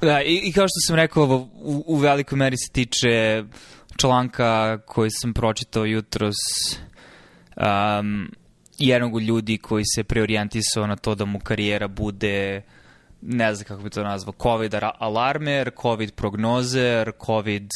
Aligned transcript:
Da, 0.00 0.22
i, 0.22 0.40
i 0.44 0.52
kao 0.52 0.66
što 0.68 0.86
sam 0.86 0.96
rekao, 0.96 1.48
u, 1.54 1.84
u 1.86 1.96
velikoj 1.96 2.36
meri 2.36 2.56
se 2.56 2.72
tiče 2.72 3.44
članka 3.96 4.78
koji 4.86 5.10
sam 5.10 5.34
pročitao 5.34 5.84
jutros 5.84 6.36
um, 7.56 8.30
jednog 8.78 9.14
od 9.14 9.22
ljudi 9.22 9.58
koji 9.58 9.84
se 9.94 10.04
preorijentisao 10.04 10.86
na 10.86 10.96
to 10.96 11.14
da 11.14 11.24
mu 11.24 11.38
karijera 11.38 11.88
bude 11.88 12.62
ne 13.22 13.54
znam 13.54 13.64
kako 13.64 13.82
bi 13.82 13.90
to 13.90 14.02
nazvao, 14.02 14.34
COVID 14.42 14.74
alarmer, 14.98 15.70
COVID 15.82 16.14
prognozer, 16.14 17.12
COVID 17.26 17.70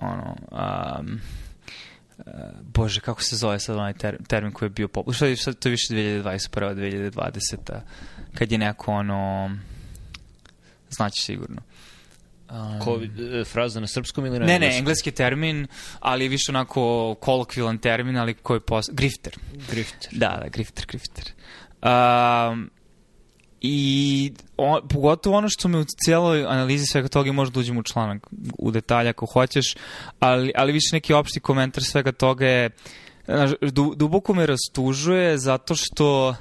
ono, 0.00 0.36
um, 0.50 1.20
uh, 2.18 2.24
bože, 2.62 3.00
kako 3.00 3.22
se 3.22 3.36
zove 3.36 3.58
sad 3.58 3.76
onaj 3.76 3.92
ter, 3.92 4.16
termin 4.28 4.52
koji 4.52 4.66
je 4.66 4.70
bio 4.70 4.88
poput, 4.88 5.14
što 5.16 5.26
je, 5.26 5.36
to 5.60 5.68
više 5.68 5.94
2021. 5.94 6.74
2020. 7.12 7.80
kad 8.34 8.52
je 8.52 8.58
neko 8.58 8.92
ono, 8.92 9.50
znači 10.90 11.22
sigurno. 11.22 11.62
Um, 12.50 12.80
COVID, 12.84 13.20
e, 13.20 13.44
fraza 13.44 13.80
na 13.80 13.86
srpskom 13.86 14.26
ili 14.26 14.38
na 14.38 14.46
Ne, 14.46 14.52
engleskom? 14.54 14.70
ne, 14.72 14.78
engleski 14.78 15.10
termin, 15.10 15.66
ali 16.00 16.24
je 16.24 16.28
više 16.28 16.52
onako 16.52 17.14
kolokvilan 17.20 17.78
termin, 17.78 18.16
ali 18.16 18.34
koji 18.34 18.56
je 18.56 18.60
pos... 18.60 18.86
Grifter. 18.92 19.36
Grifter. 19.70 20.08
Da, 20.12 20.38
da, 20.42 20.48
grifter, 20.48 20.86
grifter. 20.86 21.24
Um, 21.82 22.70
I 23.60 24.32
on, 24.56 24.88
pogotovo 24.88 25.36
ono 25.36 25.48
što 25.48 25.68
me 25.68 25.78
u 25.78 25.84
cijeloj 26.04 26.44
analizi 26.44 26.86
svega 26.86 27.08
toga 27.08 27.28
i 27.28 27.32
možda 27.32 27.54
da 27.54 27.60
uđem 27.60 27.78
u 27.78 27.82
članak 27.82 28.26
u 28.58 28.70
detalje 28.70 29.10
ako 29.10 29.26
hoćeš, 29.26 29.74
ali, 30.20 30.52
ali 30.56 30.72
više 30.72 30.88
neki 30.92 31.12
opšti 31.12 31.40
komentar 31.40 31.84
svega 31.84 32.12
toga 32.12 32.46
je 32.46 32.70
znaš, 33.26 33.50
du, 33.60 33.94
duboko 33.96 34.34
me 34.34 34.46
rastužuje 34.46 35.38
zato 35.38 35.74
što 35.74 36.34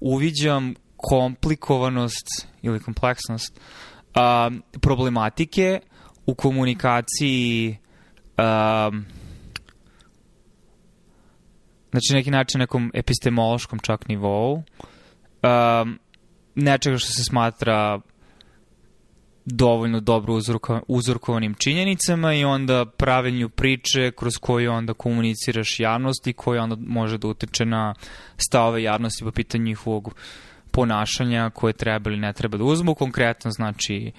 uviđam 0.00 0.74
komplikovanost 0.98 2.26
ili 2.62 2.80
kompleksnost 2.80 3.60
a, 4.14 4.50
problematike 4.80 5.80
u 6.26 6.34
komunikaciji 6.34 7.76
a, 8.36 8.90
znači 11.90 12.14
neki 12.14 12.30
način 12.30 12.58
nekom 12.58 12.90
epistemološkom 12.94 13.78
čak 13.78 14.08
nivou 14.08 14.62
um, 15.42 15.98
nečega 16.54 16.98
što 16.98 17.12
se 17.12 17.24
smatra 17.24 18.00
dovoljno 19.44 20.00
dobro 20.00 20.34
uzorko, 20.34 20.80
uzorkovanim 20.88 21.54
činjenicama 21.54 22.34
i 22.34 22.44
onda 22.44 22.86
pravilnju 22.96 23.48
priče 23.48 24.12
kroz 24.16 24.32
koju 24.40 24.72
onda 24.72 24.94
komuniciraš 24.94 25.80
javnosti 25.80 26.32
koji 26.32 26.58
onda 26.58 26.76
može 26.86 27.18
da 27.18 27.28
utiče 27.28 27.64
na 27.64 27.94
stavove 28.36 28.82
javnosti 28.82 29.24
po 29.24 29.30
pitanju 29.30 29.64
njihovog 29.64 30.14
ponašanja 30.70 31.50
koje 31.50 31.72
treba 31.72 32.10
ili 32.10 32.20
ne 32.20 32.32
treba 32.32 32.58
da 32.58 32.64
uzmu. 32.64 32.94
Konkretno 32.94 33.50
znači 33.50 34.12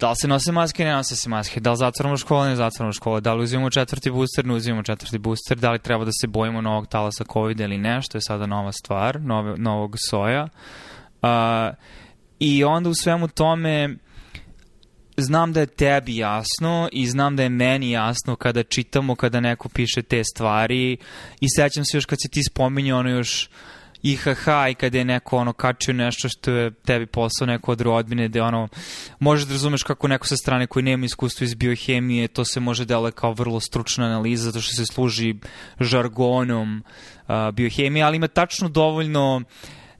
da 0.00 0.10
li 0.10 0.16
se 0.20 0.28
nose 0.28 0.52
maske, 0.52 0.84
ne 0.84 0.92
nose 0.92 1.16
se 1.16 1.28
maske, 1.28 1.60
da 1.60 1.70
li 1.70 1.76
zatvoramo 1.76 2.16
škole, 2.16 2.48
ne 2.48 2.56
zatvoramo 2.56 2.92
škole, 2.92 3.20
da 3.20 3.34
li 3.34 3.44
uzimamo 3.44 3.70
četvrti 3.70 4.10
booster, 4.10 4.46
ne 4.46 4.54
uzimamo 4.54 4.82
četvrti 4.82 5.18
booster, 5.18 5.56
da 5.56 5.70
li 5.70 5.78
treba 5.78 6.04
da 6.04 6.10
se 6.20 6.26
bojimo 6.26 6.60
novog 6.60 6.86
talasa 6.86 7.24
COVID 7.32 7.60
ili 7.60 7.78
ne, 7.78 8.02
što 8.02 8.18
je 8.18 8.22
sada 8.22 8.46
nova 8.46 8.72
stvar, 8.72 9.20
nove, 9.20 9.54
novog 9.56 9.94
soja. 10.10 10.48
Uh, 11.22 11.28
I 12.38 12.64
onda 12.64 12.90
u 12.90 12.94
svemu 12.94 13.28
tome 13.28 13.96
znam 15.16 15.52
da 15.52 15.60
je 15.60 15.66
tebi 15.66 16.16
jasno 16.16 16.88
i 16.92 17.06
znam 17.06 17.36
da 17.36 17.42
je 17.42 17.48
meni 17.48 17.90
jasno 17.90 18.36
kada 18.36 18.62
čitamo, 18.62 19.14
kada 19.14 19.40
neko 19.40 19.68
piše 19.68 20.02
te 20.02 20.24
stvari 20.24 20.96
i 21.40 21.46
sećam 21.56 21.84
se 21.84 21.96
još 21.96 22.04
kad 22.04 22.18
si 22.22 22.28
ti 22.28 22.40
spominjao 22.50 22.98
ono 22.98 23.10
još 23.10 23.48
IHH 24.12 24.46
i 24.70 24.74
kada 24.74 24.98
je 24.98 25.04
neko 25.04 25.36
ono 25.36 25.52
kačio 25.52 25.94
nešto 25.94 26.28
što 26.28 26.50
je 26.50 26.70
tebi 26.70 27.06
posao 27.06 27.46
neko 27.46 27.72
od 27.72 27.80
rodbine 27.80 28.28
gde 28.28 28.42
ono 28.42 28.68
možeš 29.18 29.46
da 29.46 29.52
razumeš 29.52 29.82
kako 29.82 30.08
neko 30.08 30.26
sa 30.26 30.36
strane 30.36 30.66
koji 30.66 30.82
nema 30.82 31.04
iskustvo 31.04 31.44
iz 31.44 31.54
biohemije 31.54 32.28
to 32.28 32.44
se 32.44 32.60
može 32.60 32.84
deluje 32.84 33.12
kao 33.12 33.32
vrlo 33.32 33.60
stručna 33.60 34.06
analiza 34.06 34.44
zato 34.44 34.60
što 34.60 34.72
se 34.76 34.86
služi 34.86 35.34
žargonom 35.80 36.82
uh, 37.28 37.34
biohemije 37.52 38.04
ali 38.04 38.16
ima 38.16 38.28
tačno 38.28 38.68
dovoljno 38.68 39.36
uh, 39.36 39.42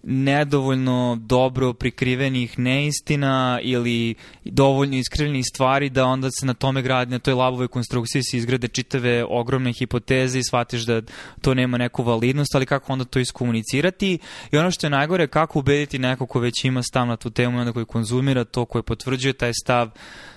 nedovoljno 0.08 1.18
dobro 1.20 1.72
prikrivenih 1.72 2.58
neistina 2.58 3.58
ili 3.62 4.14
dovoljno 4.44 4.96
iskrivljenih 4.96 5.44
stvari 5.54 5.90
da 5.90 6.04
onda 6.04 6.30
se 6.30 6.46
na 6.46 6.54
tome 6.54 6.82
gradi, 6.82 7.10
na 7.10 7.18
toj 7.18 7.34
labovoj 7.34 7.68
konstrukciji 7.68 8.22
se 8.22 8.36
izgrade 8.36 8.68
čitave 8.68 9.24
ogromne 9.28 9.72
hipoteze 9.72 10.38
i 10.38 10.44
shvatiš 10.44 10.82
da 10.82 11.02
to 11.40 11.54
nema 11.54 11.78
neku 11.78 12.02
validnost, 12.02 12.54
ali 12.54 12.66
kako 12.66 12.92
onda 12.92 13.04
to 13.04 13.18
iskomunicirati? 13.18 14.18
I 14.52 14.56
ono 14.56 14.70
što 14.70 14.86
je 14.86 14.90
najgore, 14.90 15.26
kako 15.26 15.58
ubediti 15.58 15.98
neko 15.98 16.26
ko 16.26 16.40
već 16.40 16.64
ima 16.64 16.82
stav 16.82 17.06
na 17.06 17.16
tu 17.16 17.30
temu 17.30 17.58
i 17.58 17.60
onda 17.60 17.72
koji 17.72 17.84
konzumira 17.84 18.44
to, 18.44 18.64
koji 18.64 18.82
potvrđuje 18.82 19.32
taj 19.32 19.52
stav, 19.62 19.90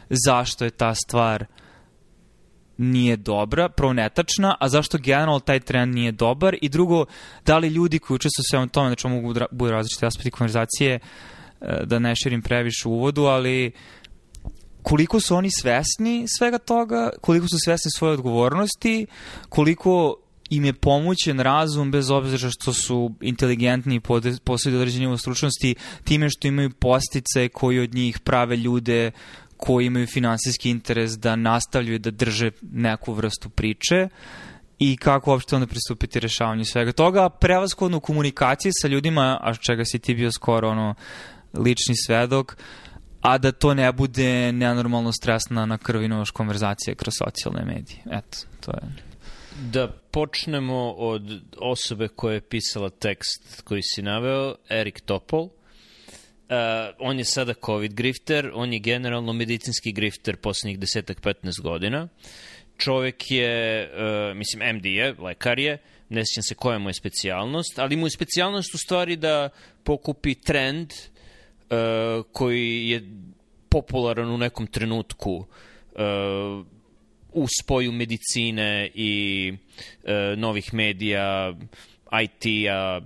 zašto 0.10 0.66
je 0.66 0.72
ta 0.72 0.96
stvar 0.96 1.46
nije 2.80 3.18
dobra, 3.18 3.70
prvo 3.70 3.94
netačna, 3.94 4.56
a 4.60 4.70
zašto 4.70 4.98
generalno 4.98 5.40
taj 5.40 5.60
trend 5.60 5.96
nije 5.96 6.12
dobar? 6.12 6.56
I 6.62 6.70
drugo, 6.70 7.06
da 7.46 7.58
li 7.58 7.68
ljudi 7.68 8.00
koji 8.00 8.16
učestvuju 8.16 8.44
sve 8.50 8.60
o 8.60 8.68
tome, 8.68 8.90
znači 8.90 9.08
mogu 9.08 9.34
da 9.34 9.46
bude 9.52 9.72
različite 9.72 10.06
aspekti 10.06 10.32
konverzacije, 10.32 11.00
e, 11.62 11.82
da 11.86 12.00
ne 12.00 12.16
širim 12.16 12.42
previše 12.42 12.88
u 12.88 12.92
uvodu, 12.92 13.24
ali 13.24 13.72
koliko 14.84 15.20
su 15.20 15.36
oni 15.36 15.50
svesni 15.62 16.26
svega 16.38 16.58
toga, 16.58 17.10
koliko 17.22 17.48
su 17.48 17.58
svesni 17.66 17.92
svoje 17.92 18.14
odgovornosti, 18.14 19.08
koliko 19.50 20.16
im 20.50 20.66
je 20.66 20.74
pomoćen 20.74 21.40
razum 21.40 21.92
bez 21.92 22.10
obzira 22.10 22.50
što 22.50 22.74
su 22.74 23.14
inteligentni 23.22 23.96
i 23.96 24.02
posljede 24.44 24.78
određenje 24.78 25.18
stručnosti 25.18 25.76
time 26.04 26.30
što 26.30 26.48
imaju 26.48 26.70
postice 26.70 27.50
koji 27.50 27.80
od 27.80 27.94
njih 27.94 28.20
prave 28.20 28.56
ljude 28.56 29.12
koji 29.60 29.86
imaju 29.86 30.08
finansijski 30.08 30.70
interes 30.70 31.12
da 31.12 31.36
nastavljaju 31.36 32.00
da 32.00 32.12
drže 32.12 32.52
neku 32.62 33.14
vrstu 33.14 33.50
priče 33.50 34.08
i 34.80 34.98
kako 34.98 35.32
uopšte 35.32 35.56
onda 35.56 35.68
pristupiti 35.68 36.20
rešavanju 36.20 36.66
svega 36.66 36.92
toga. 36.92 37.30
Prevaskodno 37.30 37.98
u 37.98 38.02
komunikaciji 38.02 38.72
sa 38.82 38.88
ljudima, 38.88 39.40
a 39.42 39.54
čega 39.54 39.86
si 39.86 40.00
ti 40.00 40.16
bio 40.16 40.32
skoro 40.32 40.70
ono, 40.70 40.96
lični 41.54 41.96
svedok, 42.06 42.58
a 43.22 43.38
da 43.38 43.52
to 43.52 43.74
ne 43.74 43.92
bude 43.92 44.52
nenormalno 44.52 45.12
stresna 45.12 45.66
na 45.66 45.78
krvi 45.78 46.08
nož 46.08 46.32
konverzacija 46.32 46.96
kroz 46.96 47.14
socijalne 47.18 47.66
medije. 47.66 48.00
Eto, 48.12 48.38
to 48.66 48.72
je... 48.72 48.82
Da 49.72 49.88
počnemo 50.12 50.92
od 50.92 51.42
osobe 51.58 52.08
koja 52.08 52.34
je 52.34 52.42
pisala 52.42 52.90
tekst 52.90 53.62
koji 53.64 53.82
si 53.84 54.02
naveo, 54.02 54.56
Erik 54.70 55.02
Topol. 55.02 55.50
Uh, 56.50 56.56
on 57.00 57.20
je 57.20 57.26
sada 57.26 57.54
COVID 57.54 57.94
grifter, 57.94 58.52
on 58.54 58.74
je 58.74 58.80
generalno 58.80 59.34
medicinski 59.34 59.92
grifter 59.92 60.38
poslednjih 60.38 60.80
desetak, 60.80 61.22
15 61.22 61.62
godina. 61.62 62.08
Čovek 62.78 63.32
je, 63.32 63.86
uh, 63.86 64.38
mislim, 64.38 64.76
MD 64.76 64.86
je, 64.86 65.14
lekar 65.20 65.60
je, 65.60 65.78
ne 66.10 66.24
sjećam 66.26 66.44
se 66.44 66.56
koja 66.56 66.80
mu 66.80 66.90
je 66.90 66.94
specijalnost, 66.94 67.80
ali 67.80 67.96
mu 67.96 68.06
je 68.06 68.12
specijalnost 68.12 68.76
u 68.76 68.78
stvari 68.78 69.16
da 69.16 69.50
pokupi 69.84 70.36
trend 70.36 70.94
uh, 70.94 72.26
koji 72.32 72.90
je 72.90 73.04
popularan 73.70 74.30
u 74.30 74.38
nekom 74.38 74.68
trenutku 74.68 75.36
uh, 75.36 76.66
u 77.34 77.48
spoju 77.60 77.92
medicine 77.92 78.90
i 78.94 79.54
uh, 79.54 80.10
novih 80.38 80.74
medija, 80.74 81.54
IT-a, 82.22 83.02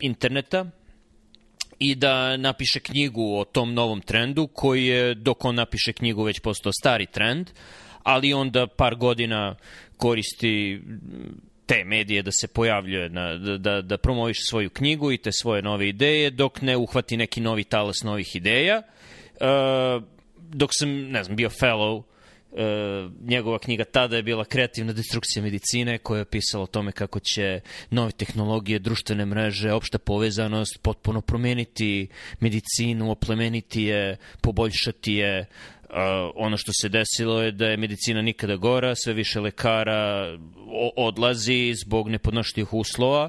interneta 0.00 0.70
i 1.80 1.94
da 1.94 2.36
napiše 2.36 2.80
knjigu 2.80 3.36
o 3.36 3.44
tom 3.44 3.74
novom 3.74 4.00
trendu 4.00 4.46
koji 4.46 4.86
je, 4.86 5.14
dok 5.14 5.44
on 5.44 5.54
napiše 5.54 5.92
knjigu, 5.92 6.22
već 6.22 6.40
postao 6.40 6.72
stari 6.72 7.06
trend, 7.06 7.50
ali 8.02 8.32
onda 8.32 8.66
par 8.66 8.94
godina 8.94 9.56
koristi 9.96 10.80
te 11.66 11.84
medije 11.84 12.22
da 12.22 12.30
se 12.32 12.48
pojavljuje, 12.48 13.08
na, 13.08 13.36
da, 13.36 13.58
da, 13.58 13.82
da 13.82 13.98
promoviše 13.98 14.40
svoju 14.48 14.70
knjigu 14.70 15.12
i 15.12 15.18
te 15.18 15.32
svoje 15.32 15.62
nove 15.62 15.88
ideje, 15.88 16.30
dok 16.30 16.62
ne 16.62 16.76
uhvati 16.76 17.16
neki 17.16 17.40
novi 17.40 17.64
talas 17.64 18.02
novih 18.02 18.36
ideja. 18.36 18.82
Uh, 19.40 20.02
dok 20.38 20.70
sam, 20.72 20.88
ne 20.88 21.24
znam, 21.24 21.36
bio 21.36 21.48
fellow 21.48 22.02
E, 22.56 23.08
njegova 23.20 23.58
knjiga 23.58 23.84
tada 23.84 24.16
je 24.16 24.22
bila 24.22 24.44
kreativna 24.44 24.92
destrukcija 24.92 25.42
medicine 25.42 25.98
koja 25.98 26.18
je 26.18 26.24
pisala 26.24 26.64
o 26.64 26.66
tome 26.66 26.92
kako 26.92 27.20
će 27.20 27.60
nove 27.90 28.12
tehnologije, 28.12 28.78
društvene 28.78 29.26
mreže, 29.26 29.72
opšta 29.72 29.98
povezanost 29.98 30.78
potpuno 30.82 31.20
promeniti 31.20 32.08
medicinu, 32.40 33.10
oplemeniti 33.10 33.82
je, 33.82 34.16
poboljšati 34.40 35.12
je. 35.12 35.46
Uh, 35.90 35.96
ono 36.34 36.56
što 36.56 36.72
se 36.80 36.88
desilo 36.88 37.42
je 37.42 37.52
da 37.52 37.66
je 37.66 37.76
medicina 37.76 38.22
nikada 38.22 38.56
gora, 38.56 38.94
sve 38.94 39.12
više 39.12 39.40
lekara 39.40 40.28
odlazi 40.96 41.74
zbog 41.84 42.08
nepodnošljivih 42.08 42.74
uslova, 42.74 43.28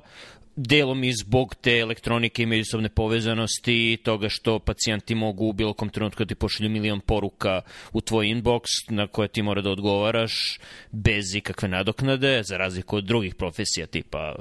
delom 0.56 1.04
i 1.04 1.14
zbog 1.14 1.56
te 1.56 1.78
elektronike 1.78 2.44
i 2.44 2.46
međusobne 2.46 2.90
povezanosti 2.90 3.94
i 3.94 3.98
toga 3.98 4.30
što 4.30 4.60
pacijenti 4.60 5.16
mogu 5.16 5.46
u 5.46 5.54
bilo 5.54 5.74
kom 5.74 5.90
trenutku 5.90 6.24
da 6.24 6.28
ti 6.28 6.36
pošalju 6.36 6.70
milion 6.70 7.00
poruka 7.00 7.62
u 7.94 8.02
tvoj 8.02 8.26
inbox 8.26 8.62
na 8.90 9.08
koje 9.08 9.28
ti 9.28 9.42
mora 9.42 9.62
da 9.62 9.70
odgovaraš 9.70 10.60
bez 10.92 11.36
ikakve 11.36 11.70
nadoknade, 11.70 12.42
za 12.44 12.58
razliku 12.58 12.96
od 12.96 13.04
drugih 13.04 13.36
profesija 13.36 13.88
tipa 13.88 14.36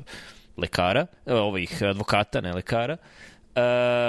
lekara, 0.57 1.07
ovih 1.27 1.83
advokata, 1.83 2.41
ne 2.41 2.53
lekara. 2.53 2.97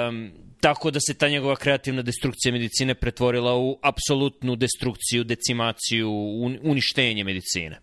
Um, 0.08 0.32
tako 0.60 0.92
da 0.92 1.00
se 1.00 1.14
ta 1.14 1.30
njegova 1.30 1.56
kreativna 1.56 2.02
destrukcija 2.02 2.52
medicine 2.52 2.96
pretvorila 2.96 3.56
u 3.56 3.80
apsolutnu 3.82 4.56
destrukciju, 4.56 5.24
decimaciju, 5.24 6.12
uništenje 6.64 7.24
medicine. 7.24 7.80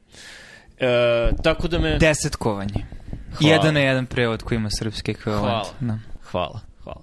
E, 0.78 1.30
tako 1.42 1.68
da 1.68 1.78
me... 1.78 1.98
Desetkovanje. 1.98 2.84
Hvala. 3.32 3.54
Jedan 3.54 3.74
na 3.74 3.80
jedan 3.80 4.06
prevod 4.06 4.42
koji 4.42 4.56
ima 4.56 4.70
srpski 4.70 5.10
ekvivalent. 5.10 5.44
Hvala, 5.46 5.74
da. 5.80 5.98
hvala, 6.22 6.60
hvala. 6.84 7.02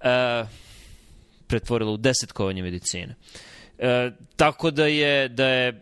E, 0.00 0.44
pretvorila 1.46 1.92
u 1.92 1.96
desetkovanje 1.96 2.62
medicine. 2.62 3.14
E, 3.78 4.10
tako 4.36 4.70
da 4.70 4.86
je, 4.86 5.28
da 5.28 5.46
je 5.46 5.80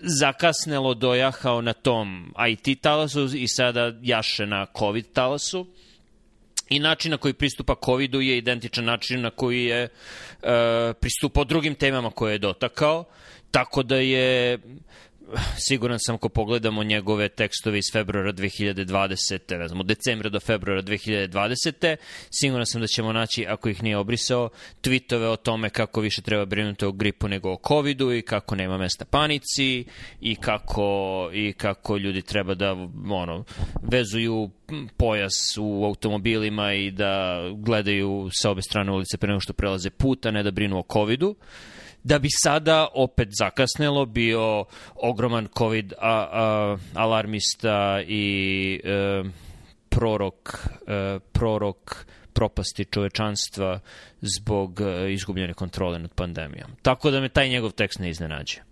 zakasnelo 0.00 0.94
dojahao 0.94 1.62
na 1.62 1.72
tom 1.72 2.34
IT 2.48 2.80
talasu 2.80 3.28
i 3.34 3.48
sada 3.48 3.92
jaše 4.02 4.46
na 4.46 4.66
COVID 4.78 5.12
talasu. 5.12 5.66
I 6.68 6.78
način 6.78 7.10
na 7.10 7.16
koji 7.16 7.34
pristupa 7.34 7.74
COVID-u 7.84 8.20
je 8.20 8.38
identičan 8.38 8.84
način 8.84 9.20
na 9.20 9.30
koji 9.30 9.64
je 9.64 9.82
e, 9.82 9.88
pristupao 11.00 11.44
drugim 11.44 11.74
temama 11.74 12.10
koje 12.10 12.32
je 12.32 12.38
dotakao. 12.38 13.04
Tako 13.50 13.82
da 13.82 13.96
je 13.96 14.58
siguran 15.56 15.98
sam 16.00 16.14
ako 16.14 16.28
pogledamo 16.28 16.82
njegove 16.82 17.28
tekstove 17.28 17.78
iz 17.78 17.84
februara 17.92 18.32
2020. 18.32 19.58
Ne 19.58 19.68
znam, 19.68 19.80
od 19.80 19.86
decembra 19.86 20.30
do 20.30 20.40
februara 20.40 20.82
2020. 20.82 21.96
Siguran 22.30 22.66
sam 22.66 22.80
da 22.80 22.86
ćemo 22.86 23.12
naći, 23.12 23.46
ako 23.46 23.68
ih 23.68 23.82
nije 23.82 23.96
obrisao, 23.96 24.50
tweetove 24.82 25.24
o 25.24 25.36
tome 25.36 25.70
kako 25.70 26.00
više 26.00 26.22
treba 26.22 26.44
brinuti 26.44 26.84
o 26.84 26.92
gripu 26.92 27.28
nego 27.28 27.50
o 27.50 27.60
covidu 27.68 28.12
i 28.12 28.22
kako 28.22 28.54
nema 28.56 28.78
mesta 28.78 29.04
panici 29.04 29.84
i 30.20 30.36
kako, 30.36 31.30
i 31.32 31.52
kako 31.52 31.96
ljudi 31.96 32.22
treba 32.22 32.54
da 32.54 32.72
ono, 33.10 33.44
vezuju 33.82 34.50
pojas 34.96 35.56
u 35.60 35.84
automobilima 35.84 36.72
i 36.72 36.90
da 36.90 37.42
gledaju 37.56 38.28
sa 38.32 38.50
obe 38.50 38.62
strane 38.62 38.92
ulice 38.92 39.16
pre 39.16 39.28
nego 39.28 39.40
što 39.40 39.52
prelaze 39.52 39.90
put, 39.90 40.26
a 40.26 40.30
ne 40.30 40.42
da 40.42 40.50
brinu 40.50 40.78
o 40.78 40.84
covidu 40.92 41.34
da 42.08 42.18
bi 42.18 42.28
sada 42.42 42.88
opet 42.94 43.28
zakasnelo 43.38 44.06
bio 44.06 44.64
ogroman 44.94 45.48
COVID 45.58 45.92
a, 45.92 46.28
a, 46.32 46.76
alarmista 46.94 48.02
i 48.06 48.80
e, 48.84 49.22
prorok, 49.88 50.68
e, 50.86 51.18
prorok 51.32 52.06
propasti 52.32 52.84
čovečanstva 52.84 53.80
zbog 54.20 54.80
e, 54.80 55.12
izgubljene 55.12 55.54
kontrole 55.54 55.98
nad 55.98 56.14
pandemijom. 56.14 56.70
Tako 56.82 57.10
da 57.10 57.20
me 57.20 57.28
taj 57.28 57.48
njegov 57.48 57.70
tekst 57.70 57.98
ne 57.98 58.10
iznenađuje 58.10 58.64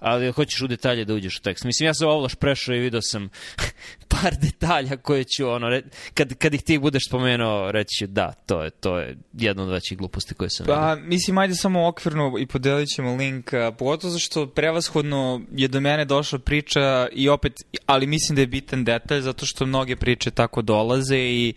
ali 0.00 0.32
hoćeš 0.32 0.62
u 0.62 0.66
detalje 0.66 1.04
da 1.04 1.14
uđeš 1.14 1.38
u 1.38 1.42
tekst. 1.42 1.64
Mislim, 1.64 1.86
ja 1.86 1.94
sam 1.94 2.08
ovlaš 2.08 2.34
prešao 2.34 2.74
i 2.74 2.78
vidio 2.78 3.02
sam 3.02 3.28
par 4.20 4.36
detalja 4.42 4.96
koje 4.96 5.24
ću, 5.24 5.48
ono, 5.48 5.68
re, 5.68 5.82
kad, 6.14 6.34
kad 6.34 6.54
ih 6.54 6.62
ti 6.62 6.78
budeš 6.78 7.02
spomenuo, 7.08 7.72
reći 7.72 8.06
da, 8.06 8.32
to 8.46 8.62
je, 8.62 8.70
to 8.70 8.98
je 8.98 9.16
jedna 9.32 9.62
od 9.62 9.68
većih 9.68 9.98
gluposti 9.98 10.34
koje 10.34 10.50
sam 10.50 10.66
Pa, 10.66 10.94
vidio. 10.94 11.08
mislim, 11.08 11.38
ajde 11.38 11.54
samo 11.54 11.88
okvirno 11.88 12.34
i 12.38 12.46
podelit 12.46 12.88
ćemo 12.88 13.16
link, 13.16 13.50
pogotovo 13.78 14.10
zašto 14.10 14.46
prevashodno 14.46 15.40
je 15.52 15.68
do 15.68 15.80
mene 15.80 16.04
došla 16.04 16.38
priča 16.38 17.08
i 17.12 17.28
opet, 17.28 17.52
ali 17.86 18.06
mislim 18.06 18.36
da 18.36 18.40
je 18.40 18.46
bitan 18.46 18.84
detalj, 18.84 19.20
zato 19.20 19.46
što 19.46 19.66
mnoge 19.66 19.96
priče 19.96 20.30
tako 20.30 20.62
dolaze 20.62 21.18
i 21.18 21.54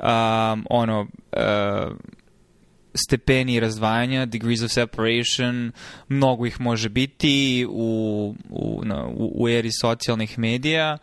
um, 0.00 0.66
ono, 0.70 1.00
uh, 1.32 1.96
stepeni 2.96 3.60
razdvajanja, 3.60 4.26
degrees 4.26 4.62
of 4.62 4.72
separation, 4.72 5.72
mnogo 6.08 6.46
ih 6.46 6.60
može 6.60 6.88
biti 6.88 7.66
u, 7.70 8.34
u, 8.50 8.82
na, 8.84 9.06
u, 9.06 9.32
u 9.34 9.48
eri 9.48 9.70
socijalnih 9.72 10.38
medija. 10.38 10.98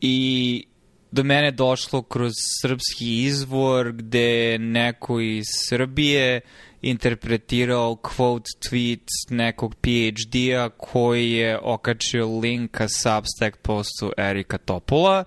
I 0.00 0.64
do 1.10 1.24
mene 1.24 1.50
došlo 1.50 2.02
kroz 2.02 2.32
srpski 2.62 3.22
izvor 3.22 3.92
gde 3.92 4.58
neko 4.58 5.20
iz 5.20 5.44
Srbije 5.68 6.40
interpretirao 6.82 7.96
quote 7.96 8.70
tweet 8.70 9.06
nekog 9.30 9.74
PhD-a 9.74 10.68
koji 10.68 11.32
je 11.32 11.58
okačio 11.62 12.38
link 12.38 12.70
ka 12.70 12.88
Substack 12.88 13.56
postu 13.62 14.12
Erika 14.16 14.58
Topola 14.58 15.24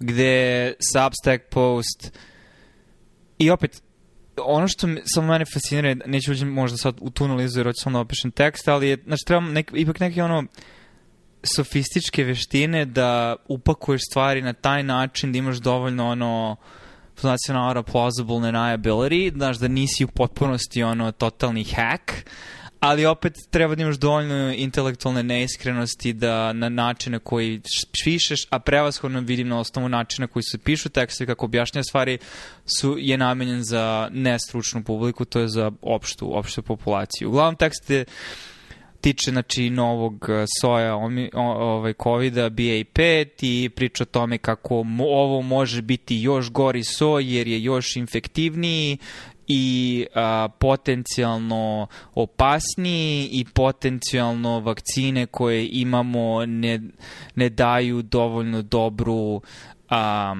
gde 0.00 0.74
Substack 0.92 1.44
post 1.50 2.12
i 3.38 3.50
opet 3.50 3.82
ono 4.44 4.68
što 4.68 4.86
samo 5.04 5.26
mene 5.26 5.44
fascinira, 5.44 5.94
neću 6.06 6.32
uđem 6.32 6.48
možda 6.48 6.76
sad 6.76 6.94
u 7.00 7.10
tu 7.10 7.24
analizu 7.24 7.58
jer 7.58 7.66
hoću 7.66 7.82
samo 7.82 7.98
da 7.98 8.00
opišem 8.00 8.30
tekst, 8.30 8.68
ali 8.68 8.88
je, 8.88 8.98
znači, 9.06 9.24
trebam 9.26 9.52
nek, 9.52 9.70
ipak 9.74 10.00
neke 10.00 10.22
ono 10.22 10.44
sofističke 11.42 12.24
veštine 12.24 12.84
da 12.84 13.36
upakuješ 13.48 14.00
stvari 14.10 14.42
na 14.42 14.52
taj 14.52 14.82
način 14.82 15.32
da 15.32 15.38
imaš 15.38 15.56
dovoljno 15.56 16.08
ono 16.08 16.56
znači 17.20 17.52
na 17.52 17.82
plausible 17.82 18.36
deniability, 18.36 19.32
znaš 19.32 19.56
da 19.56 19.68
nisi 19.68 20.04
u 20.04 20.08
potpunosti 20.08 20.82
ono 20.82 21.12
totalni 21.12 21.64
hack, 21.64 22.12
ali 22.80 23.06
opet 23.06 23.34
treba 23.50 23.74
da 23.74 23.82
imaš 23.82 23.96
dovoljno 23.96 24.54
intelektualne 24.54 25.22
neiskrenosti 25.22 26.12
da 26.12 26.52
na 26.52 26.68
način 26.68 27.12
na 27.12 27.18
koji 27.18 27.60
pišeš, 28.04 28.46
a 28.50 28.58
prevashodno 28.58 29.20
vidim 29.20 29.48
na 29.48 29.60
osnovu 29.60 29.88
načina 29.88 30.26
koji 30.26 30.42
se 30.42 30.58
pišu 30.58 30.88
tekste 30.88 31.26
kako 31.26 31.44
objašnjaju 31.44 31.84
stvari, 31.84 32.18
su, 32.80 32.96
je 32.98 33.18
namenjen 33.18 33.62
za 33.62 34.08
nestručnu 34.12 34.84
publiku, 34.84 35.24
to 35.24 35.40
je 35.40 35.48
za 35.48 35.72
opštu, 35.82 36.38
opštu 36.38 36.62
populaciju. 36.62 37.28
Uglavnom 37.28 37.56
tekst 37.56 37.90
je 37.90 38.04
tiče 39.00 39.30
znači 39.30 39.70
novog 39.70 40.26
uh, 40.28 40.44
soja 40.60 40.94
ovaj 41.34 41.94
covida 42.02 42.50
BA5 42.50 43.26
i 43.40 43.68
priča 43.68 44.02
o 44.02 44.06
tome 44.06 44.38
kako 44.38 44.82
mo, 44.82 45.04
ovo 45.04 45.42
može 45.42 45.82
biti 45.82 46.16
još 46.16 46.50
gori 46.50 46.84
soj 46.84 47.36
jer 47.36 47.48
je 47.48 47.62
još 47.62 47.96
infektivniji 47.96 48.98
i 49.48 50.06
a, 50.14 50.48
potencijalno 50.58 51.86
opasniji 52.14 53.28
i 53.32 53.44
potencijalno 53.54 54.60
vakcine 54.60 55.26
koje 55.26 55.68
imamo 55.72 56.46
ne, 56.46 56.80
ne 57.34 57.48
daju 57.48 58.02
dovoljno 58.02 58.62
dobru 58.62 59.40
a, 59.88 60.34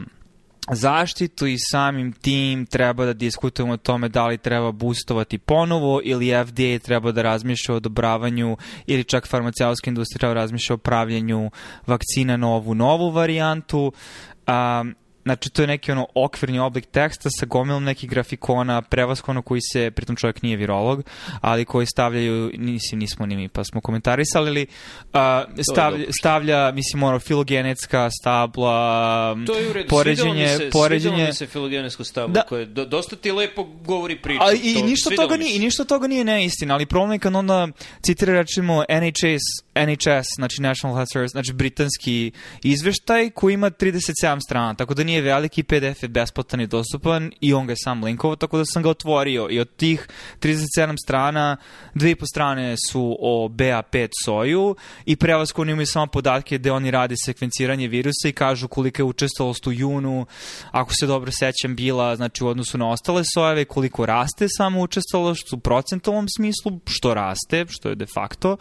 zaštitu 0.71 1.47
i 1.47 1.57
samim 1.59 2.13
tim 2.13 2.67
treba 2.67 3.05
da 3.05 3.13
diskutujemo 3.13 3.73
o 3.73 3.77
tome 3.77 4.09
da 4.09 4.27
li 4.27 4.39
treba 4.39 4.73
boostovati 4.73 5.39
ponovo 5.39 6.01
ili 6.05 6.47
FDA 6.47 6.79
treba 6.87 7.13
da 7.13 7.23
razmišlja 7.23 7.75
o 7.75 7.77
odobravanju 7.77 8.57
ili 8.87 9.05
čak 9.05 9.29
farmaceutska 9.29 9.91
industrija 9.91 10.29
da 10.29 10.35
razmišlja 10.35 10.75
o 10.75 10.79
pravljenju 10.79 11.51
vakcina 11.87 12.37
na 12.37 12.49
ovu 12.49 12.75
novu 12.75 13.11
varijantu. 13.11 13.93
Um, 14.49 14.95
Znači, 15.29 15.51
to 15.51 15.63
je 15.63 15.67
neki 15.67 15.93
ono 15.93 16.07
okvirni 16.15 16.59
oblik 16.59 16.87
teksta 16.87 17.31
sa 17.31 17.47
gomilom 17.47 17.85
nekih 17.85 18.11
grafikona, 18.11 18.83
prevaskono 18.83 19.43
koji 19.43 19.61
se, 19.73 19.91
pritom 19.91 20.17
čovjek 20.17 20.43
nije 20.43 20.57
virolog, 20.57 21.05
ali 21.41 21.65
koji 21.65 21.87
stavljaju, 21.87 22.51
nisi, 22.59 22.97
nismo 22.97 23.27
ni 23.27 23.37
mi, 23.37 23.49
pa 23.49 23.65
smo 23.65 23.81
komentarisali, 23.81 24.49
ali 24.49 24.67
uh, 25.47 25.63
stavlja, 25.73 26.05
stavlja, 26.21 26.73
mislim, 26.73 27.03
ono, 27.03 27.19
filogenetska 27.19 28.11
stabla, 28.21 29.37
to 29.47 29.59
je 29.59 29.71
u 29.71 29.73
redu. 29.73 29.89
poređenje... 29.89 30.49
Se, 30.49 30.71
poređenje... 30.71 31.27
mi 31.27 31.33
se 31.33 31.47
filogenetsko 31.47 32.05
stablo, 32.05 32.35
da. 32.35 32.43
koje 32.43 32.67
do, 32.67 32.85
dosta 32.85 33.17
ti 33.17 33.33
lepo 33.33 33.65
govori 33.65 34.23
priču. 34.23 34.43
A, 34.43 34.53
i, 34.53 34.75
to, 34.75 34.87
ništa 34.87 35.11
toga 35.17 35.37
nije, 35.37 35.57
I 35.57 35.59
ništa 35.59 35.85
toga 35.85 36.07
nije 36.07 36.25
neistina, 36.25 36.75
ali 36.75 36.87
problem 36.87 37.13
je 37.13 37.19
kad 37.19 37.35
onda 37.35 37.69
citira, 38.03 38.33
rečimo, 38.33 38.85
NHS, 38.89 39.68
NHS, 39.87 40.27
znači 40.37 40.63
National 40.63 40.97
Health 40.97 41.13
Service, 41.13 41.33
znači 41.33 41.53
britanski 41.53 42.33
izveštaj 42.63 43.31
koji 43.31 43.55
ima 43.55 43.71
37 43.71 44.39
strana, 44.47 44.75
tako 44.75 44.95
da 44.95 45.05
nije 45.05 45.23
veliki 45.23 45.63
PDF 45.63 46.03
je 46.03 46.09
besplatan 46.09 46.61
i 46.61 46.67
dostupan 46.67 47.33
i 47.41 47.55
on 47.55 47.67
ga 47.67 47.73
je 47.73 47.77
sam 47.77 48.05
linkovao, 48.05 48.37
tako 48.37 48.59
da 48.59 48.65
sam 48.65 48.83
ga 48.83 48.91
otvorio 48.91 49.49
i 49.51 49.61
od 49.61 49.77
tih 49.77 50.09
37 50.41 50.95
strana, 51.05 51.57
dve 51.95 52.11
i 52.11 52.15
po 52.15 52.27
strane 52.27 52.75
su 52.91 53.17
o 53.21 53.49
BA5 53.49 54.09
soju 54.25 54.77
i 55.07 55.17
prevazko 55.17 55.63
oni 55.63 55.73
imaju 55.73 55.87
samo 55.87 56.07
podatke 56.07 56.59
gde 56.59 56.73
oni 56.73 56.91
rade 56.91 57.15
sekvenciranje 57.25 57.89
virusa 57.89 58.29
i 58.29 58.33
kažu 58.33 58.69
kolika 58.69 59.03
je 59.03 59.05
učestalost 59.05 59.67
u 59.67 59.73
junu, 59.73 60.27
ako 60.71 60.95
se 60.95 61.07
dobro 61.07 61.31
sećam, 61.33 61.77
bila 61.77 62.17
znači 62.17 62.45
u 62.45 62.49
odnosu 62.49 62.79
na 62.79 62.91
ostale 62.91 63.23
sojeve, 63.35 63.65
koliko 63.65 64.07
raste 64.07 64.47
samo 64.49 64.81
učestalost 64.81 65.53
u 65.53 65.59
procentalnom 65.59 66.27
smislu, 66.37 66.81
što 66.87 67.15
raste, 67.15 67.65
što 67.69 67.89
je 67.89 67.95
de 67.95 68.07
facto, 68.15 68.57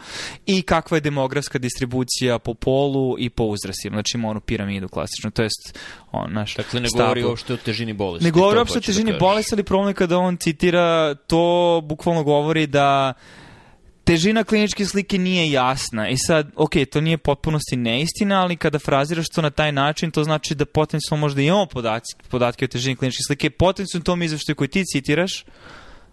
i 0.46 0.62
kakva 0.62 0.96
je 0.96 1.00
demografska 1.08 1.58
distribucija 1.58 2.38
po 2.38 2.54
polu 2.54 3.16
i 3.18 3.30
po 3.30 3.44
uzrasima. 3.44 3.96
Znači 3.96 4.16
ima 4.16 4.28
onu 4.28 4.40
piramidu 4.40 4.88
klasično, 4.88 5.30
to 5.30 5.42
jest 5.42 5.78
on, 6.12 6.32
naš 6.32 6.56
Dakle, 6.56 6.80
ne 6.80 6.88
govori 6.96 7.24
uopšte 7.24 7.54
o 7.54 7.56
težini 7.56 7.92
bolesti. 7.92 8.24
Ne 8.24 8.30
govori 8.30 8.58
uopšte 8.58 8.78
o 8.78 8.80
težini 8.80 9.12
da 9.12 9.18
bolesti, 9.18 9.54
ali 9.54 9.62
problem 9.62 9.90
je 9.90 9.94
kada 9.94 10.18
on 10.18 10.36
citira, 10.36 11.14
to 11.14 11.80
bukvalno 11.84 12.22
govori 12.22 12.66
da 12.66 13.12
težina 14.04 14.44
kliničke 14.44 14.86
slike 14.86 15.18
nije 15.18 15.50
jasna. 15.50 16.08
I 16.08 16.16
sad, 16.16 16.50
ok, 16.56 16.72
to 16.92 17.00
nije 17.00 17.18
potpunosti 17.18 17.76
neistina, 17.76 18.42
ali 18.42 18.56
kada 18.56 18.78
fraziraš 18.78 19.28
to 19.28 19.42
na 19.42 19.50
taj 19.50 19.72
način, 19.72 20.10
to 20.10 20.24
znači 20.24 20.54
da 20.54 20.64
potencijalno 20.64 21.20
možda 21.20 21.42
imamo 21.42 21.66
podatke, 21.66 22.28
podatke 22.28 22.64
o 22.64 22.68
težini 22.68 22.96
kliničke 22.96 23.22
slike. 23.26 23.50
Potencijalno 23.50 24.04
tom 24.04 24.22
izveštaju 24.22 24.56
koji 24.56 24.68
ti 24.68 24.84
citiraš, 24.84 25.44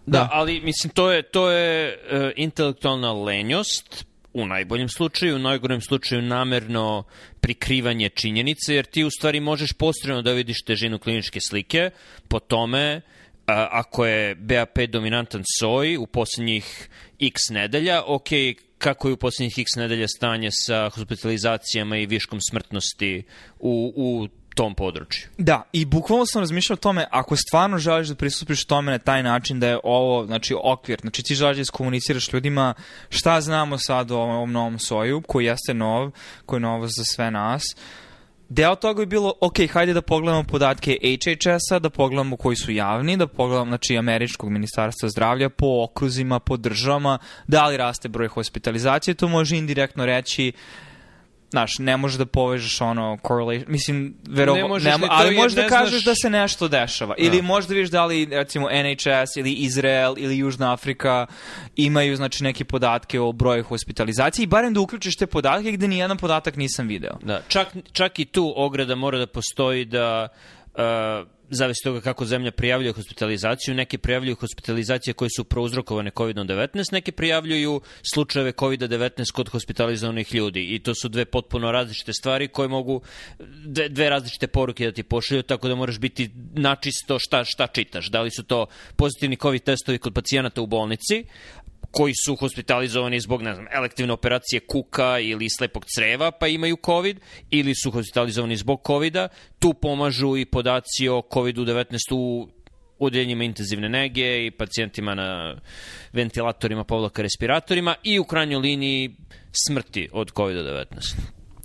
Da, 0.06 0.18
da, 0.18 0.28
ali 0.32 0.60
mislim 0.60 0.90
to 0.94 1.10
je 1.10 1.22
to 1.22 1.50
je 1.50 1.98
uh, 1.98 2.30
intelektualna 2.36 3.12
lenjost 3.12 4.06
u 4.36 4.46
najboljem 4.46 4.88
slučaju, 4.88 5.36
u 5.36 5.38
najgorem 5.38 5.80
slučaju 5.80 6.22
namerno 6.22 7.04
prikrivanje 7.40 8.08
činjenice, 8.08 8.74
jer 8.74 8.84
ti 8.84 9.04
u 9.04 9.10
stvari 9.10 9.40
možeš 9.40 9.72
postrojno 9.72 10.22
da 10.22 10.32
vidiš 10.32 10.62
težinu 10.62 10.98
kliničke 10.98 11.40
slike 11.40 11.90
po 12.28 12.38
tome 12.38 13.00
ako 13.46 14.06
je 14.06 14.36
BA5 14.36 14.86
dominantan 14.86 15.42
soj 15.58 15.96
u 15.96 16.06
poslednjih 16.06 16.88
x 17.20 17.40
nedelja, 17.50 18.02
ok, 18.06 18.28
kako 18.78 19.08
je 19.08 19.14
u 19.14 19.16
poslednjih 19.16 19.58
x 19.58 19.76
nedelja 19.76 20.08
stanje 20.08 20.48
sa 20.52 20.88
hospitalizacijama 20.88 21.96
i 21.96 22.06
viškom 22.06 22.40
smrtnosti 22.50 23.22
u, 23.58 23.92
u 23.96 24.28
tom 24.56 24.74
području. 24.74 25.28
Da, 25.38 25.62
i 25.72 25.84
bukvalno 25.84 26.26
sam 26.26 26.40
razmišljao 26.40 26.74
o 26.74 26.84
tome, 26.86 27.06
ako 27.10 27.36
stvarno 27.36 27.78
želiš 27.78 28.08
da 28.08 28.14
pristupiš 28.14 28.66
tome 28.66 28.92
na 28.92 28.98
taj 28.98 29.22
način 29.22 29.60
da 29.60 29.68
je 29.68 29.78
ovo, 29.84 30.26
znači, 30.26 30.54
okvir, 30.64 31.00
znači 31.00 31.22
ti 31.22 31.34
želiš 31.34 31.56
da 31.56 31.62
iskomuniciraš 31.62 32.32
ljudima 32.32 32.74
šta 33.08 33.40
znamo 33.40 33.78
sad 33.78 34.10
o 34.10 34.18
ovom 34.18 34.52
novom 34.52 34.78
soju, 34.78 35.22
koji 35.26 35.44
jeste 35.44 35.74
nov, 35.74 36.10
koji 36.46 36.58
je 36.58 36.62
novo 36.62 36.86
za 36.86 37.04
sve 37.04 37.30
nas, 37.30 37.62
Deo 38.48 38.74
toga 38.74 39.02
je 39.02 39.06
bilo, 39.06 39.32
ok, 39.40 39.54
hajde 39.72 39.92
da 39.92 40.02
pogledamo 40.02 40.44
podatke 40.44 40.98
HHS-a, 41.02 41.78
da 41.78 41.90
pogledamo 41.90 42.36
koji 42.36 42.56
su 42.56 42.72
javni, 42.72 43.16
da 43.16 43.26
pogledamo, 43.26 43.70
znači, 43.70 43.96
američkog 43.96 44.50
ministarstva 44.50 45.08
zdravlja 45.08 45.48
po 45.48 45.66
okruzima, 45.84 46.38
po 46.38 46.56
državama, 46.56 47.18
da 47.46 47.66
li 47.66 47.76
raste 47.76 48.08
broj 48.08 48.28
hospitalizacije, 48.28 49.14
to 49.14 49.28
može 49.28 49.56
indirektno 49.56 50.06
reći 50.06 50.52
znaš, 51.50 51.78
ne 51.78 51.96
možeš 51.96 52.18
da 52.18 52.26
povežeš 52.26 52.80
ono 52.80 53.18
correlation, 53.26 53.64
mislim, 53.68 54.14
verovatno, 54.28 54.78
ne 54.78 54.98
ne, 54.98 55.06
ali 55.10 55.36
možeš 55.36 55.52
da 55.52 55.68
kažeš 55.68 56.02
znaš... 56.02 56.04
da 56.04 56.14
se 56.14 56.30
nešto 56.30 56.68
dešava. 56.68 57.14
Da. 57.18 57.24
Ili 57.24 57.42
možda 57.42 57.74
vidiš 57.74 57.90
da 57.90 58.04
li, 58.04 58.24
recimo, 58.30 58.68
NHS 58.70 59.36
ili 59.36 59.52
Izrael 59.52 60.14
ili 60.18 60.38
Južna 60.38 60.72
Afrika 60.72 61.26
imaju, 61.76 62.16
znači, 62.16 62.44
neke 62.44 62.64
podatke 62.64 63.20
o 63.20 63.32
broju 63.32 63.64
hospitalizacije 63.64 64.44
i 64.44 64.46
barem 64.46 64.74
da 64.74 64.80
uključiš 64.80 65.16
te 65.16 65.26
podatke 65.26 65.72
gde 65.72 65.88
ni 65.88 65.98
jedan 65.98 66.16
podatak 66.16 66.56
nisam 66.56 66.88
video. 66.88 67.12
Da, 67.22 67.42
čak, 67.48 67.76
čak 67.92 68.18
i 68.18 68.24
tu 68.24 68.52
ograda 68.56 68.94
mora 68.94 69.18
da 69.18 69.26
postoji 69.26 69.84
da 69.84 70.28
uh, 70.74 71.35
zavisi 71.50 71.82
toga 71.84 72.00
kako 72.00 72.24
zemlja 72.24 72.50
prijavljuje 72.50 72.92
hospitalizaciju, 72.92 73.74
neke 73.74 73.98
prijavljuju 73.98 74.36
hospitalizacije 74.36 75.14
koje 75.14 75.28
su 75.36 75.44
prouzrokovane 75.44 76.10
COVID-19, 76.10 76.92
neke 76.92 77.12
prijavljuju 77.12 77.80
slučajeve 78.14 78.52
COVID-19 78.52 79.32
kod 79.32 79.48
hospitalizovanih 79.48 80.34
ljudi 80.34 80.74
i 80.74 80.78
to 80.78 80.94
su 80.94 81.08
dve 81.08 81.24
potpuno 81.24 81.72
različite 81.72 82.12
stvari 82.12 82.48
koje 82.48 82.68
mogu 82.68 83.00
dve, 83.64 83.88
dve 83.88 84.10
različite 84.10 84.46
poruke 84.46 84.84
da 84.84 84.92
ti 84.92 85.02
pošalju, 85.02 85.42
tako 85.42 85.68
da 85.68 85.74
moraš 85.74 85.98
biti 85.98 86.30
načisto 86.54 87.18
šta, 87.18 87.44
šta 87.44 87.66
čitaš. 87.66 88.06
Da 88.06 88.20
li 88.20 88.30
su 88.30 88.42
to 88.42 88.66
pozitivni 88.96 89.36
COVID 89.36 89.62
testovi 89.62 89.98
kod 89.98 90.14
pacijenata 90.14 90.62
u 90.62 90.66
bolnici, 90.66 91.24
koji 91.90 92.14
su 92.24 92.36
hospitalizovani 92.36 93.20
zbog, 93.20 93.42
ne 93.42 93.54
znam, 93.54 93.66
elektivne 93.72 94.12
operacije 94.12 94.60
kuka 94.60 95.18
ili 95.18 95.46
slepog 95.58 95.84
creva, 95.94 96.30
pa 96.30 96.46
imaju 96.46 96.76
COVID, 96.84 97.20
ili 97.50 97.74
su 97.74 97.90
hospitalizovani 97.90 98.56
zbog 98.56 98.80
COVID-a. 98.86 99.28
Tu 99.58 99.74
pomažu 99.74 100.36
i 100.36 100.44
podaci 100.44 101.08
o 101.08 101.22
COVID-19 101.30 101.96
u 102.12 102.48
udeljenjima 102.98 103.44
intenzivne 103.44 103.88
nege 103.88 104.46
i 104.46 104.50
pacijentima 104.50 105.14
na 105.14 105.56
ventilatorima, 106.12 106.84
povlaka 106.84 107.22
respiratorima 107.22 107.94
i 108.02 108.18
u 108.18 108.24
krajnjoj 108.24 108.60
liniji 108.60 109.16
smrti 109.66 110.08
od 110.12 110.32
COVID-19. 110.32 110.84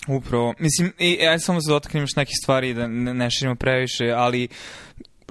Upravo. 0.08 0.54
Mislim, 0.60 0.94
i, 1.00 1.18
ja 1.22 1.40
samo 1.40 1.62
se 1.62 1.72
dotaknem 1.72 2.04
još 2.04 2.16
neke 2.16 2.32
stvari 2.44 2.74
da 2.74 2.88
ne, 2.88 3.13
ne 3.13 3.30
širimo 3.30 3.56
previše, 3.56 4.12
ali 4.16 4.48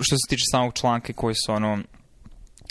što 0.00 0.16
se 0.16 0.28
tiče 0.28 0.44
samog 0.50 0.74
članka 0.74 1.12
koji 1.12 1.34
su 1.34 1.52
ono 1.52 1.78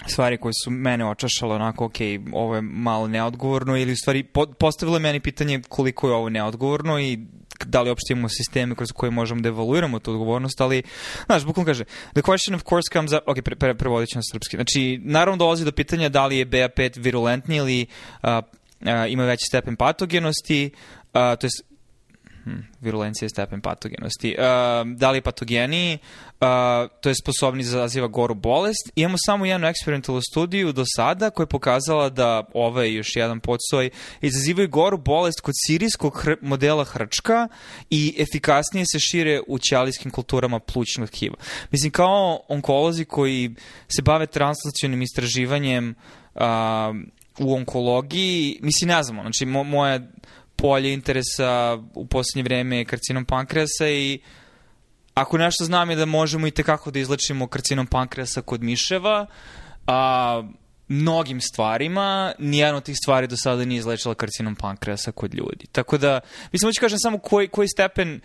stvari 0.08 0.38
koje 0.38 0.54
su 0.64 0.72
mene 0.72 1.06
očašale 1.06 1.56
onako, 1.56 1.86
ok, 1.86 1.96
ovo 2.34 2.56
je 2.56 2.62
malo 2.62 3.08
neodgovorno 3.08 3.78
ili 3.78 3.92
u 3.92 3.98
stvari 3.98 4.24
po, 4.24 4.46
postavilo 4.46 5.00
meni 5.00 5.20
pitanje 5.20 5.62
koliko 5.70 6.10
je 6.10 6.16
ovo 6.16 6.30
neodgovorno 6.30 7.00
i 7.00 7.20
da 7.66 7.82
li 7.82 7.90
uopšte 7.90 8.14
imamo 8.14 8.30
sisteme 8.30 8.76
kroz 8.76 8.92
koje 8.92 9.12
možemo 9.12 9.42
da 9.42 9.50
evaluiramo 9.50 10.00
tu 10.00 10.12
odgovornost, 10.12 10.62
ali, 10.62 10.84
znaš, 11.26 11.46
bukvalno 11.46 11.66
kaže, 11.66 11.84
the 12.14 12.22
question 12.22 12.56
of 12.56 12.64
course 12.70 12.90
comes 12.94 13.12
up, 13.12 13.28
ok, 13.28 13.42
pre, 13.44 13.56
pre, 13.56 13.74
prevodit 13.74 14.10
ću 14.10 14.18
na 14.18 14.22
srpski, 14.32 14.58
znači, 14.58 15.02
naravno 15.04 15.38
dolazi 15.38 15.66
do 15.66 15.72
pitanja 15.72 16.10
da 16.10 16.26
li 16.26 16.38
je 16.38 16.46
BA5 16.46 17.00
virulentni 17.00 17.56
ili 17.56 17.86
uh, 18.24 18.30
uh, 18.30 18.42
ima 19.10 19.26
veći 19.26 19.46
stepen 19.48 19.76
patogenosti, 19.76 20.72
uh, 21.04 21.12
to 21.12 21.48
je 21.48 21.50
hmm, 22.50 22.68
virulencija 22.82 23.26
je 23.26 23.30
stepen 23.30 23.62
patogenosti. 23.62 24.36
Uh, 24.38 24.44
da 24.98 25.12
li 25.12 25.18
je 25.18 25.22
patogeniji, 25.22 25.98
uh, 26.42 26.48
to 27.02 27.10
je 27.10 27.16
sposobni 27.16 27.64
da 27.64 27.70
zaziva 27.70 28.08
goru 28.08 28.36
bolest. 28.36 28.92
Imamo 28.96 29.18
samo 29.26 29.46
jednu 29.46 29.68
eksperimentalnu 29.68 30.22
studiju 30.22 30.72
do 30.72 30.84
sada 30.96 31.30
koja 31.30 31.44
je 31.44 31.48
pokazala 31.48 32.10
da 32.10 32.44
ovaj 32.54 32.94
još 32.94 33.16
jedan 33.16 33.40
podsoj 33.40 33.90
izazivaju 34.22 34.70
goru 34.70 34.98
bolest 34.98 35.42
kod 35.42 35.54
sirijskog 35.68 36.22
hr 36.24 36.36
modela 36.42 36.84
hrčka 36.84 37.48
i 37.90 38.16
efikasnije 38.18 38.86
se 38.92 39.00
šire 39.00 39.42
u 39.48 39.60
ćelijskim 39.60 40.12
kulturama 40.12 40.60
plućnog 40.60 41.10
tkiva. 41.10 41.36
Mislim, 41.72 41.92
kao 41.92 42.42
onkolozi 42.48 43.06
koji 43.06 43.56
se 43.88 44.02
bave 44.02 44.26
translacionim 44.28 45.02
istraživanjem 45.02 45.96
uh, 46.36 46.42
u 47.40 47.54
onkologiji, 47.54 48.60
mislim, 48.62 48.88
ne 48.88 49.04
znamo, 49.04 49.22
znači, 49.22 49.46
mo 49.46 49.64
moja 49.64 50.00
polje 50.62 50.94
interesa 50.94 51.78
u 51.94 52.06
poslednje 52.08 52.44
vreme 52.44 52.78
je 52.78 52.86
karcinom 52.86 53.26
pankreasa 53.26 53.90
i 53.90 54.20
ako 55.14 55.38
nešto 55.38 55.66
znam 55.66 55.90
je 55.90 55.96
da 55.96 56.06
možemo 56.06 56.48
i 56.48 56.52
tekako 56.52 56.92
da 56.92 57.00
izlečimo 57.00 57.48
karcinom 57.48 57.88
pankreasa 57.88 58.42
kod 58.42 58.64
miševa, 58.64 59.26
a, 59.88 60.44
mnogim 60.88 61.42
stvarima, 61.42 62.34
nijedno 62.40 62.78
od 62.78 62.84
tih 62.84 62.98
stvari 62.98 63.28
do 63.28 63.38
sada 63.38 63.66
nije 63.66 63.80
izlečila 63.80 64.16
karcinom 64.16 64.56
pankreasa 64.56 65.12
kod 65.12 65.34
ljudi. 65.34 65.66
Tako 65.72 65.98
da, 65.98 66.20
mislim, 66.52 66.68
hoću 66.68 66.82
kažem 66.82 67.00
samo 67.00 67.18
koji, 67.20 67.48
koji 67.48 67.68
stepen 67.68 68.22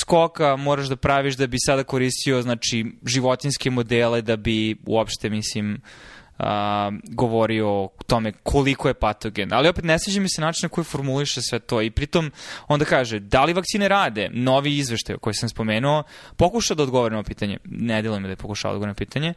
skoka 0.00 0.56
moraš 0.56 0.86
da 0.86 0.96
praviš 0.96 1.36
da 1.36 1.46
bi 1.46 1.56
sada 1.66 1.84
koristio, 1.84 2.42
znači, 2.42 2.86
životinske 3.06 3.70
modele 3.70 4.22
da 4.22 4.36
bi 4.36 4.76
uopšte, 4.86 5.30
mislim, 5.30 5.74
uh, 5.74 6.19
a, 6.40 6.90
govori 7.04 7.60
o 7.60 7.88
tome 8.06 8.32
koliko 8.32 8.88
je 8.88 8.94
patogen. 8.94 9.52
Ali 9.52 9.68
opet 9.68 9.84
ne 9.84 9.98
sviđa 9.98 10.20
mi 10.20 10.28
se 10.28 10.40
način 10.40 10.66
na 10.66 10.68
koji 10.68 10.84
formuliše 10.84 11.42
sve 11.42 11.58
to 11.58 11.82
i 11.82 11.90
pritom 11.90 12.32
onda 12.68 12.84
kaže 12.84 13.18
da 13.18 13.44
li 13.44 13.52
vakcine 13.52 13.88
rade, 13.88 14.28
novi 14.32 14.76
izveštaj 14.78 15.16
koji 15.16 15.34
sam 15.34 15.48
spomenuo, 15.48 16.02
pokuša 16.36 16.74
da 16.74 16.82
odgovori 16.82 17.14
na 17.14 17.22
pitanje, 17.22 17.58
ne 17.64 18.02
delo 18.02 18.20
mi 18.20 18.28
da 18.28 18.32
je 18.32 18.36
pokušao 18.36 18.70
da 18.70 18.72
odgovori 18.72 18.90
na 18.90 18.94
pitanje, 18.94 19.34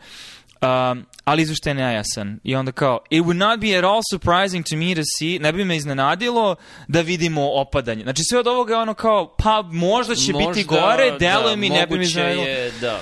Um, 0.63 1.05
ali 1.23 1.41
izveštaj 1.41 1.71
je 1.71 1.75
nejasan. 1.75 2.39
I 2.43 2.55
onda 2.55 2.71
kao, 2.71 2.99
it 3.09 3.23
would 3.23 3.37
not 3.37 3.59
be 3.59 3.77
at 3.77 3.83
all 3.83 4.01
surprising 4.11 4.65
to 4.69 4.75
me 4.77 4.95
to 4.95 5.01
see, 5.17 5.39
ne 5.39 5.53
bi 5.53 5.65
me 5.65 5.75
iznenadilo 5.77 6.55
da 6.87 7.01
vidimo 7.01 7.49
opadanje. 7.53 8.03
Znači 8.03 8.21
sve 8.29 8.39
od 8.39 8.47
ovoga 8.47 8.73
je 8.73 8.79
ono 8.79 8.93
kao, 8.93 9.35
pa 9.37 9.61
možda 9.61 10.15
će 10.15 10.33
možda, 10.33 10.49
biti 10.49 10.63
gore, 10.63 11.17
deluje 11.19 11.49
da, 11.49 11.55
mi, 11.55 11.69
ne 11.69 11.87
bi 11.87 11.97
mi 11.97 12.03
iznenadilo. 12.03 12.43
Je, 12.43 12.71
da. 12.81 13.01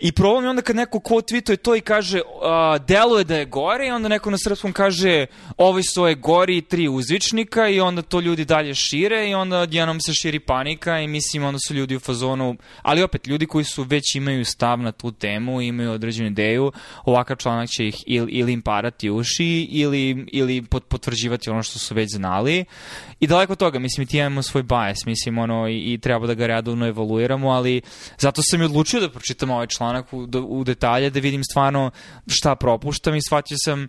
I 0.00 0.12
problem 0.12 0.44
je 0.44 0.50
onda 0.50 0.62
kad 0.62 0.76
neko 0.76 1.00
ko 1.00 1.14
tweetuje 1.14 1.56
to 1.56 1.76
i 1.76 1.80
kaže 1.80 2.20
uh, 2.20 2.84
deluje 2.86 3.24
da 3.24 3.36
je 3.36 3.44
gore 3.44 3.86
i 3.86 3.90
onda 3.90 4.08
neko 4.08 4.30
na 4.30 4.38
srpskom 4.38 4.72
kaže 4.72 5.26
ovi 5.56 5.82
su 5.82 6.06
je 6.06 6.14
gori 6.14 6.62
tri 6.62 6.88
uzvičnika 6.88 7.68
i 7.68 7.80
onda 7.80 8.02
to 8.02 8.20
ljudi 8.20 8.44
dalje 8.44 8.74
šire 8.74 9.30
i 9.30 9.34
onda 9.34 9.66
jednom 9.70 10.00
se 10.00 10.14
širi 10.14 10.38
panika 10.38 11.00
i 11.00 11.08
mislim 11.08 11.44
onda 11.44 11.58
su 11.68 11.74
ljudi 11.74 11.96
u 11.96 12.00
fazonu, 12.00 12.56
ali 12.82 13.02
opet 13.02 13.26
ljudi 13.26 13.46
koji 13.46 13.64
su 13.64 13.82
već 13.82 14.14
imaju 14.14 14.44
stav 14.44 14.78
na 14.78 14.92
tu 14.92 15.12
temu, 15.12 15.60
imaju 15.60 15.90
određenu 15.90 16.28
ideju, 16.28 16.72
ovakav 17.04 17.36
članak 17.36 17.68
će 17.68 17.86
ih 17.86 17.96
ili, 18.06 18.32
ili 18.32 18.52
im 18.52 18.62
parati 18.62 19.10
uši 19.10 19.68
ili, 19.70 20.26
ili 20.32 20.62
potvrđivati 20.88 21.50
ono 21.50 21.62
što 21.62 21.78
su 21.78 21.94
već 21.94 22.10
znali 22.10 22.64
I 23.20 23.26
daleko 23.26 23.54
toga, 23.54 23.78
mislim, 23.78 24.06
ti 24.06 24.18
imamo 24.18 24.42
svoj 24.42 24.62
bias, 24.62 25.06
mislim, 25.06 25.38
ono, 25.38 25.68
i, 25.68 25.92
i 25.92 25.98
treba 25.98 26.26
da 26.26 26.34
ga 26.34 26.46
redovno 26.46 26.86
evaluiramo, 26.86 27.50
ali 27.50 27.82
zato 28.18 28.42
sam 28.44 28.62
i 28.62 28.64
odlučio 28.64 29.00
da 29.00 29.10
pročitam 29.10 29.50
ovaj 29.50 29.66
članak 29.66 30.12
u, 30.12 30.28
u 30.48 30.64
detalje, 30.64 31.10
da 31.10 31.20
vidim 31.20 31.44
stvarno 31.44 31.90
šta 32.26 32.54
propuštam 32.54 33.14
i 33.14 33.22
shvatio 33.22 33.56
sam, 33.64 33.88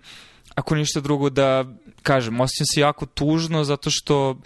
ako 0.55 0.75
ništa 0.75 1.00
drugo, 1.00 1.29
da, 1.29 1.65
kažem, 2.03 2.41
osjećam 2.41 2.65
se 2.73 2.81
jako 2.81 3.05
tužno 3.05 3.63
zato 3.63 3.89
što 3.89 4.38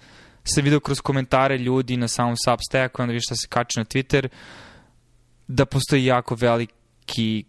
sam 0.44 0.64
vidio 0.64 0.80
kroz 0.80 1.02
komentare 1.02 1.58
ljudi 1.58 1.98
na 1.98 2.08
samom 2.08 2.36
Substacku, 2.46 3.02
onda 3.02 3.12
vidiš 3.12 3.26
šta 3.26 3.36
se 3.36 3.48
kače 3.48 3.80
na 3.80 3.86
Twitter, 3.86 4.28
da 5.48 5.66
postoji 5.66 6.06
jako 6.06 6.36
veliki 6.36 7.44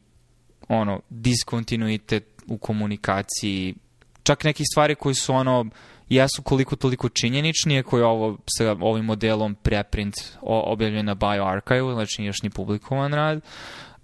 ono, 0.69 1.01
diskontinuitet 1.11 2.43
u 2.47 2.59
komunikaciji, 2.59 3.75
čak 4.23 4.45
neki 4.45 4.65
stvari 4.73 4.95
koji 4.95 5.15
su 5.15 5.35
ono, 5.35 5.65
jesu 6.09 6.43
koliko 6.43 6.77
toliko 6.77 7.09
činjeničnije 7.09 7.83
koje 7.83 8.05
ovo 8.05 8.39
sa 8.59 8.77
ovim 8.81 9.05
modelom 9.05 9.55
preprint 9.55 10.15
objavljen 10.43 11.07
na 11.07 11.15
BioArchive, 11.15 11.93
znači 11.93 12.25
još 12.25 12.43
ni 12.43 12.51
publikovan 12.51 13.15
rad. 13.15 13.41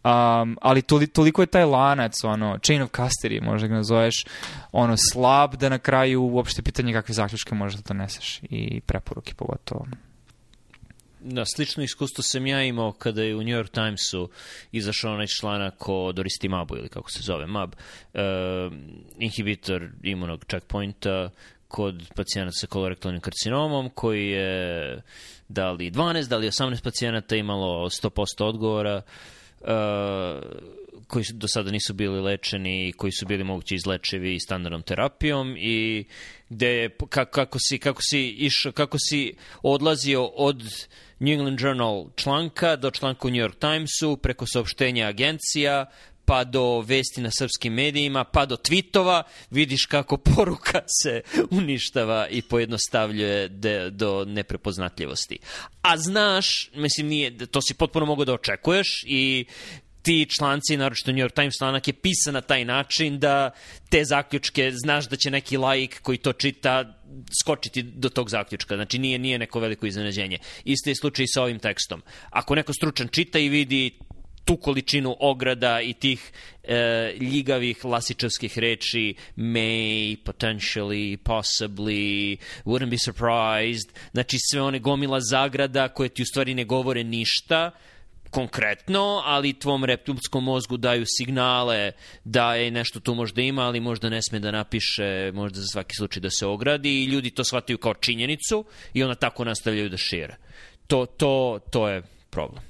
Um, 0.04 0.58
ali 0.60 0.82
toli, 0.82 1.06
toliko 1.06 1.42
je 1.42 1.46
taj 1.46 1.64
lanac, 1.64 2.24
ono, 2.24 2.58
chain 2.58 2.82
of 2.82 2.90
custody, 2.90 3.42
možda 3.42 3.68
ga 3.68 3.74
nazoveš, 3.74 4.24
ono, 4.72 4.96
slab 5.12 5.54
da 5.54 5.68
na 5.68 5.78
kraju 5.78 6.22
uopšte 6.22 6.62
pitanje 6.62 6.92
kakve 6.92 7.14
zaključke 7.14 7.54
možeš 7.54 7.80
da 7.80 7.94
doneseš 7.94 8.40
i 8.42 8.80
preporuke 8.80 9.34
pogotovo. 9.34 9.86
Da, 11.24 11.44
slično 11.44 11.82
iskustvo 11.82 12.22
sam 12.22 12.46
ja 12.46 12.62
imao 12.62 12.92
kada 12.92 13.22
je 13.22 13.36
u 13.36 13.42
New 13.42 13.56
York 13.56 13.70
Timesu 13.70 14.30
izašao 14.72 15.12
onaj 15.12 15.26
članak 15.26 15.88
o 15.88 16.12
Doristimabu 16.12 16.76
ili 16.76 16.88
kako 16.88 17.10
se 17.10 17.22
zove, 17.22 17.46
MAB, 17.46 17.72
uh, 17.72 18.20
inhibitor 19.18 19.88
imunog 20.02 20.44
checkpointa 20.44 21.30
kod 21.72 22.02
pacijenata 22.16 22.52
sa 22.54 22.66
kolorektalnim 22.66 23.20
karcinomom 23.20 23.90
koji 23.94 24.26
je 24.28 25.02
da 25.48 25.70
li 25.70 25.90
12, 25.90 26.28
da 26.28 26.36
li 26.36 26.46
18 26.46 26.82
pacijenata 26.82 27.36
imalo 27.36 27.88
100% 27.88 28.44
odgovora 28.44 29.02
koji 31.06 31.24
do 31.32 31.48
sada 31.48 31.70
nisu 31.70 31.94
bili 31.94 32.20
lečeni, 32.20 32.92
koji 32.96 33.12
su 33.12 33.26
bili 33.26 33.44
mogući 33.44 33.74
izlečivi 33.74 34.40
standardnom 34.40 34.82
terapijom 34.82 35.56
i 35.58 36.04
gde 36.48 36.68
je, 36.68 36.96
kako 37.08 37.58
si, 37.58 37.78
kako 37.78 38.02
si 38.02 38.28
išao, 38.28 38.72
kako 38.72 38.96
si 38.98 39.34
odlazio 39.62 40.24
od 40.24 40.62
New 41.18 41.32
England 41.32 41.60
Journal 41.60 42.06
članka 42.16 42.76
do 42.76 42.90
članka 42.90 43.28
u 43.28 43.30
New 43.30 43.40
York 43.40 43.58
Timesu, 43.58 44.16
preko 44.16 44.46
saopštenja 44.46 45.06
agencija, 45.06 45.86
pa 46.24 46.44
do 46.44 46.80
vesti 46.80 47.20
na 47.20 47.30
srpskim 47.30 47.74
medijima, 47.74 48.24
pa 48.24 48.46
do 48.46 48.56
tweetova, 48.56 49.22
vidiš 49.50 49.86
kako 49.86 50.16
poruka 50.34 50.80
se 51.02 51.20
uništava 51.50 52.28
i 52.28 52.42
pojednostavljuje 52.42 53.48
de, 53.48 53.90
do 53.90 54.24
neprepoznatljivosti. 54.24 55.38
A 55.82 55.96
znaš, 55.96 56.70
mislim, 56.74 57.06
nije, 57.06 57.46
to 57.46 57.62
si 57.62 57.74
potpuno 57.74 58.06
mogo 58.06 58.24
da 58.24 58.34
očekuješ 58.34 59.04
i 59.06 59.44
ti 60.02 60.26
članci, 60.38 60.76
naročito 60.76 61.12
New 61.12 61.26
York 61.26 61.34
Times 61.34 61.54
članak 61.58 61.88
je 61.88 61.92
pisan 61.92 62.34
na 62.34 62.40
taj 62.40 62.64
način 62.64 63.18
da 63.18 63.50
te 63.88 64.04
zaključke, 64.04 64.72
znaš 64.74 65.08
da 65.08 65.16
će 65.16 65.30
neki 65.30 65.56
laik 65.56 66.00
koji 66.02 66.18
to 66.18 66.32
čita 66.32 66.98
skočiti 67.42 67.82
do 67.82 68.08
tog 68.08 68.30
zaključka. 68.30 68.76
Znači 68.76 68.98
nije, 68.98 69.18
nije 69.18 69.38
neko 69.38 69.60
veliko 69.60 69.86
iznenađenje. 69.86 70.38
Isto 70.64 70.90
je 70.90 70.94
slučaj 70.94 71.26
sa 71.28 71.42
ovim 71.42 71.58
tekstom. 71.58 72.02
Ako 72.30 72.54
neko 72.54 72.72
stručan 72.72 73.08
čita 73.08 73.38
i 73.38 73.48
vidi 73.48 73.98
tu 74.44 74.56
količinu 74.56 75.16
ograda 75.20 75.80
i 75.80 75.92
tih 75.92 76.32
e, 76.64 77.14
ljigavih 77.20 77.84
lasičevskih 77.84 78.58
reči 78.58 79.14
may, 79.36 80.16
potentially, 80.24 81.16
possibly, 81.16 82.36
wouldn't 82.64 82.90
be 82.90 82.98
surprised, 82.98 83.92
znači 84.12 84.36
sve 84.50 84.62
one 84.62 84.78
gomila 84.78 85.20
zagrada 85.20 85.88
koje 85.88 86.08
ti 86.08 86.22
u 86.22 86.26
stvari 86.26 86.54
ne 86.54 86.64
govore 86.64 87.04
ništa, 87.04 87.70
konkretno, 88.32 89.22
ali 89.24 89.58
tvom 89.58 89.84
reptilskom 89.84 90.44
mozgu 90.44 90.76
daju 90.76 91.04
signale 91.06 91.92
da 92.24 92.54
je 92.54 92.70
nešto 92.70 93.00
tu 93.00 93.14
možda 93.14 93.42
ima, 93.42 93.62
ali 93.62 93.80
možda 93.80 94.08
ne 94.08 94.22
sme 94.22 94.38
da 94.38 94.50
napiše, 94.50 95.32
možda 95.34 95.60
za 95.60 95.66
svaki 95.66 95.96
slučaj 95.96 96.20
da 96.20 96.30
se 96.30 96.46
ogradi 96.46 97.02
i 97.02 97.04
ljudi 97.04 97.30
to 97.30 97.44
shvataju 97.44 97.78
kao 97.78 97.94
činjenicu 97.94 98.64
i 98.94 99.02
onda 99.02 99.14
tako 99.14 99.44
nastavljaju 99.44 99.88
da 99.88 99.96
šire. 99.96 100.36
To, 100.86 101.06
to, 101.06 101.58
to 101.70 101.88
je 101.88 102.02
problem. 102.32 102.62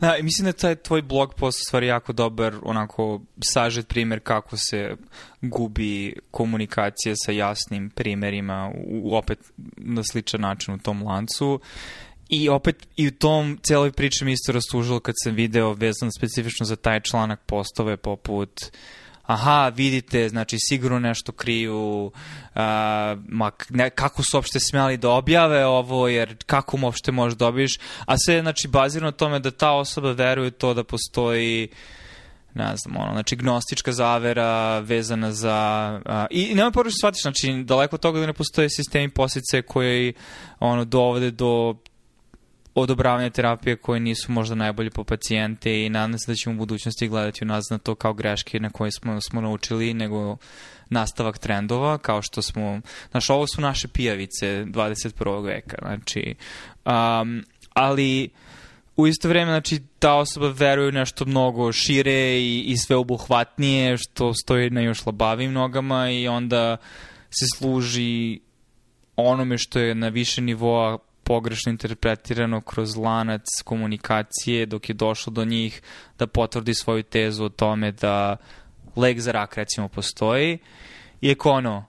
Da, 0.00 0.16
mislim 0.22 0.46
da 0.46 0.52
taj 0.52 0.76
tvoj 0.76 1.02
blog 1.02 1.34
post 1.34 1.58
stvari 1.66 1.86
jako 1.86 2.12
dobar, 2.12 2.54
onako, 2.62 3.20
sažet 3.44 3.88
primer 3.88 4.20
kako 4.20 4.56
se 4.56 4.96
gubi 5.42 6.14
komunikacija 6.30 7.14
sa 7.16 7.32
jasnim 7.32 7.90
primerima, 7.90 8.72
u, 8.86 9.16
opet 9.16 9.38
na 9.76 10.02
sličan 10.02 10.40
način 10.40 10.74
u 10.74 10.78
tom 10.78 11.02
lancu. 11.02 11.60
I 12.28 12.48
opet 12.48 12.88
i 12.96 13.08
u 13.08 13.10
tom 13.10 13.58
celoj 13.62 13.92
priči 13.92 14.24
mi 14.24 14.32
isto 14.32 14.52
rastužilo 14.52 15.00
kad 15.00 15.14
sam 15.24 15.34
video 15.34 15.72
vezano 15.72 16.12
specifično 16.18 16.66
za 16.66 16.76
taj 16.76 17.00
članak 17.00 17.40
postove 17.46 17.96
poput 17.96 18.50
aha, 19.32 19.68
vidite, 19.68 20.28
znači 20.28 20.56
sigurno 20.60 20.98
nešto 20.98 21.32
kriju, 21.32 22.04
uh, 22.04 22.60
ma, 23.28 23.50
ne, 23.68 23.90
kako 23.90 24.22
su 24.22 24.36
uopšte 24.36 24.58
smjeli 24.60 24.96
da 24.96 25.10
objave 25.10 25.66
ovo, 25.66 26.08
jer 26.08 26.36
kako 26.46 26.76
mu 26.76 26.86
uopšte 26.86 27.12
možeš 27.12 27.38
dobiješ, 27.38 27.78
da 27.78 27.84
a 28.06 28.14
sve 28.18 28.40
znači 28.40 28.68
bazirano 28.68 29.10
na 29.10 29.16
tome 29.16 29.38
da 29.38 29.50
ta 29.50 29.70
osoba 29.70 30.12
veruje 30.12 30.50
to 30.50 30.74
da 30.74 30.84
postoji 30.84 31.68
ne 32.54 32.76
znam, 32.76 32.96
ono, 32.96 33.12
znači 33.12 33.36
gnostička 33.36 33.92
zavera 33.92 34.78
vezana 34.78 35.32
za... 35.32 36.00
Uh, 36.06 36.12
I, 36.30 36.54
nema 36.54 36.70
poruče 36.70 36.96
shvatiš, 37.00 37.22
znači 37.22 37.62
daleko 37.64 37.96
od 37.96 38.00
toga 38.00 38.20
da 38.20 38.26
ne 38.26 38.32
postoje 38.32 38.70
sistemi 38.70 39.08
posice 39.10 39.62
koji 39.62 40.12
ono, 40.60 40.84
dovode 40.84 41.30
do 41.30 41.74
odobravanja 42.74 43.30
terapije 43.30 43.76
koje 43.76 44.00
nisu 44.00 44.32
možda 44.32 44.54
najbolje 44.54 44.90
po 44.90 45.04
pacijente 45.04 45.84
i 45.84 45.88
nadam 45.88 46.18
se 46.18 46.32
da 46.32 46.34
ćemo 46.34 46.54
u 46.54 46.58
budućnosti 46.58 47.08
gledati 47.08 47.44
u 47.44 47.46
nas 47.46 47.64
na 47.70 47.78
to 47.78 47.94
kao 47.94 48.14
greške 48.14 48.60
na 48.60 48.70
koje 48.70 48.90
smo, 48.92 49.20
smo 49.20 49.40
naučili, 49.40 49.94
nego 49.94 50.36
nastavak 50.88 51.38
trendova, 51.38 51.98
kao 51.98 52.22
što 52.22 52.42
smo, 52.42 52.80
znaš, 53.10 53.30
ovo 53.30 53.46
su 53.46 53.60
naše 53.60 53.88
pijavice 53.88 54.64
21. 54.64 55.44
veka, 55.44 55.76
znači, 55.82 56.34
um, 56.84 57.44
ali 57.72 58.30
u 58.96 59.06
isto 59.06 59.28
vreme, 59.28 59.50
znači, 59.50 59.80
ta 59.98 60.14
osoba 60.14 60.48
veruje 60.48 60.88
u 60.88 60.92
nešto 60.92 61.24
mnogo 61.24 61.72
šire 61.72 62.40
i, 62.40 62.64
i 62.66 62.76
sve 62.76 62.96
obuhvatnije, 62.96 63.96
što 63.96 64.34
stoji 64.34 64.70
na 64.70 64.80
još 64.80 65.06
labavim 65.06 65.52
nogama 65.52 66.10
i 66.10 66.28
onda 66.28 66.76
se 67.30 67.44
služi 67.58 68.40
onome 69.16 69.58
što 69.58 69.78
je 69.78 69.94
na 69.94 70.08
više 70.08 70.40
nivoa 70.40 70.98
pogrešno 71.30 71.70
interpretirano 71.70 72.60
kroz 72.60 72.96
lanac 72.96 73.46
komunikacije 73.64 74.66
dok 74.66 74.88
je 74.88 74.94
došlo 74.94 75.32
do 75.32 75.44
njih 75.44 75.82
da 76.18 76.26
potvrdi 76.26 76.74
svoju 76.74 77.02
tezu 77.02 77.44
o 77.44 77.48
tome 77.48 77.92
da 77.92 78.36
lek 78.96 79.20
za 79.20 79.32
rak 79.32 79.56
recimo 79.56 79.88
postoji. 79.88 80.58
Iako 81.20 81.50
ono, 81.50 81.84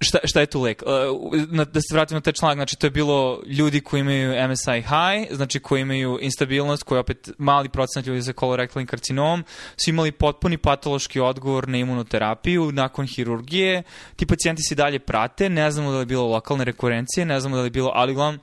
šta, 0.00 0.18
šta 0.24 0.40
je 0.40 0.46
tu 0.46 0.62
lek? 0.62 0.82
Uh, 0.86 1.64
da 1.64 1.80
se 1.80 1.94
vratimo 1.94 2.16
na 2.16 2.20
taj 2.20 2.32
članak, 2.32 2.56
znači 2.56 2.76
to 2.76 2.86
je 2.86 2.90
bilo 2.90 3.42
ljudi 3.46 3.80
koji 3.80 4.00
imaju 4.00 4.48
MSI 4.48 4.80
high, 4.80 5.36
znači 5.36 5.60
koji 5.60 5.80
imaju 5.80 6.18
instabilnost, 6.20 6.82
koji 6.82 6.96
je 6.96 7.00
opet 7.00 7.30
mali 7.38 7.68
procenat 7.68 8.06
ljudi 8.06 8.20
za 8.20 8.32
kolorektalni 8.32 8.86
karcinom, 8.86 9.44
su 9.84 9.90
imali 9.90 10.12
potpuni 10.12 10.58
patološki 10.58 11.20
odgovor 11.20 11.68
na 11.68 11.78
imunoterapiju 11.78 12.72
nakon 12.72 13.06
hirurgije. 13.06 13.82
Ti 14.16 14.26
pacijenti 14.26 14.62
se 14.62 14.74
dalje 14.74 14.98
prate, 14.98 15.48
ne 15.48 15.70
znamo 15.70 15.90
da 15.90 15.96
li 15.96 16.02
je 16.02 16.06
bilo 16.06 16.26
lokalne 16.26 16.64
rekurencije, 16.64 17.26
ne 17.26 17.40
znamo 17.40 17.56
da 17.56 17.62
li 17.62 17.66
je 17.66 17.70
bilo, 17.70 17.90
ali 17.94 18.14
glavno... 18.14 18.38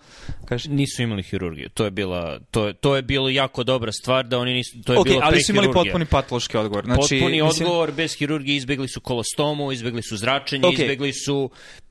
Kaže... 0.45 0.69
Nisu 0.69 1.03
imali 1.03 1.23
hirurgiju, 1.23 1.69
to 1.69 1.85
je, 1.85 1.91
bila, 1.91 2.39
to, 2.51 2.67
je, 2.67 2.73
to 2.73 2.95
je 2.95 3.01
bilo 3.01 3.29
jako 3.29 3.63
dobra 3.63 3.91
stvar 3.91 4.25
da 4.25 4.39
oni 4.39 4.53
nisu, 4.53 4.81
to 4.85 4.93
je 4.93 4.99
okay, 4.99 5.03
bilo 5.03 5.21
ali 5.23 5.41
su 5.41 5.51
imali 5.51 5.71
potpuni 5.73 6.05
patološki 6.05 6.57
odgovor. 6.57 6.85
Znači, 6.85 6.99
potpuni 7.19 7.41
mislim... 7.41 7.67
odgovor, 7.67 7.91
bez 7.91 8.15
hirurgije 8.17 8.57
izbegli 8.57 8.87
su 8.87 9.01
kolostomu, 9.01 9.71
izbegli 9.71 10.03
su 10.03 10.17
zračenje, 10.17 10.63
okay. 10.63 10.81
izbegli 10.81 11.13
su 11.13 11.44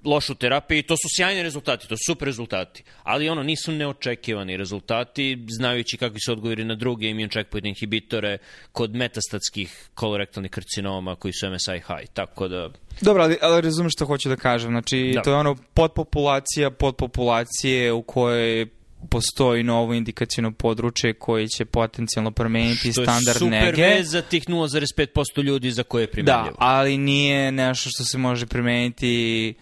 lošu 0.05 0.35
terapiju 0.35 0.79
i 0.79 0.83
to 0.83 0.97
su 0.97 1.09
sjajni 1.17 1.43
rezultati, 1.43 1.89
to 1.89 1.97
su 1.97 2.03
super 2.07 2.27
rezultati. 2.27 2.83
Ali 3.03 3.29
ono, 3.29 3.43
nisu 3.43 3.73
neočekivani 3.73 4.57
rezultati, 4.57 5.47
znajući 5.49 5.97
kakvi 5.97 6.21
su 6.21 6.33
odgovori 6.33 6.65
na 6.65 6.75
druge 6.75 7.09
immune 7.09 7.29
checkpoint 7.29 7.67
inhibitore 7.67 8.39
kod 8.73 8.95
metastatskih 8.95 9.89
kolorektalnih 9.95 10.51
karcinoma 10.51 11.17
koji 11.17 11.33
su 11.33 11.51
MSI 11.51 11.73
high, 11.73 12.11
tako 12.13 12.49
da... 12.49 12.71
Dobro, 13.01 13.23
ali, 13.23 13.39
ali 13.43 13.63
razumeš 13.63 13.93
što 13.93 14.07
hoću 14.07 14.29
da 14.29 14.37
kažem, 14.37 14.71
znači 14.71 15.13
da. 15.15 15.23
to 15.23 15.31
je 15.31 15.37
ono 15.37 15.57
podpopulacija 15.75 16.71
podpopulacije 16.71 17.93
u 17.93 18.03
kojoj 18.03 18.67
postoji 19.11 19.63
novo 19.63 19.95
indikacijno 19.95 20.53
područje 20.53 21.15
koje 21.15 21.49
će 21.49 21.65
potencijalno 21.65 22.31
promeniti 22.31 22.93
standard 22.93 23.19
nege. 23.27 23.33
Što 23.33 23.47
je 23.47 23.71
super 23.71 23.81
vez 23.81 24.11
za 24.11 24.23
tih 24.23 24.49
0,5% 24.49 25.43
ljudi 25.43 25.71
za 25.71 25.83
koje 25.83 26.03
je 26.03 26.11
primenljivo. 26.11 26.57
Da, 26.61 26.67
ali 26.67 26.99
nije 26.99 27.53
nešto 27.53 27.91
što 27.91 28.05
se 28.05 28.19
može 28.19 28.47
primeniti 28.47 29.55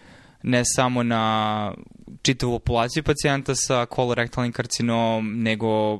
ne 0.43 0.61
samo 0.65 1.03
na 1.03 1.73
čitavu 2.21 2.59
populaciju 2.59 3.03
pacijenta 3.03 3.55
sa 3.55 3.85
kolorektalnim 3.85 4.51
karcinom, 4.51 5.41
nego 5.41 5.99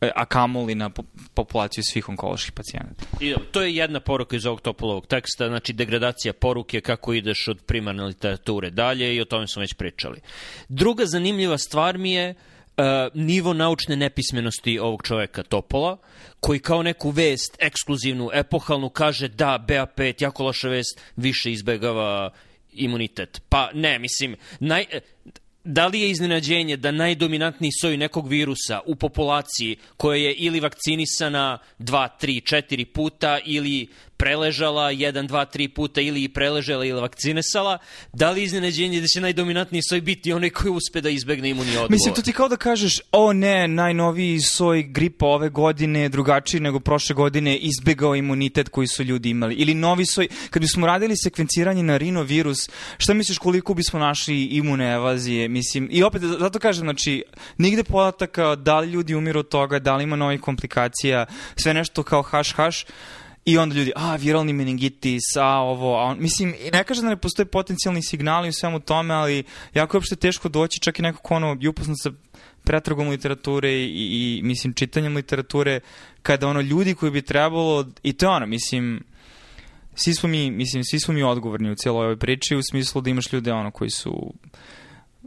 e, 0.00 0.10
a 0.14 0.24
kamoli 0.24 0.74
na 0.74 0.90
populaciju 1.34 1.84
svih 1.84 2.08
onkoloških 2.08 2.52
pacijenata. 2.52 3.04
I, 3.20 3.34
to 3.52 3.62
je 3.62 3.76
jedna 3.76 4.00
poruka 4.00 4.36
iz 4.36 4.46
ovog 4.46 4.60
topolovog 4.60 5.06
teksta, 5.06 5.48
znači 5.48 5.72
degradacija 5.72 6.32
poruke, 6.32 6.80
kako 6.80 7.12
ideš 7.12 7.48
od 7.48 7.62
primarne 7.62 8.04
literature 8.04 8.70
dalje 8.70 9.14
i 9.14 9.20
o 9.20 9.24
tome 9.24 9.46
smo 9.46 9.60
već 9.60 9.74
pričali. 9.74 10.20
Druga 10.68 11.06
zanimljiva 11.06 11.58
stvar 11.58 11.98
mi 11.98 12.12
je 12.12 12.30
uh, 12.30 12.36
nivo 13.14 13.52
naučne 13.52 13.96
nepismenosti 13.96 14.78
ovog 14.78 15.02
čoveka 15.02 15.42
Topola, 15.42 15.96
koji 16.40 16.58
kao 16.58 16.82
neku 16.82 17.10
vest, 17.10 17.56
ekskluzivnu, 17.58 18.30
epohalnu, 18.32 18.88
kaže 18.88 19.28
da, 19.28 19.64
BA5, 19.68 20.22
jako 20.22 20.44
loša 20.44 20.68
vest, 20.68 21.00
više 21.16 21.52
izbegava 21.52 22.30
imunitet. 22.72 23.42
Pa 23.48 23.70
ne, 23.74 23.98
mislim, 23.98 24.36
naj, 24.60 24.84
da 25.64 25.86
li 25.86 26.00
je 26.00 26.10
iznenađenje 26.10 26.76
da 26.76 26.90
najdominantniji 26.90 27.70
soj 27.80 27.96
nekog 27.96 28.28
virusa 28.28 28.80
u 28.86 28.96
populaciji 28.96 29.76
koja 29.96 30.16
je 30.16 30.34
ili 30.34 30.60
vakcinisana 30.60 31.58
2, 31.78 32.08
3, 32.22 32.56
4 32.56 32.84
puta 32.84 33.38
ili 33.44 33.88
preležala 34.16 34.92
1, 34.92 35.28
2, 35.28 35.46
3 35.54 35.68
puta 35.68 36.00
ili 36.00 36.24
i 36.24 36.28
preležala 36.28 36.84
ili 36.84 37.00
vakcinesala, 37.00 37.78
da 38.12 38.30
li 38.30 38.42
iznenađenje 38.42 39.00
da 39.00 39.06
će 39.06 39.20
najdominantniji 39.20 39.82
soj 39.82 40.00
biti 40.00 40.32
onaj 40.32 40.50
koji 40.50 40.72
uspe 40.72 41.00
da 41.00 41.10
izbegne 41.10 41.50
imunni 41.50 41.70
odgovor? 41.70 41.90
Mislim, 41.90 42.14
to 42.14 42.22
ti 42.22 42.32
kao 42.32 42.48
da 42.48 42.56
kažeš, 42.56 43.00
o 43.12 43.32
ne, 43.32 43.68
najnoviji 43.68 44.40
soj 44.40 44.82
gripa 44.82 45.26
ove 45.26 45.48
godine 45.48 46.00
je 46.00 46.08
drugačiji 46.08 46.60
nego 46.60 46.80
prošle 46.80 47.14
godine 47.14 47.56
izbegao 47.56 48.16
imunitet 48.16 48.68
koji 48.68 48.86
su 48.86 49.02
ljudi 49.02 49.30
imali. 49.30 49.54
Ili 49.54 49.74
novi 49.74 50.06
soj, 50.06 50.28
kad 50.50 50.62
bismo 50.62 50.86
radili 50.86 51.16
sekvenciranje 51.16 51.82
na 51.82 51.96
rinovirus, 51.96 52.58
šta 52.98 53.14
misliš 53.14 53.38
koliko 53.38 53.74
bismo 53.74 53.98
našli 53.98 54.44
imune 54.44 54.92
evazije? 54.92 55.48
Mislim, 55.48 55.88
i 55.92 56.02
opet, 56.02 56.22
zato 56.22 56.58
kažem, 56.58 56.84
znači, 56.84 57.22
nigde 57.58 57.84
podataka 57.84 58.54
da 58.54 58.78
li 58.80 58.90
ljudi 58.90 59.14
umiru 59.14 59.40
od 59.40 59.48
toga, 59.48 59.78
da 59.78 59.96
li 59.96 60.04
ima 60.04 60.16
novih 60.16 60.40
komplikacija, 60.40 61.26
sve 61.56 61.74
nešto 61.74 62.02
kao 62.02 62.22
haš 62.22 62.52
haš, 62.52 62.84
I 63.46 63.58
onda 63.58 63.74
ljudi, 63.74 63.92
a, 63.96 64.16
viralni 64.16 64.52
meningitis, 64.52 65.36
a, 65.36 65.46
ovo, 65.46 65.96
a 65.96 66.02
on, 66.02 66.16
mislim, 66.20 66.54
ne 66.72 66.84
kaže 66.84 67.02
da 67.02 67.08
ne 67.08 67.16
postoje 67.16 67.46
potencijalni 67.46 68.02
signali 68.02 68.48
u 68.48 68.52
svemu 68.52 68.80
tome, 68.80 69.14
ali 69.14 69.44
jako 69.74 69.96
je 69.96 69.98
uopšte 69.98 70.16
teško 70.16 70.48
doći, 70.48 70.80
čak 70.80 70.98
i 70.98 71.02
neko 71.02 71.22
ko 71.22 71.34
ono, 71.34 71.56
i 71.60 71.68
upoznat 71.68 71.96
sa 72.02 72.10
pretragom 72.64 73.08
literature 73.08 73.72
i, 73.72 73.86
i, 73.86 74.42
mislim, 74.42 74.74
čitanjem 74.74 75.16
literature, 75.16 75.80
kada 76.22 76.48
ono, 76.48 76.60
ljudi 76.60 76.94
koji 76.94 77.12
bi 77.12 77.22
trebalo, 77.22 77.86
i 78.02 78.12
to 78.12 78.26
je 78.26 78.30
ono, 78.30 78.46
mislim, 78.46 79.04
svi 79.94 80.14
smo 80.14 80.28
mi, 80.28 80.50
mislim, 80.50 80.84
svi 80.84 81.00
smo 81.00 81.14
mi 81.14 81.22
odgovorni 81.22 81.70
u 81.70 81.74
cijeloj 81.74 82.04
ovoj 82.04 82.16
priči, 82.16 82.56
u 82.56 82.62
smislu 82.70 83.00
da 83.00 83.10
imaš 83.10 83.32
ljude, 83.32 83.52
ono, 83.52 83.70
koji 83.70 83.90
su 83.90 84.32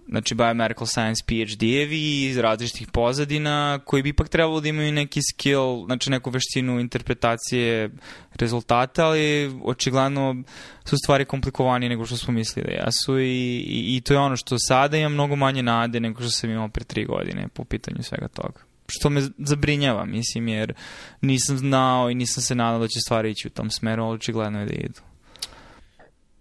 znači 0.10 0.36
biomedical 0.36 0.88
science 0.88 1.24
PhD-evi 1.28 2.26
iz 2.26 2.38
različitih 2.38 2.88
pozadina 2.88 3.80
koji 3.86 4.04
bi 4.04 4.10
ipak 4.10 4.30
trebalo 4.30 4.62
da 4.62 4.68
imaju 4.68 4.92
neki 4.92 5.20
skill, 5.34 5.86
znači 5.86 6.10
neku 6.10 6.30
veštinu 6.30 6.80
interpretacije 6.80 7.90
rezultata, 8.36 9.06
ali 9.06 9.52
očigledno 9.64 10.44
su 10.86 10.98
stvari 11.04 11.26
komplikovanije 11.26 11.90
nego 11.90 12.06
što 12.06 12.18
smo 12.18 12.34
mislili 12.34 12.68
da 12.68 12.74
jesu 12.74 13.20
i, 13.20 13.24
i, 13.68 13.96
i 13.96 14.02
to 14.02 14.14
je 14.14 14.20
ono 14.20 14.36
što 14.36 14.56
sada 14.60 14.98
imam 14.98 15.14
mnogo 15.14 15.36
manje 15.36 15.64
nade 15.64 16.00
nego 16.00 16.22
što 16.22 16.32
sam 16.32 16.50
imao 16.50 16.70
pre 16.70 16.84
tri 16.84 17.06
godine 17.06 17.48
po 17.54 17.64
pitanju 17.64 18.04
svega 18.04 18.28
toga 18.28 18.70
što 18.90 19.10
me 19.10 19.22
zabrinjava, 19.38 20.06
mislim, 20.06 20.48
jer 20.48 20.74
nisam 21.22 21.58
znao 21.58 22.10
i 22.10 22.16
nisam 22.16 22.44
se 22.44 22.56
nadao 22.56 22.80
da 22.80 22.88
će 22.88 23.00
stvari 23.00 23.32
ići 23.32 23.48
u 23.48 23.52
tom 23.52 23.70
smeru, 23.72 24.04
ali 24.04 24.16
očigledno 24.16 24.60
je 24.60 24.66
da 24.66 24.74
idu. 24.74 25.02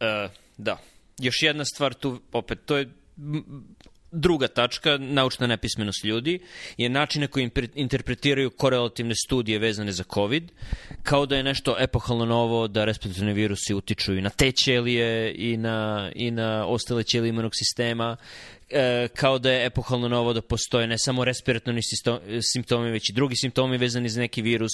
Uh, 0.00 0.30
da. 0.56 0.78
Još 1.18 1.42
jedna 1.42 1.64
stvar 1.64 1.94
tu, 1.94 2.20
opet, 2.32 2.58
to 2.64 2.76
je 2.76 2.88
druga 4.12 4.48
tačka, 4.48 4.98
naučna 4.98 5.46
nepismenost 5.46 6.04
ljudi, 6.04 6.40
je 6.76 6.88
način 6.88 7.20
na 7.20 7.26
koji 7.26 7.50
interpretiraju 7.74 8.50
korelativne 8.50 9.14
studije 9.14 9.58
vezane 9.58 9.92
za 9.92 10.04
COVID, 10.14 10.52
kao 11.02 11.26
da 11.26 11.36
je 11.36 11.42
nešto 11.42 11.76
epohalno 11.78 12.24
novo, 12.24 12.68
da 12.68 12.84
respiratorni 12.84 13.32
virusi 13.32 13.74
utiču 13.74 14.14
i 14.14 14.20
na 14.20 14.30
te 14.30 14.52
ćelije 14.52 15.34
i 15.38 15.56
na, 15.56 16.10
i 16.14 16.30
na 16.30 16.66
ostale 16.66 17.02
ćelije 17.02 17.28
imunog 17.28 17.52
sistema, 17.54 18.16
e, 18.70 19.08
kao 19.16 19.38
da 19.38 19.50
je 19.50 19.66
epohalno 19.66 20.08
novo 20.08 20.32
da 20.32 20.42
postoje 20.42 20.86
ne 20.86 20.98
samo 20.98 21.24
respiratorni 21.24 21.80
simptomi, 22.52 22.90
već 22.90 23.10
i 23.10 23.12
drugi 23.12 23.36
simptomi 23.36 23.78
vezani 23.78 24.08
za 24.08 24.20
neki 24.20 24.42
virus, 24.42 24.72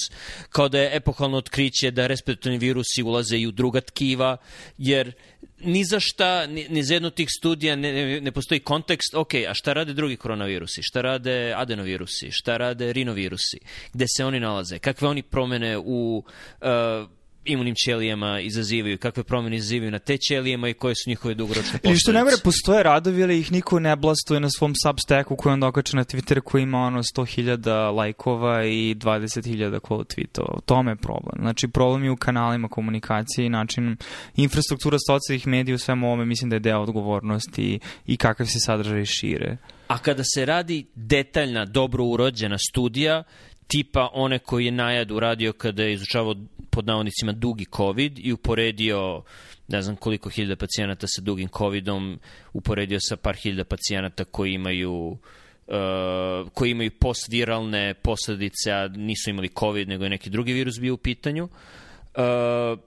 kao 0.51 0.69
da 0.69 0.81
je 0.81 0.97
epohalno 0.97 1.39
otkriće 1.39 1.91
da 1.91 2.07
respiratorni 2.07 2.59
virusi 2.59 3.03
ulaze 3.03 3.39
i 3.39 3.47
u 3.47 3.51
druga 3.51 3.81
tkiva, 3.81 4.37
jer 4.79 5.13
ni 5.61 5.85
za 5.85 6.01
šta, 6.01 6.47
ni, 6.47 6.67
ni 6.69 6.83
za 6.83 6.95
jednu 6.95 7.11
tih 7.11 7.29
studija 7.39 7.77
ne, 7.77 7.93
ne, 7.93 8.21
ne 8.21 8.33
postoji 8.33 8.61
kontekst, 8.61 9.15
ok, 9.15 9.35
a 9.49 9.55
šta 9.55 9.73
rade 9.73 9.93
drugi 9.93 10.17
koronavirusi, 10.17 10.83
šta 10.83 11.01
rade 11.01 11.55
adenovirusi, 11.57 12.31
šta 12.31 12.57
rade 12.57 12.93
rinovirusi, 12.93 13.59
gde 13.93 14.05
se 14.17 14.25
oni 14.25 14.41
nalaze, 14.41 14.79
kakve 14.79 15.09
oni 15.09 15.23
promene 15.23 15.79
u 15.79 16.25
uh, 16.61 17.09
imunim 17.45 17.75
ćelijama 17.75 18.41
izazivaju, 18.41 18.99
kakve 18.99 19.23
promene 19.23 19.57
izazivaju 19.57 19.91
na 19.91 19.99
te 19.99 20.17
ćelijama 20.17 20.69
i 20.69 20.75
koje 20.75 20.95
su 20.95 21.11
njihove 21.11 21.35
dugoročne 21.35 21.79
posledice. 21.79 21.93
I 21.93 21.97
što 21.97 22.13
ne 22.13 22.25
mre, 22.25 22.33
postoje 22.45 22.83
radovi, 22.83 23.23
ali 23.23 23.39
ih 23.39 23.53
niko 23.53 23.81
ne 23.81 23.97
blastuje 23.97 24.41
na 24.41 24.51
svom 24.51 24.73
substacku 24.85 25.37
koji 25.37 25.53
onda 25.53 25.67
okače 25.67 25.97
na 25.97 26.05
Twitter 26.05 26.41
koji 26.41 26.63
ima 26.63 26.79
ono 26.79 27.03
100.000 27.03 27.97
lajkova 27.97 28.65
i 28.65 28.95
20.000 28.95 29.81
quote 29.81 30.05
tweetova. 30.15 30.61
To 30.65 30.75
tome 30.75 30.91
je 30.93 30.97
problem. 30.97 31.37
Znači, 31.41 31.69
problem 31.69 32.05
je 32.05 32.11
u 32.11 32.17
kanalima 32.17 32.69
komunikacije 32.69 33.47
i 33.47 33.49
način 33.49 33.97
infrastruktura 34.37 34.99
socijalnih 35.07 35.47
medija 35.47 35.75
u 35.75 35.79
svemu 35.79 36.07
ovome 36.07 36.25
mislim 36.25 36.51
da 36.51 36.57
je 36.57 36.61
deo 36.61 36.81
odgovornosti 36.81 37.79
i 38.07 38.17
kakav 38.17 38.47
se 38.47 38.59
sadržaj 38.61 39.05
šire. 39.05 39.57
A 39.89 39.99
kada 39.99 40.23
se 40.25 40.47
radi 40.47 40.87
detaljna, 40.95 41.65
dobro 41.65 42.05
urođena 42.05 42.59
studija, 42.59 43.23
tipa 43.67 44.11
one 44.13 44.39
koji 44.39 44.65
je 44.65 44.73
Najad 44.73 45.11
uradio 45.11 45.53
kada 45.53 45.83
je 45.83 45.93
izučavao 45.93 46.35
pod 46.75 46.87
navodnicima 46.87 47.33
dugi 47.33 47.67
COVID 47.77 48.19
i 48.19 48.33
uporedio 48.33 49.23
ne 49.69 49.83
znam 49.83 49.97
koliko 49.97 50.31
hiljada 50.31 50.57
pacijenata 50.57 51.07
sa 51.07 51.23
dugim 51.23 51.49
COVIDom, 51.49 52.19
uporedio 52.53 52.99
sa 53.01 53.17
par 53.17 53.37
hiljada 53.37 53.65
pacijenata 53.65 54.25
koji 54.25 54.53
imaju 54.53 55.19
Uh, 55.67 56.51
koji 56.53 56.71
imaju 56.71 56.91
postviralne 56.91 57.95
posledice, 57.95 58.73
a 58.73 58.89
nisu 58.89 59.31
imali 59.31 59.49
COVID, 59.49 59.89
nego 59.89 60.05
je 60.05 60.11
neki 60.11 60.31
drugi 60.31 60.53
virus 60.53 60.81
bio 60.81 60.95
u 60.95 60.97
pitanju. 60.97 61.45
Uh, 61.45 62.79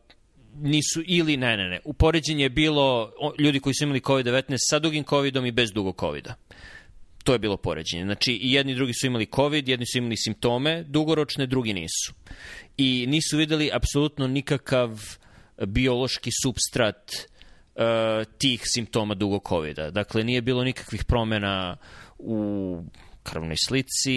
nisu 0.62 1.02
ili, 1.06 1.38
ne, 1.38 1.58
ne, 1.58 1.70
ne, 1.70 1.80
upoređenje 1.86 2.44
je 2.44 2.50
bilo 2.50 3.12
ljudi 3.40 3.60
koji 3.60 3.74
su 3.74 3.84
imali 3.84 4.00
COVID-19 4.00 4.56
sa 4.58 4.80
dugim 4.80 5.04
COVID-om 5.04 5.46
i 5.46 5.52
bez 5.52 5.72
dugog 5.72 6.00
COVID-a 6.00 6.34
to 7.28 7.34
je 7.34 7.40
bilo 7.40 7.58
poređenje. 7.58 8.04
Znači, 8.04 8.32
i 8.34 8.52
jedni 8.52 8.72
i 8.72 8.76
drugi 8.76 8.94
su 8.94 9.08
imali 9.08 9.28
COVID, 9.36 9.68
jedni 9.68 9.86
su 9.86 9.98
imali 9.98 10.18
simptome 10.18 10.84
dugoročne, 10.84 11.46
drugi 11.46 11.74
nisu. 11.74 12.14
I 12.78 13.06
nisu 13.08 13.38
videli 13.38 13.70
apsolutno 13.74 14.28
nikakav 14.28 15.02
biološki 15.66 16.32
substrat 16.44 17.12
uh, 17.16 17.84
tih 18.38 18.62
simptoma 18.64 19.14
dugog 19.14 19.44
COVID-a. 19.50 19.92
Dakle, 19.92 20.24
nije 20.24 20.42
bilo 20.42 20.64
nikakvih 20.64 21.04
promena 21.06 21.78
u 22.18 22.82
krvnoj 23.32 23.56
slici, 23.68 24.14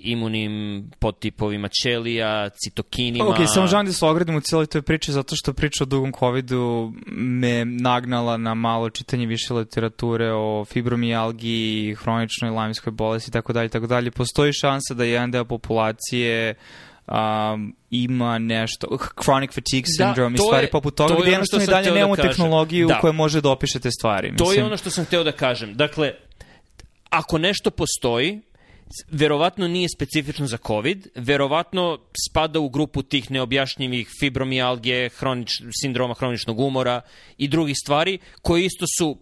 imunim 0.00 0.84
podtipovima 0.98 1.68
ćelija, 1.82 2.48
citokinima. 2.48 3.28
Ok, 3.28 3.36
samo 3.54 3.66
želim 3.66 3.86
da 3.86 3.92
se 3.92 4.06
ogradim 4.06 4.36
u 4.36 4.40
cijeloj 4.40 4.66
toj 4.66 4.82
priči 4.82 5.12
zato 5.12 5.36
što 5.36 5.52
priča 5.52 5.84
o 5.84 5.86
dugom 5.86 6.12
COVID-u 6.18 6.92
me 7.06 7.64
nagnala 7.64 8.36
na 8.36 8.54
malo 8.54 8.90
čitanje 8.90 9.26
više 9.26 9.54
literature 9.54 10.32
o 10.32 10.64
fibromijalgiji, 10.64 11.94
hroničnoj 11.94 12.50
lajmskoj 12.50 12.90
bolesti 12.90 13.30
i 13.30 13.32
tako 13.32 13.52
dalje, 13.52 13.68
tako 13.68 13.86
dalje. 13.86 14.10
Postoji 14.10 14.52
šansa 14.52 14.94
da 14.94 15.04
jedan 15.04 15.30
deo 15.30 15.44
populacije 15.44 16.54
um, 17.06 17.76
ima 17.90 18.38
nešto, 18.38 18.98
chronic 19.22 19.54
fatigue 19.54 19.88
da, 19.98 20.04
syndrome 20.04 20.36
da, 20.36 20.42
i 20.42 20.46
stvari 20.46 20.66
je, 20.66 20.70
poput 20.70 20.94
toga, 20.94 21.14
gde 21.20 21.30
jednostavno 21.30 21.64
i 21.64 21.66
dalje 21.66 21.90
nemamo 21.90 22.16
da 22.16 22.22
tehnologiju 22.22 22.88
da. 22.88 23.00
koja 23.00 23.12
može 23.12 23.40
da 23.40 23.50
opiše 23.50 23.80
te 23.80 23.90
stvari. 23.90 24.32
Mislim. 24.32 24.46
To 24.46 24.52
je 24.52 24.64
ono 24.64 24.76
što 24.76 24.90
sam 24.90 25.04
hteo 25.04 25.24
da 25.24 25.32
kažem. 25.32 25.74
Dakle, 25.74 26.12
ako 27.10 27.38
nešto 27.38 27.70
postoji, 27.70 28.40
verovatno 29.10 29.68
nije 29.68 29.88
specifično 29.88 30.46
za 30.46 30.58
COVID, 30.66 31.08
verovatno 31.14 31.98
spada 32.30 32.60
u 32.60 32.68
grupu 32.68 33.02
tih 33.02 33.30
neobjašnjivih 33.30 34.08
fibromijalgije, 34.20 35.08
hronič, 35.08 35.50
sindroma 35.82 36.14
hroničnog 36.14 36.60
umora 36.60 37.00
i 37.38 37.48
drugih 37.48 37.76
stvari, 37.84 38.18
koje 38.42 38.64
isto 38.64 38.84
su 38.98 39.18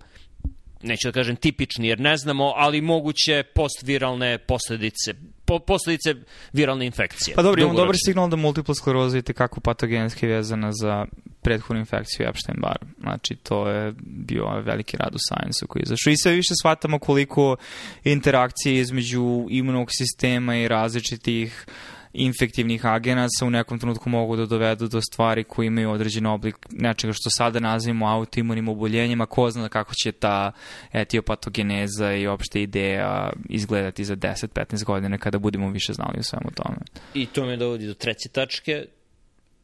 neću 0.85 1.09
da 1.09 1.13
kažem 1.13 1.37
tipični 1.37 1.89
jer 1.89 2.01
ne 2.01 2.17
znamo, 2.17 2.53
ali 2.57 2.81
moguće 2.81 3.43
postviralne 3.55 4.39
posledice 4.39 5.15
po, 5.45 5.59
posledice 5.59 6.15
viralne 6.53 6.87
infekcije. 6.87 7.35
Pa 7.35 7.43
dobro, 7.43 7.63
imamo 7.63 7.79
dobar 7.79 7.97
signal 8.07 8.29
da 8.29 8.37
multipla 8.37 8.75
skleroza 8.75 9.17
je 9.17 9.23
tekako 9.23 9.61
patogenski 9.61 10.27
vezana 10.27 10.73
za 10.73 11.07
prethodnu 11.43 11.79
infekciju 11.79 12.27
Epstein-Barr. 12.27 12.85
Znači, 13.01 13.37
to 13.37 13.69
je 13.69 13.95
bio 14.01 14.61
veliki 14.61 14.97
rad 14.97 15.15
u 15.15 15.19
science 15.19 15.67
koji 15.69 15.81
je 15.81 15.87
zašao. 15.87 16.11
I 16.11 16.17
sve 16.17 16.33
više 16.33 16.53
shvatamo 16.61 16.99
koliko 16.99 17.57
interakcije 18.05 18.81
između 18.81 19.47
imunog 19.51 19.89
sistema 19.91 20.57
i 20.57 20.69
različitih 20.69 21.67
uh, 21.67 21.94
infektivnih 22.15 22.87
agenasa 22.87 23.47
u 23.47 23.51
nekom 23.51 23.79
trenutku 23.79 24.09
mogu 24.09 24.37
da 24.37 24.47
dovedu 24.47 24.89
do 24.89 25.01
stvari 25.01 25.45
koji 25.45 25.67
imaju 25.67 25.91
određen 25.91 26.27
oblik 26.27 26.57
nečega 26.71 27.13
što 27.13 27.31
sada 27.31 27.61
nazivamo 27.61 28.07
autoimunim 28.07 28.69
oboljenjima, 28.69 29.27
ko 29.27 29.51
zna 29.51 29.69
kako 29.69 29.95
će 29.95 30.13
ta 30.13 30.53
etiopatogeneza 30.93 32.13
i 32.13 32.27
opšte 32.27 32.63
ideja 32.63 33.33
izgledati 33.49 34.05
za 34.05 34.17
10-15 34.17 34.85
godina 34.85 35.19
kada 35.19 35.39
budemo 35.39 35.71
više 35.71 35.93
znali 35.93 36.19
o 36.19 36.23
svemu 36.23 36.51
tome. 36.55 36.77
I 37.15 37.27
to 37.27 37.47
me 37.47 37.57
dovodi 37.57 37.87
do 37.87 37.95
treće 37.95 38.29
tačke, 38.29 38.87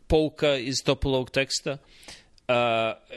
pouka 0.06 0.56
iz 0.56 0.74
topolovog 0.84 1.30
teksta. 1.30 1.72
Uh, 1.72 2.54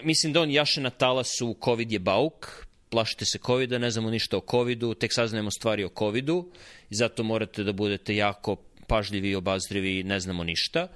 mislim 0.04 0.34
da 0.34 0.42
on 0.42 0.52
jaše 0.52 0.82
na 0.82 0.90
talasu 0.90 1.56
COVID 1.64 1.92
je 1.92 2.00
bauk, 2.00 2.66
plašite 2.90 3.26
se 3.26 3.40
COVID-a, 3.46 3.78
ne 3.78 3.92
znamo 3.92 4.10
ništa 4.10 4.38
o 4.38 4.42
COVID-u, 4.52 4.94
tek 4.94 5.14
saznajemo 5.14 5.52
stvari 5.52 5.84
o 5.84 5.90
COVID-u 6.00 6.52
i 6.90 6.96
zato 6.96 7.24
morate 7.24 7.64
da 7.64 7.72
budete 7.72 8.16
jako 8.16 8.56
pažljivi 8.94 9.30
i 9.30 9.36
obazrivi, 9.36 10.04
ne 10.04 10.20
znamo 10.20 10.44
ništa. 10.44 10.88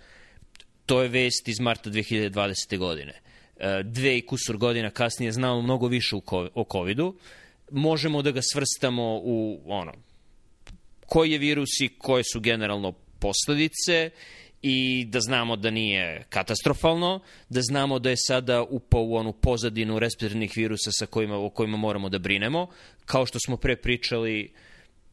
To 0.85 1.01
je 1.01 1.09
vest 1.09 1.47
iz 1.47 1.59
marta 1.59 1.89
2020. 1.89 2.77
godine. 2.77 3.13
E, 3.13 3.81
dve 3.83 4.17
i 4.17 4.21
kusur 4.21 4.57
godina 4.57 4.89
kasnije 4.89 5.31
znamo 5.31 5.61
mnogo 5.61 5.87
više 5.87 6.15
o 6.53 6.65
COVID-u. 6.71 7.15
Možemo 7.71 8.21
da 8.21 8.31
ga 8.31 8.41
svrstamo 8.53 9.19
u 9.23 9.61
ono, 9.65 9.93
koji 11.05 11.31
je 11.31 11.37
virus 11.37 11.79
i 11.81 11.89
koje 11.97 12.23
su 12.23 12.39
generalno 12.39 12.91
posledice 13.19 14.09
i 14.61 15.05
da 15.09 15.19
znamo 15.19 15.55
da 15.55 15.71
nije 15.71 16.23
katastrofalno, 16.29 17.19
da 17.49 17.61
znamo 17.61 17.99
da 17.99 18.09
je 18.09 18.21
sada 18.27 18.61
upao 18.63 19.01
u 19.01 19.15
onu 19.15 19.33
pozadinu 19.33 19.99
respiratornih 19.99 20.53
virusa 20.55 20.91
sa 20.91 21.05
kojima, 21.05 21.37
o 21.37 21.49
kojima 21.49 21.77
moramo 21.77 22.09
da 22.09 22.19
brinemo. 22.19 22.67
Kao 23.05 23.25
što 23.25 23.39
smo 23.39 23.57
pre 23.57 23.75
pričali, 23.75 24.51
uh, 24.53 24.66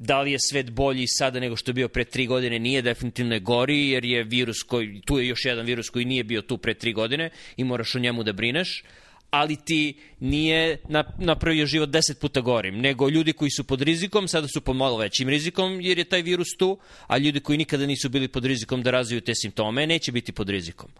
da 0.04 0.20
li 0.20 0.32
je 0.32 0.38
svet 0.50 0.70
bolji 0.70 1.06
sada 1.06 1.40
nego 1.40 1.56
što 1.56 1.70
je 1.70 1.74
bio 1.74 1.88
pre 1.88 2.04
tri 2.04 2.26
godine, 2.26 2.58
nije 2.58 2.82
definitivno 2.82 3.34
je 3.34 3.40
gori, 3.40 3.88
jer 3.88 4.04
je 4.04 4.24
virus 4.24 4.62
koji, 4.62 5.00
tu 5.04 5.18
je 5.18 5.28
još 5.28 5.44
jedan 5.44 5.66
virus 5.66 5.90
koji 5.90 6.04
nije 6.04 6.24
bio 6.24 6.42
tu 6.42 6.58
pre 6.58 6.74
tri 6.74 6.92
godine 6.92 7.30
i 7.56 7.64
moraš 7.64 7.94
o 7.94 7.98
njemu 7.98 8.22
da 8.22 8.32
brineš, 8.32 8.82
ali 9.30 9.56
ti 9.56 9.94
nije 10.20 10.78
napravio 11.18 11.66
život 11.66 11.90
deset 11.90 12.20
puta 12.20 12.40
gorim, 12.40 12.78
nego 12.78 13.08
ljudi 13.08 13.32
koji 13.32 13.50
su 13.50 13.64
pod 13.64 13.82
rizikom, 13.82 14.28
sada 14.28 14.48
su 14.48 14.60
pod 14.60 14.76
malo 14.76 14.98
većim 14.98 15.28
rizikom 15.28 15.80
jer 15.80 15.98
je 15.98 16.04
taj 16.04 16.22
virus 16.22 16.48
tu, 16.58 16.78
a 17.06 17.18
ljudi 17.18 17.40
koji 17.40 17.58
nikada 17.58 17.86
nisu 17.86 18.08
bili 18.08 18.28
pod 18.28 18.44
rizikom 18.44 18.82
da 18.82 18.90
razviju 18.90 19.20
te 19.20 19.34
simptome, 19.34 19.86
neće 19.86 20.12
biti 20.12 20.32
pod 20.32 20.50
rizikom. 20.50 20.90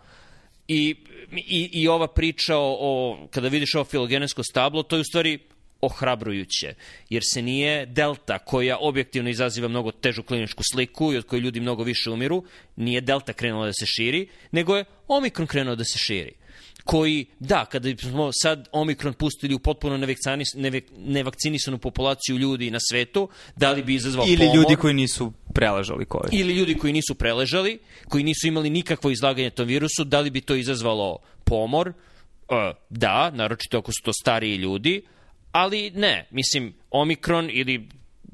I, 0.69 0.95
i, 1.37 1.71
i 1.73 1.89
ova 1.89 2.07
priča 2.07 2.57
o, 2.57 2.77
o, 2.81 3.29
kada 3.31 3.49
vidiš 3.49 3.75
ovo 3.75 3.85
filogenetsko 3.85 4.43
stablo, 4.43 4.83
to 4.83 4.97
je 4.97 5.01
u 5.01 5.05
stvari 5.05 5.39
ohrabrujuće, 5.85 6.75
jer 7.11 7.23
se 7.33 7.43
nije 7.43 7.87
delta 7.87 8.39
koja 8.39 8.79
objektivno 8.81 9.31
izaziva 9.31 9.69
mnogo 9.69 9.93
težu 9.93 10.23
kliničku 10.23 10.63
sliku 10.73 11.13
i 11.13 11.17
od 11.17 11.27
koje 11.27 11.41
ljudi 11.41 11.61
mnogo 11.61 11.83
više 11.83 12.11
umiru, 12.11 12.45
nije 12.77 13.01
delta 13.01 13.33
krenula 13.33 13.67
da 13.67 13.73
se 13.73 13.87
širi, 13.87 14.29
nego 14.53 14.77
je 14.77 14.85
omikron 15.09 15.47
krenuo 15.47 15.77
da 15.77 15.85
se 15.85 15.99
širi 15.99 16.45
koji, 16.85 17.27
da, 17.39 17.65
kada 17.65 17.97
smo 17.97 18.31
sad 18.43 18.69
Omikron 18.73 19.15
pustili 19.15 19.55
u 19.55 19.59
potpuno 19.59 20.07
nevakcinisanu 20.97 21.79
populaciju 21.79 22.39
ljudi 22.39 22.71
na 22.71 22.79
svetu, 22.91 23.29
da 23.57 23.73
li 23.73 23.83
bi 23.83 23.95
izazvao 23.95 24.27
Ili 24.27 24.37
pomor? 24.37 24.57
ljudi 24.57 24.77
koji 24.77 24.95
nisu 24.95 25.33
preležali 25.55 26.07
COVID. 26.13 26.41
Ili 26.41 26.55
ljudi 26.55 26.75
koji 26.75 26.93
nisu 26.93 27.15
preležali, 27.15 27.79
koji 28.09 28.25
nisu 28.25 28.47
imali 28.47 28.71
nikakvo 28.71 29.11
izlaganje 29.11 29.51
tom 29.51 29.67
virusu, 29.67 30.05
da 30.05 30.21
li 30.21 30.31
bi 30.31 30.41
to 30.41 30.55
izazvalo 30.55 31.19
pomor? 31.45 31.89
E, 31.89 32.73
da, 32.91 33.31
naročito 33.31 33.79
ako 33.79 33.93
su 33.93 34.03
to 34.05 34.13
stariji 34.13 34.57
ljudi, 34.57 35.03
ali 35.55 35.91
ne, 35.91 36.27
mislim, 36.31 36.75
Omikron 36.91 37.51
ili 37.53 37.89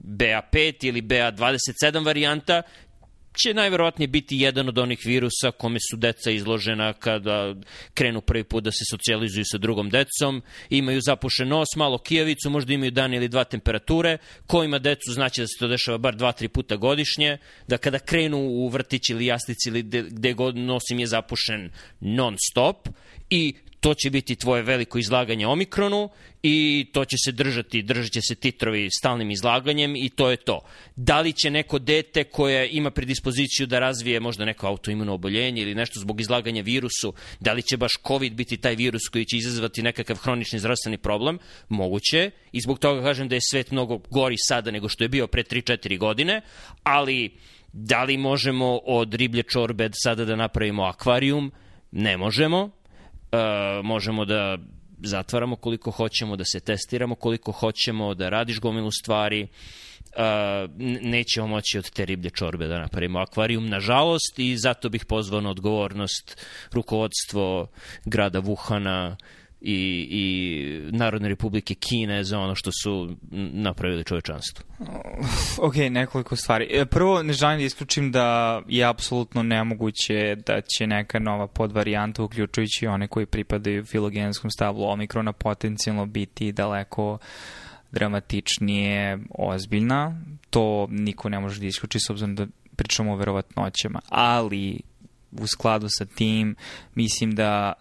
BA5 0.05 0.87
ili 0.87 1.03
BA27 1.03 2.05
varijanta 2.05 2.63
će 3.43 3.55
najverovatnije 3.55 4.09
biti 4.09 4.37
jedan 4.37 4.69
od 4.69 4.79
onih 4.79 4.99
virusa 5.05 5.51
kome 5.51 5.79
su 5.91 5.97
deca 5.97 6.31
izložena 6.31 6.93
kada 6.93 7.55
krenu 7.95 8.21
prvi 8.21 8.45
put 8.45 8.65
da 8.65 8.71
se 8.71 8.85
socijalizuju 8.91 9.45
sa 9.45 9.59
drugom 9.59 9.91
decom, 9.91 10.43
imaju 10.71 11.01
zapušen 11.01 11.49
nos, 11.49 11.69
malo 11.77 11.99
kijavicu, 11.99 12.51
možda 12.51 12.73
imaju 12.73 12.91
dan 12.91 13.15
ili 13.15 13.29
dva 13.29 13.45
temperature, 13.45 14.19
ko 14.47 14.65
ima 14.65 14.79
decu 14.79 15.13
znači 15.13 15.41
da 15.41 15.47
se 15.47 15.59
to 15.59 15.69
dešava 15.69 15.99
bar 15.99 16.17
dva, 16.17 16.33
tri 16.33 16.49
puta 16.49 16.77
godišnje, 16.77 17.39
da 17.69 17.79
kada 17.79 17.99
krenu 17.99 18.39
u 18.39 18.69
vrtić 18.69 19.11
ili 19.11 19.27
jastici 19.27 19.69
ili 19.69 19.83
gde 20.11 20.33
god 20.33 20.57
nosim 20.57 20.99
je 20.99 21.07
zapušen 21.07 21.71
non 22.01 22.37
stop 22.51 22.89
i 23.31 23.55
to 23.81 23.95
će 23.95 24.11
biti 24.11 24.37
tvoje 24.37 24.63
veliko 24.63 24.99
izlaganje 24.99 25.47
Omikronu 25.47 26.09
i 26.43 26.87
to 26.93 27.05
će 27.05 27.17
se 27.25 27.33
držati, 27.33 27.83
držat 27.83 28.13
će 28.13 28.21
se 28.23 28.35
titrovi 28.35 28.89
stalnim 28.91 29.31
izlaganjem 29.31 29.97
i 29.97 30.09
to 30.09 30.31
je 30.31 30.37
to. 30.37 30.61
Da 30.97 31.21
li 31.21 31.33
će 31.33 31.51
neko 31.51 31.79
dete 31.79 32.25
koje 32.25 32.69
ima 32.73 32.91
predispoziciju 32.91 33.67
da 33.67 33.79
razvije 33.79 34.21
možda 34.21 34.45
neko 34.45 34.67
autoimuno 34.67 35.15
oboljenje 35.15 35.63
ili 35.63 35.75
nešto 35.75 36.01
zbog 36.01 36.21
izlaganja 36.21 36.63
virusu, 36.63 37.13
da 37.41 37.53
li 37.53 37.63
će 37.63 37.77
baš 37.77 37.93
COVID 38.07 38.33
biti 38.33 38.57
taj 38.57 38.75
virus 38.75 39.09
koji 39.13 39.25
će 39.25 39.37
izazvati 39.37 39.83
nekakav 39.83 40.17
hronični 40.17 40.59
zdravstveni 40.59 40.99
problem? 40.99 41.39
Moguće 41.69 42.31
i 42.53 42.61
zbog 42.61 42.79
toga 42.79 43.03
kažem 43.03 43.29
da 43.29 43.35
je 43.35 43.41
svet 43.51 43.71
mnogo 43.71 43.99
gori 44.11 44.37
sada 44.39 44.71
nego 44.71 44.89
što 44.89 45.05
je 45.05 45.09
bio 45.09 45.27
pre 45.27 45.43
3-4 45.43 45.99
godine, 45.99 46.41
ali 46.83 47.31
da 47.73 48.05
li 48.05 48.17
možemo 48.17 48.81
od 48.85 49.15
riblje 49.15 49.43
čorbe 49.43 49.89
sada 49.93 50.25
da 50.25 50.37
napravimo 50.37 50.83
akvarijum? 50.83 51.53
Ne 51.93 52.17
možemo, 52.17 52.80
možemo 53.83 54.25
da 54.25 54.59
zatvaramo 55.03 55.57
koliko 55.57 55.91
hoćemo, 55.91 56.37
da 56.37 56.45
se 56.45 56.61
testiramo 56.61 57.15
koliko 57.15 57.53
hoćemo, 57.53 58.15
da 58.15 58.29
radiš 58.29 58.61
gomilu 58.61 58.91
stvari. 58.91 59.43
Uh, 60.11 60.71
nećemo 61.03 61.47
moći 61.47 61.79
od 61.79 61.91
te 61.91 62.05
riblje 62.05 62.31
čorbe 62.31 62.67
da 62.67 62.79
napravimo 62.79 63.19
akvarijum, 63.19 63.69
nažalost, 63.69 64.39
i 64.39 64.57
zato 64.57 64.89
bih 64.89 65.05
pozvao 65.05 65.41
na 65.41 65.51
odgovornost 65.51 66.47
rukovodstvo 66.73 67.67
grada 68.05 68.41
Wuhana, 68.41 69.17
i, 69.61 70.09
i 70.11 70.91
Narodne 70.93 71.29
republike 71.29 71.75
Kine 71.75 72.25
za 72.25 72.39
ono 72.39 72.55
što 72.55 72.71
su 72.83 73.17
napravili 73.53 74.05
čovečanstvo? 74.05 74.65
Ok, 75.67 75.75
nekoliko 75.91 76.37
stvari. 76.37 76.69
E, 76.71 76.85
prvo, 76.85 77.23
ne 77.23 77.33
želim 77.33 77.59
da 77.59 77.65
isključim 77.65 78.13
da 78.13 78.61
je 78.69 78.85
apsolutno 78.85 79.43
nemoguće 79.43 80.37
da 80.47 80.61
će 80.61 80.87
neka 80.87 81.19
nova 81.19 81.47
podvarijanta, 81.47 82.23
uključujući 82.23 82.87
one 82.87 83.09
koji 83.09 83.27
pripadaju 83.27 83.85
filogenskom 83.85 84.51
stablu 84.51 84.85
Omikrona, 84.85 85.33
potencijalno 85.33 86.07
biti 86.07 86.53
daleko 86.53 87.19
dramatičnije 87.93 89.19
ozbiljna. 89.39 90.21
To 90.51 90.87
niko 90.91 91.29
ne 91.29 91.41
može 91.41 91.61
da 91.61 91.67
isključi 91.67 91.99
s 92.01 92.11
obzirom 92.11 92.35
da 92.35 92.47
pričamo 92.77 93.13
o 93.13 93.17
verovatnoćama. 93.17 94.01
Ali, 94.09 94.81
u 95.33 95.47
skladu 95.47 95.87
sa 95.89 96.05
tim, 96.05 96.57
mislim 96.95 97.35
da 97.35 97.73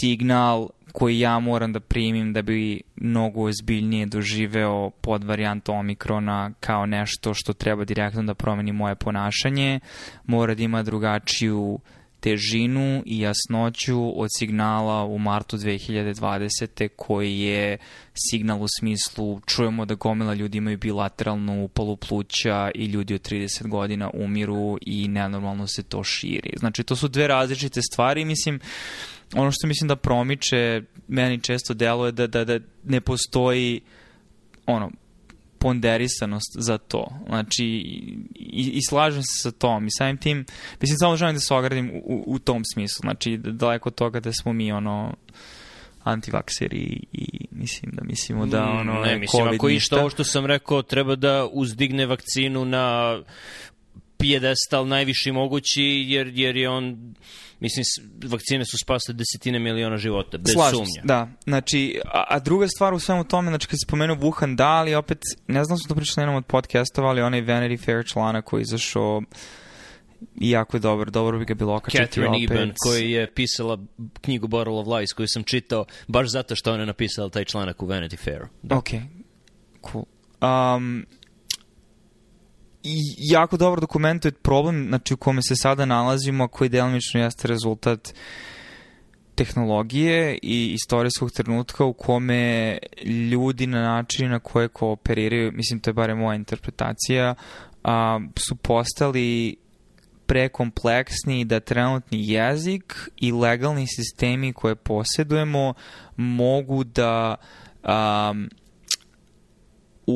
signal 0.00 0.68
koji 0.92 1.18
ja 1.18 1.38
moram 1.38 1.72
da 1.72 1.80
primim 1.80 2.32
da 2.32 2.42
bi 2.42 2.80
mnogo 2.96 3.42
ozbiljnije 3.42 4.06
doživeo 4.06 4.90
pod 4.90 5.24
varijantu 5.24 5.72
Omikrona 5.72 6.50
kao 6.60 6.86
nešto 6.86 7.34
što 7.34 7.52
treba 7.52 7.84
direktno 7.84 8.22
da 8.22 8.34
promeni 8.34 8.72
moje 8.72 8.94
ponašanje, 8.94 9.80
mora 10.26 10.54
da 10.54 10.62
ima 10.62 10.82
drugačiju 10.82 11.80
težinu 12.20 13.02
i 13.06 13.20
jasnoću 13.20 14.20
od 14.20 14.28
signala 14.38 15.04
u 15.04 15.18
martu 15.18 15.56
2020. 15.56 16.88
koji 16.96 17.40
je 17.40 17.78
signal 18.14 18.62
u 18.62 18.66
smislu 18.78 19.40
čujemo 19.46 19.84
da 19.84 19.94
gomila 19.94 20.34
ljudi 20.34 20.58
imaju 20.58 20.78
bilateralnu 20.78 21.64
upalu 21.64 21.96
pluća 21.96 22.70
i 22.74 22.84
ljudi 22.84 23.14
od 23.14 23.30
30 23.30 23.68
godina 23.68 24.10
umiru 24.14 24.78
i 24.80 25.08
nenormalno 25.08 25.66
se 25.66 25.82
to 25.82 26.04
širi. 26.04 26.52
Znači 26.56 26.82
to 26.82 26.96
su 26.96 27.08
dve 27.08 27.26
različite 27.26 27.82
stvari, 27.82 28.24
mislim 28.24 28.60
ono 29.34 29.50
što 29.50 29.66
mislim 29.66 29.88
da 29.88 29.96
promiče 29.96 30.82
meni 31.08 31.42
često 31.42 31.74
deluje 31.74 32.12
da, 32.12 32.26
da, 32.26 32.44
da 32.44 32.58
ne 32.84 33.00
postoji 33.00 33.80
ono 34.66 34.90
ponderisanost 35.58 36.56
za 36.58 36.78
to. 36.78 37.06
Znači, 37.28 37.64
i, 38.34 38.70
i 38.74 38.80
slažem 38.88 39.22
se 39.22 39.42
sa 39.42 39.50
tom. 39.50 39.86
I 39.86 39.90
samim 39.90 40.16
tim, 40.16 40.44
mislim, 40.80 40.98
samo 40.98 41.16
želim 41.16 41.34
da 41.34 41.40
se 41.40 41.54
ogradim 41.54 41.90
u, 42.04 42.24
u 42.26 42.38
tom 42.38 42.62
smislu. 42.74 43.00
Znači, 43.00 43.36
daleko 43.36 43.88
od 43.88 43.94
toga 43.94 44.20
da 44.20 44.32
smo 44.32 44.52
mi, 44.52 44.72
ono, 44.72 45.14
antivakseri 46.02 47.00
i 47.12 47.46
mislim 47.50 47.92
da 47.92 48.04
mislimo 48.04 48.46
da 48.46 48.66
mm, 48.66 48.78
ono 48.78 49.00
ne, 49.00 49.18
mislim, 49.18 49.42
COVID 49.42 49.54
ako 49.54 49.68
ništa. 49.68 50.00
ovo 50.00 50.10
što 50.10 50.24
sam 50.24 50.46
rekao 50.46 50.82
treba 50.82 51.16
da 51.16 51.48
uzdigne 51.52 52.06
vakcinu 52.06 52.64
na 52.64 53.18
pijedestal 54.18 54.86
najviši 54.86 55.32
mogući 55.32 55.82
jer, 56.06 56.32
jer 56.34 56.56
je 56.56 56.68
on 56.68 57.14
Mislim, 57.60 57.84
vakcine 58.24 58.64
su 58.64 58.78
spasle 58.78 59.14
desetine 59.14 59.58
miliona 59.58 59.96
života, 59.96 60.38
bez 60.38 60.52
Slažim 60.52 60.86
sumnja. 60.86 61.02
da. 61.04 61.28
Znači, 61.44 62.00
a, 62.04 62.24
a 62.28 62.38
druga 62.38 62.68
stvar 62.68 62.94
u 62.94 62.98
svemu 62.98 63.24
tome, 63.24 63.50
znači, 63.50 63.66
kad 63.66 63.78
se 63.78 63.86
spomenuo 63.86 64.16
Wuhan, 64.16 64.56
da, 64.56 64.68
ali 64.68 64.94
opet, 64.94 65.18
ne 65.46 65.64
znam 65.64 65.78
smo 65.78 65.88
to 65.88 65.94
pričali 65.94 66.22
jednom 66.22 66.36
od 66.36 66.46
podcastova, 66.46 67.08
ali 67.08 67.22
onaj 67.22 67.42
Vanity 67.42 67.84
Fair 67.84 68.06
člana 68.06 68.42
koji 68.42 68.62
izašao 68.62 69.22
i 70.40 70.50
jako 70.50 70.76
je 70.76 70.80
dobar, 70.80 71.10
dobro 71.10 71.38
bi 71.38 71.44
ga 71.44 71.54
bilo 71.54 71.74
okačiti 71.74 72.04
Catherine 72.04 72.36
opet. 72.36 72.50
Eben, 72.50 72.72
koji 72.84 73.10
je 73.10 73.32
pisala 73.34 73.78
knjigu 74.20 74.48
Bottle 74.48 74.74
of 74.74 74.86
Lies, 74.86 75.12
koju 75.12 75.28
sam 75.28 75.42
čitao 75.42 75.84
baš 76.08 76.28
zato 76.28 76.56
što 76.56 76.72
ona 76.72 76.82
je 76.82 76.86
napisala 76.86 77.28
taj 77.28 77.44
članak 77.44 77.82
u 77.82 77.86
Vanity 77.86 78.18
Fair. 78.18 78.42
Da. 78.62 78.76
Ok, 78.76 78.88
cool. 79.90 80.04
Um, 80.76 81.06
i 82.82 82.98
jako 83.18 83.56
dobro 83.56 83.80
dokumentuje 83.80 84.32
problem 84.32 84.86
znači, 84.88 85.14
u 85.14 85.16
kome 85.16 85.42
se 85.42 85.56
sada 85.56 85.84
nalazimo, 85.84 86.48
koji 86.48 86.70
delimično 86.70 87.20
jeste 87.20 87.48
rezultat 87.48 88.14
tehnologije 89.34 90.38
i 90.42 90.72
istorijskog 90.72 91.30
trenutka 91.30 91.84
u 91.84 91.92
kome 91.92 92.78
ljudi 93.30 93.66
na 93.66 93.82
način 93.82 94.30
na 94.30 94.38
koje 94.38 94.68
kooperiraju, 94.68 95.52
mislim 95.52 95.80
to 95.80 95.90
je 95.90 95.94
bare 95.94 96.14
moja 96.14 96.36
interpretacija, 96.36 97.34
a, 97.84 98.20
su 98.36 98.56
postali 98.56 99.56
prekompleksni 100.26 101.44
da 101.44 101.60
trenutni 101.60 102.30
jezik 102.30 102.94
i 103.16 103.32
legalni 103.32 103.86
sistemi 103.86 104.52
koje 104.52 104.74
posjedujemo 104.74 105.74
mogu 106.16 106.84
da 106.84 107.34
um, 107.82 108.48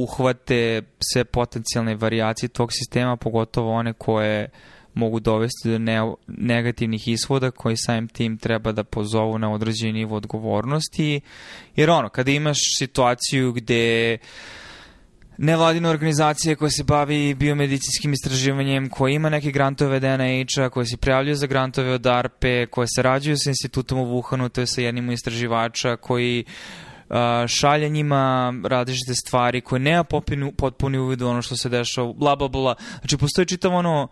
uhvate 0.02 0.83
sve 1.12 1.24
potencijalne 1.24 1.94
variacije 1.94 2.48
tog 2.48 2.72
sistema, 2.72 3.16
pogotovo 3.16 3.72
one 3.72 3.92
koje 3.92 4.48
mogu 4.94 5.20
dovesti 5.20 5.70
do 5.70 5.78
ne, 5.78 6.12
negativnih 6.26 7.09
ishoda 7.09 7.50
koji 7.50 7.76
samim 7.76 8.09
tim 8.09 8.38
treba 8.38 8.72
da 8.72 8.85
pozovu 8.85 9.38
na 9.38 9.52
određeni 9.52 9.92
nivo 9.92 10.16
odgovornosti. 10.16 11.20
Jer 11.76 11.90
ono, 11.90 12.09
kada 12.09 12.30
imaš 12.30 12.59
situaciju 12.78 13.52
gde 13.52 14.18
nevladina 15.38 15.90
organizacija 15.90 16.57
koja 16.57 16.70
se 16.70 16.85
bavi 16.85 17.35
biomedicinskim 17.35 18.12
istraživanjem, 18.12 18.88
koja 18.88 19.14
ima 19.14 19.28
neke 19.28 19.50
grantove 19.50 19.96
od 19.96 20.02
NIH-a, 20.02 20.70
koja 20.70 20.85
se 20.85 20.96
prijavljuje 20.96 21.35
za 21.35 21.46
grantove 21.46 21.90
od 21.90 22.07
ARPE, 22.07 22.66
koja 22.66 22.87
sarađuju 22.96 23.37
sa 23.38 23.50
institutom 23.50 23.98
u 23.98 24.07
Wuhanu, 24.07 24.48
to 24.48 24.61
je 24.61 24.66
sa 24.66 24.80
jednim 24.80 25.11
istraživača 25.11 25.96
koji 25.96 26.44
šalje 26.44 26.93
njima 27.88 28.55
različite 28.64 29.14
stvari 29.14 29.61
koje 29.61 29.81
nema 29.81 30.05
potpuni, 30.05 30.53
potpuni 30.53 30.98
uvid 30.98 31.22
u 31.22 31.29
ono 31.29 31.42
što 31.42 31.57
se 31.57 31.68
dešava, 31.68 32.12
bla, 32.12 32.37
bla, 32.37 32.48
bla. 32.48 32.74
Znači, 33.00 33.16
postoji 33.16 33.46
čitav 33.46 33.74
ono 33.74 34.09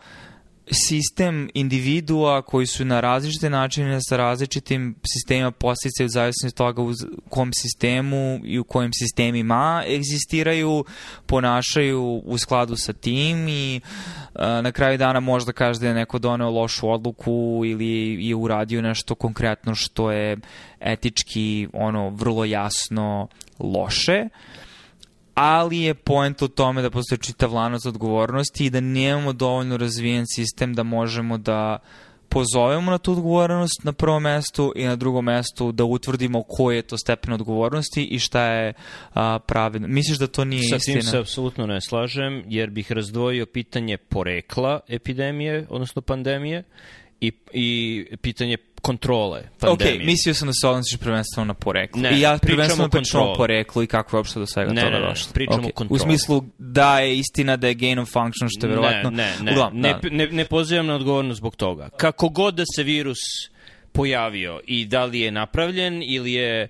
sistem 0.70 1.50
individua 1.54 2.42
koji 2.42 2.66
su 2.66 2.84
na 2.84 3.00
različite 3.00 3.50
načine 3.50 3.98
sa 4.00 4.16
različitim 4.16 4.94
sistemima 5.14 5.50
posticaju 5.50 6.06
u 6.06 6.08
zavisnosti 6.08 6.46
od 6.46 6.54
toga 6.54 6.82
u 6.82 6.92
kom 7.28 7.52
sistemu 7.52 8.40
i 8.44 8.58
u 8.58 8.64
kojim 8.64 8.92
sistemima 8.92 9.82
egzistiraju, 9.88 10.84
ponašaju 11.26 12.22
u 12.24 12.38
skladu 12.38 12.76
sa 12.76 12.92
tim 12.92 13.48
i 13.48 13.80
a, 14.34 14.60
na 14.60 14.72
kraju 14.72 14.98
dana 14.98 15.20
možda 15.20 15.52
kaže 15.52 15.80
da 15.80 15.88
je 15.88 15.94
neko 15.94 16.18
doneo 16.18 16.50
lošu 16.50 16.90
odluku 16.90 17.62
ili 17.64 18.18
je 18.26 18.34
uradio 18.34 18.82
nešto 18.82 19.14
konkretno 19.14 19.74
što 19.74 20.10
je 20.10 20.36
etički 20.80 21.68
ono 21.72 22.08
vrlo 22.08 22.44
jasno 22.44 23.28
loše. 23.58 24.24
Uh, 24.24 24.61
ali 25.34 25.78
je 25.78 25.94
point 25.94 26.42
u 26.42 26.48
tome 26.48 26.82
da 26.82 26.90
postoje 26.90 27.18
čitav 27.18 27.54
lanac 27.54 27.86
odgovornosti 27.86 28.66
i 28.66 28.70
da 28.70 28.80
nemamo 28.80 29.32
dovoljno 29.32 29.76
razvijen 29.76 30.24
sistem 30.26 30.74
da 30.74 30.82
možemo 30.82 31.38
da 31.38 31.78
pozovemo 32.28 32.90
na 32.90 32.98
tu 32.98 33.12
odgovornost 33.12 33.84
na 33.84 33.92
prvom 33.92 34.22
mestu 34.22 34.72
i 34.76 34.84
na 34.84 34.96
drugom 34.96 35.24
mestu 35.24 35.72
da 35.72 35.84
utvrdimo 35.84 36.42
koji 36.42 36.76
je 36.76 36.82
to 36.82 36.98
stepen 36.98 37.32
odgovornosti 37.32 38.04
i 38.04 38.18
šta 38.18 38.52
je 38.52 38.72
a, 39.14 39.38
pravilno. 39.38 39.88
Misliš 39.88 40.18
da 40.18 40.26
to 40.26 40.44
nije 40.44 40.68
Sa 40.68 40.76
istina? 40.76 41.02
Sa 41.02 41.04
tim 41.04 41.10
se 41.10 41.18
apsolutno 41.18 41.66
ne 41.66 41.80
slažem, 41.80 42.44
jer 42.48 42.70
bih 42.70 42.92
razdvojio 42.92 43.46
pitanje 43.46 43.96
porekla 43.96 44.80
epidemije, 44.88 45.66
odnosno 45.70 46.02
pandemije, 46.02 46.64
i, 47.20 47.32
i 47.52 48.06
pitanje 48.22 48.56
kontrole 48.82 49.42
pandemije. 49.58 49.96
Ok, 49.96 50.06
mislio 50.06 50.34
sam 50.34 50.48
da 50.48 50.52
se 50.52 50.68
odnosiš 50.68 50.98
prvenstveno 50.98 51.44
na 51.44 51.54
poreklo. 51.54 52.02
Ne, 52.02 52.18
I 52.18 52.20
ja 52.20 52.38
pričamo 52.38 52.56
prvenstveno 52.56 52.84
o 52.84 52.88
pričam 52.88 53.20
o 53.20 53.34
poreklu 53.34 53.82
i 53.82 53.86
kako 53.86 54.16
je 54.16 54.18
uopšte 54.18 54.40
do 54.40 54.46
svega 54.46 54.72
Ne, 54.72 54.80
toga 54.82 54.94
ne, 54.94 55.00
ne, 55.00 55.08
došlo. 55.08 55.32
pričamo 55.32 55.68
Ok, 55.68 55.80
o 55.80 55.84
U 55.90 55.98
smislu 55.98 56.44
da 56.58 56.98
je 56.98 57.18
istina 57.18 57.56
da 57.56 57.68
je 57.68 57.74
gain 57.74 57.98
of 57.98 58.08
function, 58.08 58.48
što 58.50 58.66
je 58.66 58.70
verovatno... 58.70 59.10
Ne, 59.10 59.16
ne, 59.16 59.44
ne, 59.44 59.52
Uglavnom, 59.52 59.80
ne, 59.82 59.92
da. 59.92 60.08
ne, 60.10 60.26
ne 60.26 60.44
pozivam 60.44 60.86
na 60.86 60.94
odgovornost 60.94 61.38
zbog 61.38 61.56
toga. 61.56 61.88
Kako 61.96 62.28
god 62.28 62.54
da 62.54 62.64
se 62.76 62.82
virus 62.82 63.18
pojavio 63.92 64.60
i 64.66 64.84
da 64.84 65.04
li 65.04 65.20
je 65.20 65.30
napravljen 65.30 66.02
ili 66.06 66.32
je 66.32 66.62
e, 66.62 66.68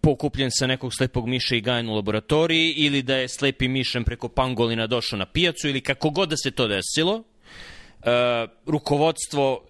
pokupljen 0.00 0.50
sa 0.50 0.66
nekog 0.66 0.94
slepog 0.94 1.28
miša 1.28 1.56
i 1.56 1.60
gajan 1.60 1.88
u 1.88 1.94
laboratoriji 1.94 2.72
ili 2.72 3.02
da 3.02 3.16
je 3.16 3.28
slepi 3.28 3.68
mišem 3.68 4.04
preko 4.04 4.28
pangolina 4.28 4.86
došao 4.86 5.18
na 5.18 5.26
pijacu 5.26 5.68
ili 5.68 5.80
kako 5.80 6.10
god 6.10 6.28
da 6.28 6.36
se 6.36 6.50
to 6.50 6.68
desilo, 6.68 7.22
e, 8.02 8.46
rukovodstvo 8.66 9.60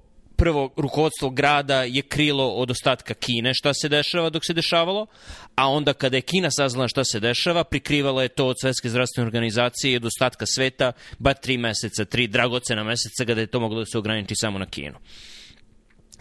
prvo 0.42 0.70
rukovodstvo 0.76 1.30
grada 1.30 1.82
je 1.82 2.02
krilo 2.02 2.48
od 2.48 2.70
ostatka 2.70 3.14
Kine 3.14 3.54
šta 3.54 3.74
se 3.74 3.88
dešava 3.88 4.30
dok 4.30 4.44
se 4.46 4.52
dešavalo, 4.52 5.06
a 5.54 5.68
onda 5.70 5.92
kada 5.92 6.16
je 6.16 6.20
Kina 6.20 6.50
saznala 6.50 6.88
šta 6.88 7.04
se 7.04 7.20
dešava, 7.20 7.64
prikrivala 7.64 8.22
je 8.22 8.28
to 8.28 8.46
od 8.46 8.56
Svetske 8.60 8.88
zdravstvene 8.88 9.26
organizacije 9.26 9.92
i 9.92 9.96
od 9.96 10.04
ostatka 10.04 10.46
sveta, 10.46 10.92
ba 11.18 11.34
tri 11.34 11.58
meseca, 11.58 12.04
tri 12.04 12.26
dragocena 12.26 12.84
meseca 12.84 13.24
kada 13.24 13.40
je 13.40 13.46
to 13.46 13.60
moglo 13.60 13.78
da 13.78 13.86
se 13.86 13.98
ograniči 13.98 14.34
samo 14.36 14.58
na 14.58 14.66
Kinu. 14.66 14.98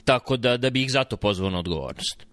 Tako 0.06 0.38
da, 0.38 0.58
da 0.58 0.70
bi 0.70 0.84
ih 0.84 0.92
zato 0.92 1.18
pozvao 1.18 1.50
na 1.50 1.60
odgovornost. 1.60 2.26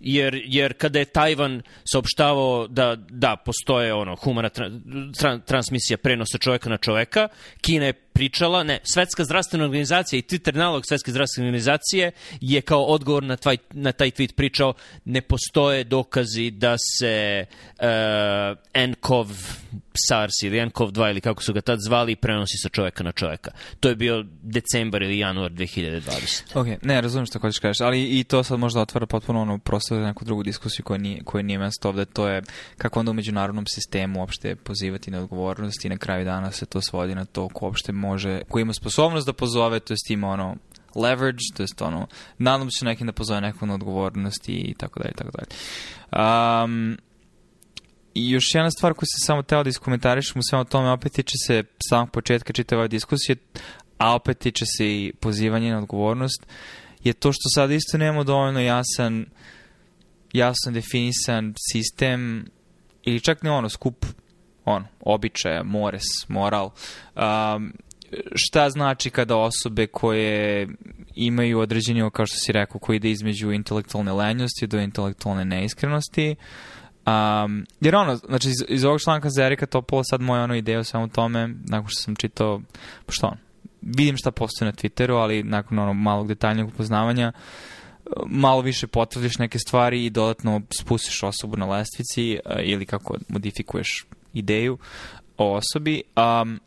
Jer, 0.00 0.42
jer 0.44 0.72
kada 0.78 0.98
je 0.98 1.04
Tajvan 1.04 1.62
saopštavao 1.92 2.68
da, 2.68 2.96
da 2.96 3.36
postoje 3.36 3.94
ono 3.94 4.16
humana 4.16 4.48
tra, 4.48 4.70
tra, 5.18 5.38
transmisija 5.38 5.98
prenosa 5.98 6.38
čoveka 6.38 6.70
na 6.70 6.76
čoveka, 6.76 7.28
Kina 7.60 7.86
je 7.86 7.92
pričala, 8.18 8.62
ne, 8.62 8.78
Svetska 8.82 9.24
zdravstvena 9.24 9.64
organizacija 9.64 10.18
i 10.18 10.22
Twitter 10.22 10.54
nalog 10.54 10.86
Svetske 10.86 11.10
zdravstvene 11.10 11.48
organizacije 11.48 12.10
je 12.40 12.60
kao 12.60 12.84
odgovor 12.84 13.22
na, 13.22 13.36
tvaj, 13.36 13.56
na 13.70 13.92
taj 13.92 14.10
tweet 14.10 14.34
pričao 14.34 14.74
ne 15.04 15.20
postoje 15.20 15.84
dokazi 15.84 16.50
da 16.50 16.76
se 16.98 17.46
uh, 17.78 18.88
nCoV 18.88 19.26
SARS 20.08 20.42
ili 20.42 20.60
nCoV-2 20.60 21.10
ili 21.10 21.20
kako 21.20 21.42
su 21.42 21.52
ga 21.52 21.60
tad 21.60 21.78
zvali 21.80 22.16
prenosi 22.16 22.56
sa 22.62 22.68
čoveka 22.68 23.04
na 23.04 23.12
čoveka. 23.12 23.50
To 23.80 23.88
je 23.88 23.96
bio 23.96 24.24
decembar 24.42 25.02
ili 25.02 25.18
januar 25.18 25.52
2020. 25.52 26.42
Ok, 26.54 26.82
ne, 26.82 27.00
razumijem 27.00 27.26
što 27.26 27.38
hoćeš 27.38 27.58
kažeš, 27.58 27.80
ali 27.80 28.18
i 28.18 28.24
to 28.24 28.42
sad 28.42 28.58
možda 28.58 28.80
otvara 28.80 29.06
potpuno 29.06 29.42
ono 29.42 29.58
prostor 29.58 29.98
za 29.98 30.06
neku 30.06 30.24
drugu 30.24 30.42
diskusiju 30.42 30.84
koja 30.84 30.98
nije, 30.98 31.20
koja 31.24 31.42
nije 31.42 31.58
mesto 31.58 31.88
ovde, 31.88 32.04
to 32.04 32.28
je 32.28 32.42
kako 32.78 32.98
onda 33.00 33.10
u 33.10 33.14
međunarodnom 33.14 33.66
sistemu 33.66 34.20
uopšte 34.20 34.56
pozivati 34.56 35.10
na 35.10 35.18
odgovornost 35.18 35.84
i 35.84 35.88
na 35.88 35.96
kraju 35.96 36.24
dana 36.24 36.52
se 36.52 36.66
to 36.66 36.80
svodi 36.80 37.14
na 37.14 37.24
to 37.24 37.48
ko 37.48 37.64
uopšte 37.64 37.92
može, 37.92 38.07
ko 38.48 38.58
ima 38.58 38.72
sposobnost 38.72 39.26
da 39.26 39.32
pozove, 39.32 39.80
to 39.80 39.92
jest 39.92 40.10
ima 40.10 40.28
ono 40.28 40.56
leverage, 40.94 41.44
to 41.56 41.62
jest 41.62 41.82
ono, 41.82 42.06
nadam 42.38 42.70
se 42.70 42.84
nekim 42.84 43.06
da 43.06 43.12
pozove 43.12 43.40
neku 43.40 43.66
na 43.66 43.74
odgovornost 43.74 44.48
i 44.48 44.74
tako 44.78 45.00
dalje, 45.00 45.14
tako 45.14 45.30
dalje. 45.30 45.48
Um, 46.64 46.98
I 48.14 48.30
još 48.30 48.54
jedna 48.54 48.70
stvar 48.70 48.94
koju 48.94 49.06
sam 49.06 49.26
samo 49.26 49.42
teo 49.42 49.62
da 49.62 49.70
iskomentarišem 49.70 50.38
u 50.38 50.42
svemu 50.50 50.64
tome, 50.64 50.90
opet 50.90 51.12
tiče 51.12 51.34
se 51.46 51.64
samog 51.88 52.10
početka 52.10 52.52
čitave 52.52 52.80
ove 52.80 52.88
diskusije, 52.88 53.36
a 53.98 54.14
opet 54.14 54.38
tiče 54.38 54.64
se 54.76 54.86
i 54.86 55.12
pozivanje 55.20 55.72
na 55.72 55.78
odgovornost, 55.78 56.46
je 57.04 57.12
to 57.12 57.32
što 57.32 57.48
sad 57.54 57.70
isto 57.70 57.98
nemamo 57.98 58.24
dovoljno 58.24 58.60
jasan, 58.60 59.26
jasno 60.32 60.72
definisan 60.72 61.54
sistem 61.72 62.46
ili 63.02 63.20
čak 63.20 63.42
ne 63.42 63.50
ono, 63.50 63.68
skup 63.68 64.06
on, 64.64 64.84
običaja, 65.00 65.62
mores, 65.62 66.04
moral, 66.28 66.70
um, 67.16 67.72
šta 68.34 68.70
znači 68.70 69.10
kada 69.10 69.36
osobe 69.36 69.86
koje 69.86 70.68
imaju 71.14 71.58
određeni, 71.58 72.10
kao 72.10 72.26
što 72.26 72.36
si 72.36 72.52
rekao, 72.52 72.78
koji 72.78 72.96
ide 72.96 73.10
između 73.10 73.52
intelektualne 73.52 74.12
lenjosti 74.12 74.66
do 74.66 74.80
intelektualne 74.80 75.44
neiskrenosti, 75.44 76.36
Um, 77.08 77.66
jer 77.80 77.96
ono, 77.96 78.16
znači 78.16 78.48
iz, 78.48 78.54
iz 78.68 78.84
ovog 78.84 79.00
članka 79.00 79.30
za 79.30 79.44
Erika 79.44 79.66
Topola 79.66 80.04
sad 80.04 80.20
moja 80.20 80.42
ono 80.42 80.54
ideja 80.54 80.78
o 80.78 80.84
svemu 80.84 81.08
tome, 81.08 81.48
nakon 81.68 81.88
što 81.88 82.02
sam 82.02 82.16
čitao, 82.16 82.60
pošto 83.06 83.26
on, 83.26 83.36
vidim 83.82 84.16
šta 84.16 84.30
postoje 84.30 84.66
na 84.66 84.72
Twitteru, 84.72 85.14
ali 85.14 85.42
nakon 85.42 85.78
ono 85.78 85.92
malog 85.92 86.28
detaljnog 86.28 86.68
upoznavanja, 86.68 87.32
malo 88.26 88.60
više 88.60 88.86
potvrdiš 88.86 89.38
neke 89.38 89.58
stvari 89.58 90.04
i 90.04 90.10
dodatno 90.10 90.60
spustiš 90.80 91.22
osobu 91.22 91.56
na 91.56 91.66
lestvici 91.66 92.38
uh, 92.44 92.52
ili 92.62 92.86
kako 92.86 93.16
modifikuješ 93.28 94.06
ideju 94.34 94.78
o 95.38 95.54
osobi. 95.56 96.02
Um, 96.16 96.60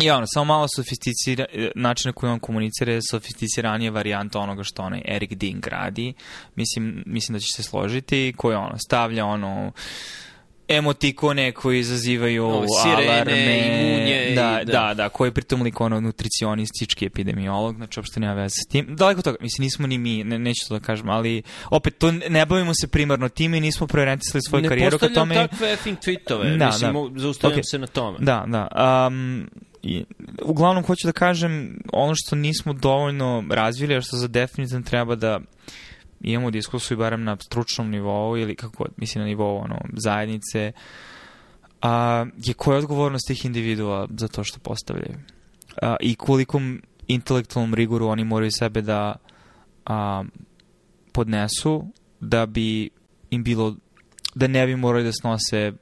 I 0.00 0.10
ono, 0.10 0.26
samo 0.26 0.44
malo 0.44 0.66
sofisticira, 0.68 1.44
način 1.74 2.08
na 2.08 2.12
koji 2.12 2.32
on 2.32 2.38
komunicira 2.38 2.92
je 2.92 3.00
sofisticiranije 3.10 3.90
varijanta 3.90 4.38
onoga 4.38 4.62
što 4.64 4.82
onaj 4.82 5.02
Eric 5.04 5.30
Dean 5.30 5.60
gradi. 5.60 6.12
Mislim, 6.54 7.02
mislim 7.06 7.34
da 7.34 7.40
će 7.40 7.46
se 7.56 7.62
složiti, 7.62 8.34
koji 8.36 8.56
ono, 8.56 8.78
stavlja 8.78 9.24
ono, 9.26 9.72
emotikone 10.68 11.52
koji 11.52 11.78
izazivaju 11.80 12.46
O, 12.46 12.64
sirene, 12.82 13.12
alarme. 13.12 13.58
imunje 13.58 14.32
Da, 14.34 14.60
i- 14.60 14.64
da, 14.64 14.72
da. 14.72 14.94
da, 14.94 15.08
koji 15.08 15.28
je 15.28 15.32
pritom 15.32 15.62
lik 15.62 15.80
ono 15.80 16.00
nutricionistički 16.00 17.06
epidemiolog, 17.06 17.76
znači 17.76 18.00
uopšte 18.00 18.20
nema 18.20 18.34
veze 18.34 18.54
s 18.54 18.68
tim. 18.68 18.96
Daleko 18.96 19.22
toga, 19.22 19.36
mislim, 19.40 19.64
nismo 19.64 19.86
ni 19.86 19.98
mi, 19.98 20.24
ne, 20.24 20.38
neću 20.38 20.68
to 20.68 20.74
da 20.74 20.80
kažem, 20.80 21.08
ali 21.08 21.42
opet, 21.70 21.98
to 21.98 22.12
ne- 22.12 22.28
ne 22.28 22.46
bavimo 22.46 22.72
se 22.74 22.88
primarno 22.88 23.28
time 23.28 23.58
i 23.58 23.60
nismo 23.60 23.86
preorientisali 23.86 24.42
svoju 24.42 24.62
ne 24.62 24.68
karijeru 24.68 24.98
ka 24.98 25.06
postavljam 25.06 25.28
tome. 25.36 25.48
takve 25.48 25.72
effing 25.72 25.98
tweetove, 25.98 26.56
Da, 26.56 26.66
mislim, 26.66 26.92
da. 27.14 27.20
zaustavljam 27.20 27.58
Ok. 27.58 27.64
se 27.66 27.78
na 27.78 27.86
tome. 27.86 28.18
Da, 28.20 28.44
da. 28.46 28.68
Um, 29.06 29.48
i, 29.82 30.04
uglavnom, 30.42 30.84
hoću 30.84 31.06
da 31.06 31.12
kažem, 31.12 31.78
ono 31.92 32.14
što 32.16 32.36
nismo 32.36 32.72
dovoljno 32.72 33.44
razvili, 33.50 33.96
a 33.96 34.00
što 34.00 34.16
za 34.16 34.28
definitivno 34.28 34.84
treba 34.84 35.14
da 35.14 35.40
imamo 36.20 36.50
diskusiju 36.50 36.98
barem 36.98 37.24
na 37.24 37.36
stručnom 37.36 37.90
nivou 37.90 38.36
ili 38.36 38.56
kako 38.56 38.86
mislim 38.96 39.22
na 39.22 39.28
nivou 39.28 39.56
ono, 39.56 39.78
zajednice, 39.92 40.72
a, 41.82 42.26
je 42.36 42.54
koja 42.54 42.74
je 42.74 42.78
odgovornost 42.78 43.26
tih 43.26 43.44
individua 43.44 44.08
za 44.18 44.28
to 44.28 44.44
što 44.44 44.60
postavljaju. 44.60 45.18
A, 45.82 45.96
I 46.00 46.14
kolikom 46.14 46.82
intelektualnom 47.08 47.74
riguru 47.74 48.06
oni 48.06 48.24
moraju 48.24 48.50
sebe 48.50 48.80
da 48.82 49.14
a, 49.86 50.24
podnesu 51.12 51.84
da 52.20 52.46
bi 52.46 52.90
im 53.30 53.44
bilo 53.44 53.76
da 54.34 54.46
ne 54.46 54.66
bi 54.66 54.76
morali 54.76 55.04
da 55.04 55.12
snose 55.12 55.72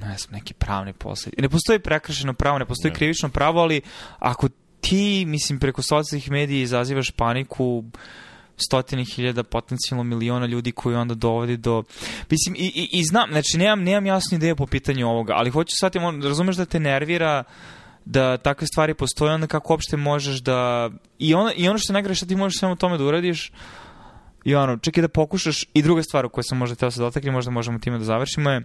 ne 0.00 0.18
znam, 0.18 0.32
neki 0.32 0.54
pravni 0.54 0.92
posled. 0.92 1.34
Ne 1.38 1.48
postoji 1.48 1.78
prekršeno 1.78 2.34
pravo, 2.34 2.58
ne 2.58 2.64
postoji 2.64 2.90
Ne. 2.90 2.96
krivično 2.96 3.28
pravo, 3.28 3.60
ali 3.60 3.80
ako 4.18 4.48
ti, 4.80 5.24
mislim, 5.26 5.58
preko 5.58 5.82
socijalnih 5.82 6.30
medija 6.30 6.62
izazivaš 6.62 7.10
paniku 7.10 7.84
stotine 8.56 9.04
hiljada, 9.04 9.42
potencijalno 9.42 10.04
miliona 10.04 10.46
ljudi 10.46 10.72
koji 10.72 10.96
onda 10.96 11.14
dovodi 11.14 11.56
do... 11.56 11.82
Mislim, 12.30 12.54
i, 12.58 12.72
i, 12.74 12.88
i 12.92 13.04
znam, 13.04 13.30
znači, 13.30 13.58
nemam, 13.58 13.82
nemam 13.82 14.06
jasnu 14.06 14.36
ideju 14.36 14.56
po 14.56 14.66
pitanju 14.66 15.08
ovoga, 15.08 15.32
ali 15.36 15.50
hoću 15.50 15.72
sad, 15.76 15.96
on, 15.96 16.22
razumeš 16.22 16.56
da 16.56 16.64
te 16.64 16.80
nervira 16.80 17.44
da 18.04 18.36
takve 18.36 18.66
stvari 18.66 18.94
postoje, 18.94 19.34
onda 19.34 19.46
kako 19.46 19.72
uopšte 19.72 19.96
možeš 19.96 20.40
da... 20.40 20.90
I 21.18 21.34
ono, 21.34 21.52
i 21.56 21.68
ono 21.68 21.78
što 21.78 21.92
je 21.92 21.94
najgore 21.94 22.14
što 22.14 22.26
ti 22.26 22.36
možeš 22.36 22.58
svemu 22.58 22.76
tome 22.76 22.98
da 22.98 23.04
uradiš, 23.04 23.52
i 24.44 24.54
ono, 24.54 24.76
čak 24.76 24.96
i 24.96 25.00
da 25.00 25.08
pokušaš, 25.08 25.64
i 25.74 25.82
druga 25.82 26.02
stvar 26.02 26.24
o 26.24 26.28
kojoj 26.28 26.44
sam 26.44 26.58
možda 26.58 26.76
teo 26.76 26.90
se 26.90 27.00
dotakli, 27.00 27.30
možda 27.30 27.50
možemo 27.50 27.78
time 27.78 27.98
da 27.98 28.04
završimo 28.04 28.50
je, 28.50 28.62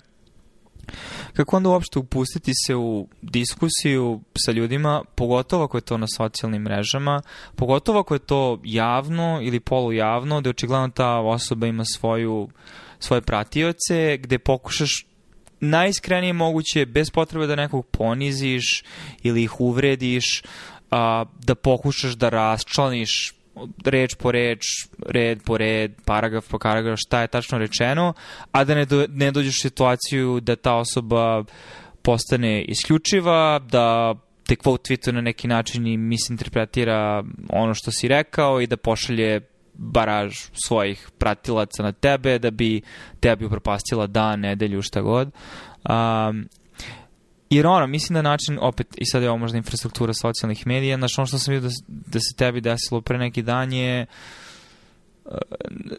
kako 1.35 1.57
onda 1.57 1.69
uopšte 1.69 1.99
upustiti 1.99 2.51
se 2.65 2.75
u 2.75 3.07
diskusiju 3.21 4.21
sa 4.37 4.51
ljudima, 4.51 5.03
pogotovo 5.15 5.63
ako 5.63 5.77
je 5.77 5.81
to 5.81 5.97
na 5.97 6.07
socijalnim 6.07 6.61
mrežama, 6.61 7.21
pogotovo 7.55 7.99
ako 7.99 8.15
je 8.15 8.19
to 8.19 8.59
javno 8.63 9.39
ili 9.41 9.59
polujavno, 9.59 10.41
da 10.41 10.49
očigledno 10.49 10.89
ta 10.89 11.19
osoba 11.19 11.67
ima 11.67 11.85
svoju, 11.85 12.49
svoje 12.99 13.21
pratioce, 13.21 14.17
gde 14.17 14.39
pokušaš 14.39 15.05
najiskrenije 15.59 16.33
moguće, 16.33 16.85
bez 16.85 17.09
potrebe 17.09 17.47
da 17.47 17.55
nekog 17.55 17.85
poniziš 17.85 18.83
ili 19.23 19.43
ih 19.43 19.61
uvrediš, 19.61 20.43
a, 20.91 21.25
da 21.45 21.55
pokušaš 21.55 22.13
da 22.13 22.29
raščlaniš 22.29 23.33
reč 23.85 24.15
po 24.15 24.31
reč, 24.31 24.61
red 25.05 25.43
po 25.43 25.57
red, 25.57 25.95
paragraf 26.05 26.47
po 26.49 26.59
paragraf, 26.59 26.99
šta 26.99 27.21
je 27.21 27.27
tačno 27.27 27.57
rečeno, 27.57 28.13
a 28.51 28.63
da 28.63 28.75
ne, 28.75 28.85
do, 28.85 29.05
ne 29.09 29.31
dođeš 29.31 29.57
u 29.57 29.61
situaciju 29.61 30.39
da 30.39 30.55
ta 30.55 30.75
osoba 30.75 31.43
postane 32.01 32.61
isključiva, 32.61 33.59
da 33.59 34.15
te 34.47 34.55
quote 34.55 34.83
tweetuje 34.89 35.13
na 35.13 35.21
neki 35.21 35.47
način 35.47 35.87
i 35.87 35.97
misinterpretira 35.97 37.23
ono 37.49 37.73
što 37.73 37.91
si 37.91 38.07
rekao 38.07 38.61
i 38.61 38.67
da 38.67 38.77
pošalje 38.77 39.41
baraž 39.73 40.33
svojih 40.65 41.09
pratilaca 41.17 41.83
na 41.83 41.91
tebe 41.91 42.39
da 42.39 42.51
bi 42.51 42.81
tebi 43.19 43.45
upropastila 43.45 44.07
dan, 44.07 44.39
nedelju, 44.39 44.81
šta 44.81 45.01
god. 45.01 45.31
Um, 45.89 46.47
Jer 47.49 47.67
ono, 47.67 47.87
mislim 47.87 48.13
da 48.13 48.21
način, 48.21 48.57
opet, 48.61 48.87
i 48.97 49.05
sad 49.05 49.23
je 49.23 49.29
ovo 49.29 49.37
možda 49.37 49.57
infrastruktura 49.57 50.13
socijalnih 50.13 50.67
medija, 50.67 50.97
znaš, 50.97 51.17
ono 51.17 51.25
što 51.25 51.39
sam 51.39 51.53
vidio 51.53 51.69
da, 51.69 51.75
da 51.87 52.19
se 52.19 52.35
tebi 52.37 52.61
desilo 52.61 53.01
pre 53.01 53.17
neki 53.17 53.41
dan 53.41 53.73
je 53.73 54.05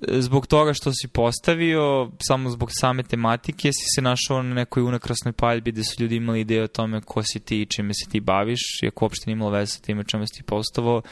zbog 0.09 0.47
toga 0.47 0.72
što 0.74 0.92
si 0.92 1.09
postavio, 1.09 2.11
samo 2.26 2.51
zbog 2.51 2.68
same 2.72 3.03
tematike, 3.03 3.72
si 3.72 3.84
se 3.94 4.03
našao 4.03 4.42
na 4.42 4.55
nekoj 4.55 4.82
unakrasnoj 4.82 5.32
paljbi 5.32 5.72
gde 5.72 5.84
su 5.84 6.03
ljudi 6.03 6.16
imali 6.16 6.40
ideje 6.40 6.62
o 6.62 6.68
tome 6.68 7.01
ko 7.01 7.22
si 7.22 7.40
ti 7.40 7.62
i 7.62 7.66
čime 7.66 7.94
se 7.94 8.11
ti 8.11 8.20
baviš, 8.20 8.61
iako 8.82 9.05
uopšte 9.05 9.22
nije 9.26 9.32
imalo 9.32 9.51
veze 9.51 9.72
sa 9.72 9.80
time 9.80 10.05
čime 10.05 10.26
si 10.26 10.34
ti 10.34 10.42
postavao 10.42 11.03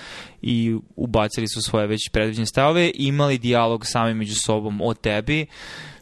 i 0.43 0.77
ubacili 0.97 1.49
su 1.49 1.63
svoje 1.63 1.87
već 1.87 2.09
predviđene 2.13 2.47
stavove 2.47 2.87
i 2.87 3.07
imali 3.07 3.39
dijalog 3.39 3.87
sami 3.87 4.15
među 4.15 4.35
sobom 4.35 4.81
o 4.81 4.95
tebi, 4.95 5.47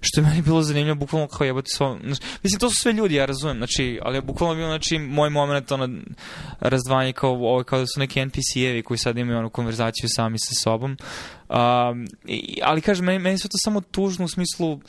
što 0.03 0.20
je 0.20 0.26
meni 0.26 0.42
bilo 0.42 0.62
zanimljivo, 0.62 0.94
bukvalno 0.94 1.28
kao 1.28 1.44
jebati 1.44 1.70
svo... 1.70 1.98
Znači, 2.05 2.22
mislim, 2.42 2.61
to 2.61 2.68
su 2.68 2.74
sve 2.80 2.92
ljudi, 2.92 3.14
ja 3.14 3.24
razumem, 3.24 3.57
znači, 3.57 4.00
ali 4.03 4.16
je 4.16 4.22
bukvalno 4.22 4.55
bilo, 4.55 4.68
znači, 4.68 4.98
moj 4.98 5.30
moment, 5.30 5.72
ono, 5.72 5.88
razdvanje 6.61 7.12
kao, 7.12 7.30
ovo, 7.30 7.64
kao 7.64 7.78
da 7.78 7.86
su 7.86 8.00
neki 8.00 8.20
NPC-evi 8.20 8.82
koji 8.82 8.98
sad 8.98 9.18
imaju, 9.18 9.38
ono, 9.38 9.48
konverzaciju 9.48 10.09
sami 10.09 10.38
sa 10.38 10.55
sobom, 10.62 10.96
Um, 11.53 12.07
i, 12.24 12.61
ali 12.62 12.80
kažem, 12.80 13.05
meni, 13.05 13.18
meni 13.18 13.38
sve 13.38 13.50
to 13.50 13.59
samo 13.64 13.80
tužno 13.80 14.24
u 14.24 14.28
smislu 14.28 14.80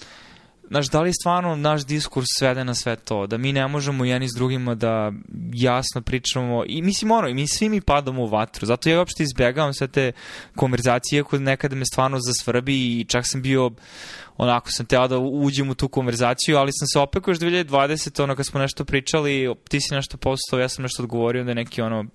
Znaš, 0.67 0.89
da 0.89 1.01
li 1.01 1.09
je 1.09 1.13
stvarno 1.13 1.55
naš 1.55 1.85
diskurs 1.85 2.25
svede 2.39 2.63
na 2.63 2.75
sve 2.75 2.95
to, 2.95 3.27
da 3.27 3.37
mi 3.37 3.53
ne 3.53 3.67
možemo 3.67 4.05
jedni 4.05 4.27
s 4.29 4.35
drugima 4.35 4.75
da 4.75 5.11
jasno 5.53 6.01
pričamo, 6.01 6.63
i 6.67 6.81
mislim 6.81 7.11
ono, 7.11 7.27
i 7.27 7.33
mi 7.33 7.47
svi 7.47 7.69
mi 7.69 7.81
padamo 7.81 8.23
u 8.23 8.27
vatru, 8.27 8.65
zato 8.65 8.89
ja 8.89 8.99
uopšte 8.99 9.23
izbjegavam 9.23 9.73
sve 9.73 9.87
te 9.87 10.11
konverzacije 10.55 11.23
koje 11.23 11.39
nekada 11.39 11.75
me 11.75 11.85
stvarno 11.85 12.17
zasvrbi 12.19 12.99
i 12.99 13.05
čak 13.05 13.23
sam 13.27 13.41
bio, 13.41 13.71
onako 14.37 14.71
sam 14.71 14.85
teo 14.85 15.07
da 15.07 15.17
uđem 15.17 15.69
u 15.69 15.75
tu 15.75 15.87
konverzaciju, 15.87 16.57
ali 16.57 16.71
sam 16.73 16.87
se 16.87 16.99
opekao 16.99 17.31
još 17.31 17.39
2020, 17.39 18.23
ono 18.23 18.35
kad 18.35 18.45
smo 18.45 18.59
nešto 18.59 18.85
pričali, 18.85 19.55
ti 19.69 19.81
si 19.81 19.95
nešto 19.95 20.17
postao, 20.17 20.59
ja 20.59 20.69
sam 20.69 20.83
nešto 20.83 21.03
odgovorio 21.03 21.43
da 21.43 21.51
je 21.51 21.55
neki 21.55 21.81
ono, 21.81 22.05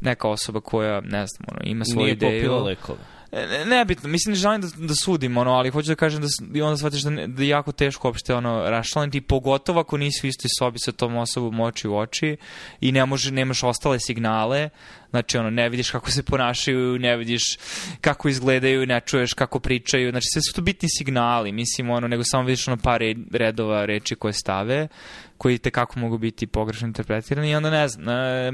neka 0.00 0.28
osoba 0.28 0.60
koja, 0.60 1.00
ne 1.00 1.26
znam, 1.26 1.48
ono, 1.52 1.60
ima 1.64 1.84
svoju 1.84 2.04
Nije 2.04 2.12
ideju. 2.12 2.32
Nije 2.32 2.42
popila 2.42 2.62
lekove. 2.62 3.19
Ne, 3.32 3.64
nebitno, 3.64 4.08
mislim 4.08 4.32
ne 4.32 4.36
želim 4.36 4.60
da, 4.60 4.68
da 4.76 4.94
sudim, 4.94 5.36
ono, 5.36 5.52
ali 5.52 5.70
hoću 5.70 5.88
da 5.88 5.94
kažem 5.94 6.22
da, 6.22 6.28
i 6.58 6.62
onda 6.62 6.76
shvatiš 6.76 7.02
da, 7.02 7.26
da 7.26 7.42
je 7.42 7.48
jako 7.48 7.72
teško 7.72 8.08
uopšte 8.08 8.34
ono, 8.34 8.70
raščlaniti, 8.70 9.20
pogotovo 9.20 9.80
ako 9.80 9.96
nisi 9.96 10.26
u 10.26 10.28
istoj 10.28 10.48
sobi 10.58 10.78
sa 10.78 10.92
tom 10.92 11.16
osobom 11.16 11.60
oči 11.60 11.88
u 11.88 11.96
oči 11.96 12.36
i 12.80 12.92
ne 12.92 13.06
može, 13.06 13.30
nemaš 13.30 13.62
ostale 13.62 14.00
signale, 14.00 14.70
znači 15.10 15.38
ono, 15.38 15.50
ne 15.50 15.68
vidiš 15.68 15.90
kako 15.90 16.10
se 16.10 16.22
ponašaju, 16.22 16.98
ne 16.98 17.16
vidiš 17.16 17.42
kako 18.00 18.28
izgledaju, 18.28 18.86
ne 18.86 19.00
čuješ 19.00 19.34
kako 19.34 19.60
pričaju, 19.60 20.10
znači 20.10 20.26
sve 20.32 20.42
su 20.42 20.52
to 20.54 20.62
bitni 20.62 20.88
signali, 20.88 21.52
mislim, 21.52 21.90
ono, 21.90 22.08
nego 22.08 22.22
samo 22.24 22.44
vidiš 22.44 22.68
ono 22.68 22.76
par 22.76 23.00
redova 23.32 23.84
reči 23.84 24.14
koje 24.14 24.32
stave, 24.32 24.88
koji 25.38 25.58
te 25.58 25.70
kako 25.70 25.98
mogu 25.98 26.18
biti 26.18 26.46
pogrešno 26.46 26.86
interpretirani. 26.86 27.50
I 27.50 27.54
onda 27.54 27.70
ne 27.70 27.88
znam, 27.88 28.08
e, 28.08 28.52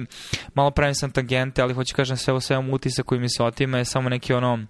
malo 0.54 0.70
pravim 0.70 0.94
sam 0.94 1.10
tangente, 1.10 1.62
ali 1.62 1.74
hoću 1.74 1.94
kažem 1.94 2.16
sve 2.16 2.34
o 2.34 2.40
svemu 2.40 2.74
utisak 2.74 3.06
koji 3.06 3.20
mi 3.20 3.28
se 3.28 3.42
otima 3.42 3.78
je 3.78 3.84
samo 3.84 4.08
neki 4.08 4.32
ono 4.32 4.66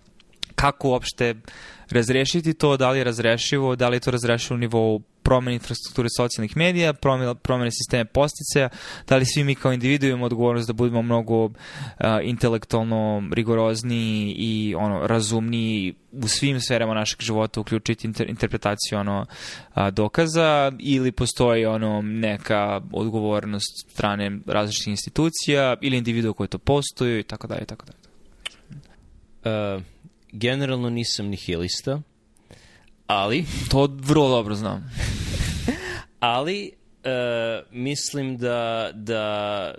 kako 0.55 0.89
uopšte 0.89 1.35
razrešiti 1.91 2.55
to, 2.55 2.77
da 2.77 2.91
li 2.91 2.99
je 2.99 3.05
razrešivo, 3.05 3.77
da 3.77 3.89
li 3.89 3.97
je 3.97 4.01
to 4.01 4.11
razrešivo 4.11 4.57
u 4.57 4.59
nivou 4.59 5.03
promene 5.27 5.55
infrastrukture 5.55 6.09
socijalnih 6.17 6.57
medija, 6.57 6.93
promene, 6.93 7.35
promene 7.35 7.71
sisteme 7.71 8.05
posticaja, 8.05 8.69
da 9.09 9.17
li 9.17 9.25
svi 9.25 9.45
mi 9.45 9.55
kao 9.55 9.73
individu 9.73 10.07
imamo 10.07 10.27
odgovornost 10.27 10.67
da 10.67 10.73
budemo 10.73 11.03
mnogo 11.03 11.45
uh, 11.45 11.53
intelektualno 12.23 13.23
rigorozniji 13.33 14.35
i 14.39 14.75
ono 14.75 15.07
razumniji 15.07 15.95
u 16.13 16.29
svim 16.29 16.61
sferama 16.61 16.95
našeg 16.95 17.21
života 17.21 17.61
uključiti 17.61 18.07
inter, 18.07 18.31
interpretaciju 18.31 18.99
ono 18.99 19.27
uh, 19.77 19.89
dokaza 19.89 20.73
ili 20.79 21.13
postoji 21.13 21.67
ono 21.67 22.03
neka 22.03 22.81
odgovornost 22.93 23.91
strane 23.91 24.39
različitih 24.47 24.91
institucija 24.91 25.77
ili 25.81 25.97
individua 25.97 26.33
koje 26.33 26.49
to 26.49 26.59
postoju 26.59 27.19
i 27.19 27.23
tako 27.23 27.47
dalje 27.47 27.63
i 27.63 27.67
tako 27.67 27.85
dalje. 27.87 28.07
Generalno 30.33 30.91
nisam 30.91 31.27
nihilista, 31.27 32.01
ali... 33.07 33.45
To 33.71 33.89
vrlo 34.01 34.29
dobro 34.29 34.55
znam. 34.55 34.91
ali 36.21 36.71
uh, 37.05 37.73
mislim 37.73 38.37
da, 38.37 38.91
da 38.95 39.75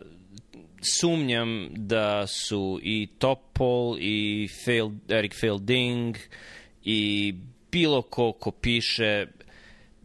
sumnjam 0.99 1.69
da 1.75 2.27
su 2.27 2.79
i 2.83 3.07
Topol 3.17 3.97
i 3.99 4.47
Fail, 4.65 4.89
Eric 5.09 5.33
Fielding 5.39 6.17
i 6.83 7.33
bilo 7.71 8.01
ko 8.01 8.31
ko 8.31 8.51
piše 8.51 9.25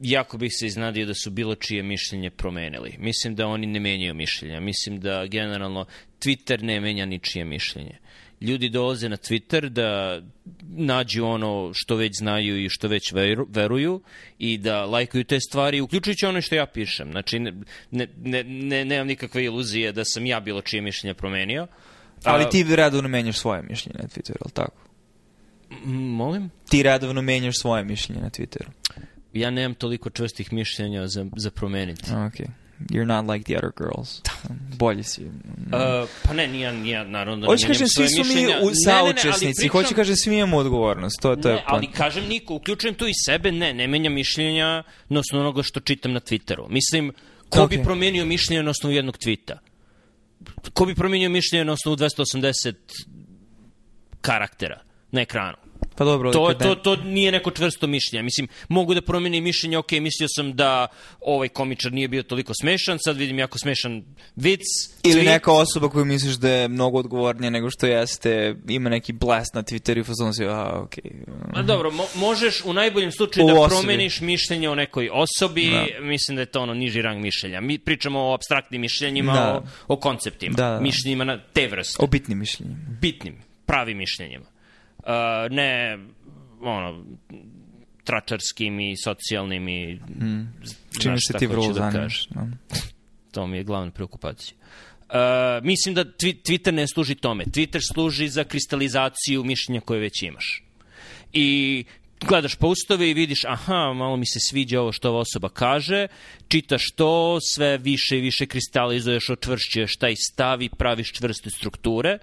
jako 0.01 0.39
bih 0.39 0.53
se 0.55 0.67
iznadio 0.67 1.07
da 1.07 1.15
su 1.15 1.31
bilo 1.31 1.55
čije 1.55 1.83
mišljenje 1.83 2.31
promenili. 2.31 2.97
Mislim 2.99 3.35
da 3.35 3.47
oni 3.47 3.67
ne 3.67 3.81
menjaju 3.81 4.15
mišljenja. 4.15 4.61
Mislim 4.61 5.01
da 5.01 5.27
generalno 5.27 5.87
Twitter 6.21 6.63
ne 6.63 6.81
menja 6.81 7.07
ničije 7.07 7.45
mišljenje 7.45 8.02
ljudi 8.43 8.69
dolaze 8.69 9.09
na 9.09 9.17
Twitter 9.17 9.69
da 9.69 10.21
nađu 10.63 11.25
ono 11.25 11.71
što 11.75 11.97
već 11.97 12.19
znaju 12.19 12.65
i 12.65 12.69
što 12.69 12.89
već 12.89 13.13
veru, 13.13 13.47
veruju 13.51 14.01
i 14.39 14.59
da 14.59 14.85
lajkuju 14.85 15.25
te 15.25 15.41
stvari, 15.41 15.81
uključujući 15.81 16.27
ono 16.27 16.41
što 16.41 16.55
ja 16.55 16.67
pišem. 16.67 17.11
Znači, 17.11 17.39
ne, 17.39 17.53
ne, 17.91 18.07
ne, 18.23 18.45
ne, 18.45 18.85
nemam 18.85 19.07
nikakve 19.07 19.45
iluzije 19.45 19.93
da 19.93 20.05
sam 20.05 20.27
ja 20.27 20.41
bilo 20.41 20.61
čije 20.61 20.83
mišljenje 20.83 21.15
promenio. 21.15 21.67
Ali 22.25 22.51
ti 22.51 22.77
redovno 22.77 23.09
menjaš 23.09 23.39
svoje 23.39 23.63
mišljenje 23.63 23.99
na 24.03 24.09
Twitteru, 24.09 24.37
ali 24.41 24.53
tako? 24.53 24.83
Molim? 25.91 26.51
Ti 26.69 26.83
redovno 26.83 27.23
menjaš 27.23 27.59
svoje 27.59 27.85
mišljenje 27.85 28.23
na 28.23 28.31
Twitteru. 28.31 28.69
Ja 29.33 29.51
nemam 29.51 29.75
toliko 29.75 30.11
čvrstih 30.11 30.53
mišljenja 30.53 31.07
za, 31.07 31.27
za 31.37 31.51
promeniti. 31.51 32.11
Okay 32.11 32.62
you're 32.91 33.07
not 33.07 33.27
like 33.35 33.45
the 33.45 33.57
other 33.57 33.73
girls. 33.77 34.23
Bolji 34.79 35.03
si. 35.03 35.25
Uh, 35.25 36.09
pa 36.25 36.33
ne, 36.33 36.49
nije, 36.49 36.73
nije, 36.73 37.05
naravno 37.05 37.41
da 37.41 37.47
Hoće 37.47 37.67
kažem, 37.67 37.89
svi 37.89 38.09
su 38.09 38.25
mi 38.25 38.47
u, 38.47 38.71
saučesnici, 38.85 39.69
hoće 39.69 39.95
kažem, 39.95 40.17
svi 40.17 40.37
imamo 40.37 40.57
odgovornost. 40.57 41.21
To, 41.23 41.37
to 41.37 41.49
ne, 41.49 41.55
je 41.55 41.63
ali 41.67 41.87
kažem 41.87 42.25
niko, 42.25 42.55
uključujem 42.55 42.95
tu 42.95 43.09
i 43.09 43.13
sebe, 43.27 43.53
ne, 43.53 43.75
ne 43.75 43.87
menjam 43.87 44.13
mišljenja 44.13 44.83
na 45.09 45.21
osnovu 45.21 45.43
onoga 45.43 45.63
što 45.63 45.81
čitam 45.81 46.13
na 46.13 46.21
Twitteru. 46.21 46.69
Mislim, 46.69 47.13
ko 47.49 47.59
okay. 47.59 47.69
bi 47.69 47.83
promenio 47.85 48.25
mišljenje 48.27 48.63
na 48.63 48.71
osnovu 48.71 48.95
jednog 48.95 49.19
tvita? 49.19 49.59
Ko 50.73 50.87
bi 50.87 50.95
promenio 50.95 51.31
mišljenje 51.31 51.65
na 51.65 51.73
osnovu 51.73 51.97
280 51.97 52.75
karaktera 54.21 54.81
na 55.11 55.21
ekranu? 55.21 55.57
Pa 56.03 56.07
dobro, 56.07 56.33
to, 56.33 56.55
to, 56.55 56.75
to 56.75 56.97
nije 56.97 57.33
neko 57.33 57.51
čvrsto 57.51 57.87
mišljenje. 57.87 58.23
Mislim, 58.23 58.49
mogu 58.69 58.95
da 58.95 59.03
promenim 59.03 59.45
mišljenje, 59.45 59.79
ok, 59.79 59.93
mislio 59.93 60.29
sam 60.37 60.57
da 60.57 60.87
ovaj 61.21 61.49
komičar 61.49 61.93
nije 61.93 62.09
bio 62.09 62.23
toliko 62.23 62.53
smešan, 62.61 62.99
sad 63.05 63.17
vidim 63.17 63.39
jako 63.39 63.59
smešan 63.59 64.03
vic. 64.37 64.61
Ili 65.03 65.21
tweet. 65.21 65.25
neka 65.25 65.53
osoba 65.53 65.89
koju 65.89 66.05
misliš 66.05 66.35
da 66.35 66.51
je 66.51 66.69
mnogo 66.69 66.99
odgovornija 66.99 67.51
nego 67.51 67.71
što 67.71 67.87
jeste, 67.87 68.55
ima 68.69 68.91
neki 68.91 69.13
blast 69.13 69.55
na 69.55 69.63
Twitteru 69.63 70.01
i 70.01 70.05
fazon 70.05 70.35
si, 70.35 70.45
a, 70.45 70.81
ok. 70.85 70.95
A 71.55 71.63
dobro, 71.63 71.91
mo 71.91 72.05
možeš 72.15 72.65
u 72.65 72.73
najboljem 72.73 73.13
slučaju 73.13 73.47
u 73.47 73.49
da 73.49 73.61
osobi. 73.61 73.81
promeniš 73.81 74.21
mišljenje 74.21 74.69
o 74.69 74.75
nekoj 74.75 75.11
osobi, 75.13 75.71
da. 75.71 76.05
mislim 76.05 76.35
da 76.35 76.43
je 76.43 76.47
to 76.47 76.61
ono 76.63 76.75
niži 76.75 77.03
rang 77.03 77.23
mišljenja. 77.23 77.61
Mi 77.61 77.79
pričamo 77.79 78.21
o 78.21 78.35
abstraktnim 78.35 78.81
mišljenjima, 78.81 79.33
da. 79.33 79.63
o, 79.89 79.95
o 79.95 79.97
konceptima, 79.97 80.55
da, 80.57 80.71
da. 80.71 80.81
mišljenjima 80.81 81.25
na 81.25 81.39
te 81.53 81.67
vrste. 81.69 82.05
O 82.05 82.07
bitnim 82.07 82.39
mišljenjima. 82.39 82.81
Bitnim, 83.01 83.43
pravim 83.67 83.99
mišljenjima. 83.99 84.45
Uh, 85.03 85.09
ne 85.51 85.99
ono 86.61 87.05
tračarskim 88.05 88.81
i 88.81 88.97
socijalnim 89.05 89.69
i 89.69 89.95
mm. 89.95 90.55
čime 91.01 91.17
se 91.21 91.39
ti 91.39 91.47
vrlo 91.47 91.73
da 91.73 92.09
no. 92.35 92.51
to 93.33 93.47
mi 93.47 93.57
je 93.57 93.65
glavna 93.65 93.91
preokupacija 93.91 94.57
Uh, 95.13 95.65
mislim 95.65 95.95
da 95.95 96.05
Twitter 96.05 96.71
ne 96.71 96.89
služi 96.89 97.15
tome. 97.15 97.45
Twitter 97.45 97.81
služi 97.93 98.29
za 98.29 98.45
kristalizaciju 98.45 99.45
mišljenja 99.45 99.81
koje 99.81 100.01
već 100.01 100.23
imaš. 100.23 100.63
I 101.33 101.85
gledaš 102.21 102.55
postove 102.55 103.11
i 103.11 103.15
vidiš, 103.15 103.45
aha, 103.45 103.93
malo 103.93 104.17
mi 104.17 104.27
se 104.27 104.39
sviđa 104.41 104.81
ovo 104.81 104.93
što 104.93 105.09
ova 105.09 105.19
osoba 105.19 105.49
kaže, 105.49 106.07
čitaš 106.49 106.83
to, 106.97 107.39
sve 107.55 107.79
više 107.79 108.19
i 108.19 108.21
više 108.21 108.47
kristalizuješ, 108.47 109.31
otvršćuješ 109.31 109.97
taj 109.97 110.15
stav 110.17 110.63
i 110.63 110.69
praviš 110.69 111.13
čvrste 111.13 111.51
strukture 111.51 112.19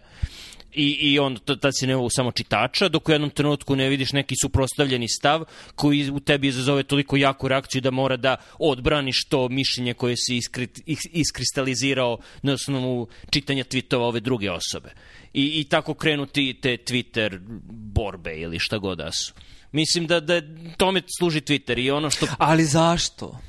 i, 0.74 1.16
i 1.16 1.20
t- 1.46 1.58
tad 1.58 1.72
si 1.80 1.88
nevo 1.88 2.10
samo 2.10 2.32
čitača, 2.32 2.90
dok 2.90 3.10
u 3.10 3.12
jednom 3.12 3.30
trenutku 3.30 3.76
ne 3.76 3.90
vidiš 3.90 4.12
neki 4.12 4.36
suprostavljeni 4.42 5.08
stav 5.08 5.46
koji 5.76 6.10
u 6.10 6.20
tebi 6.20 6.48
izazove 6.48 6.84
toliko 6.84 7.18
jaku 7.18 7.48
reakciju 7.48 7.82
da 7.82 7.92
mora 7.92 8.18
da 8.18 8.36
odbraniš 8.60 9.26
to 9.30 9.50
mišljenje 9.50 9.94
koje 9.94 10.16
si 10.18 10.38
iskri, 10.38 10.68
is, 10.86 11.00
iskristalizirao 11.12 12.18
na 12.42 12.54
osnovu 12.54 13.08
čitanja 13.30 13.64
tweetova 13.64 14.08
ove 14.08 14.20
druge 14.20 14.52
osobe. 14.52 14.90
I, 15.34 15.60
i 15.60 15.64
tako 15.64 15.94
krenuti 15.94 16.58
te 16.62 16.78
Twitter 16.78 17.40
borbe 17.72 18.36
ili 18.36 18.60
šta 18.60 18.78
god 18.78 18.98
da 18.98 19.12
su. 19.12 19.34
Mislim 19.72 20.08
da, 20.08 20.20
da 20.20 20.42
tome 20.78 21.02
služi 21.20 21.42
Twitter 21.42 21.80
i 21.80 21.92
ono 21.92 22.10
što... 22.10 22.28
Ali 22.38 22.64
zašto? 22.64 23.40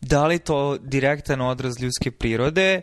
Da 0.00 0.26
li 0.26 0.38
to 0.38 0.78
direktan 0.78 1.40
odraz 1.40 1.80
ljudske 1.80 2.10
prirode 2.10 2.82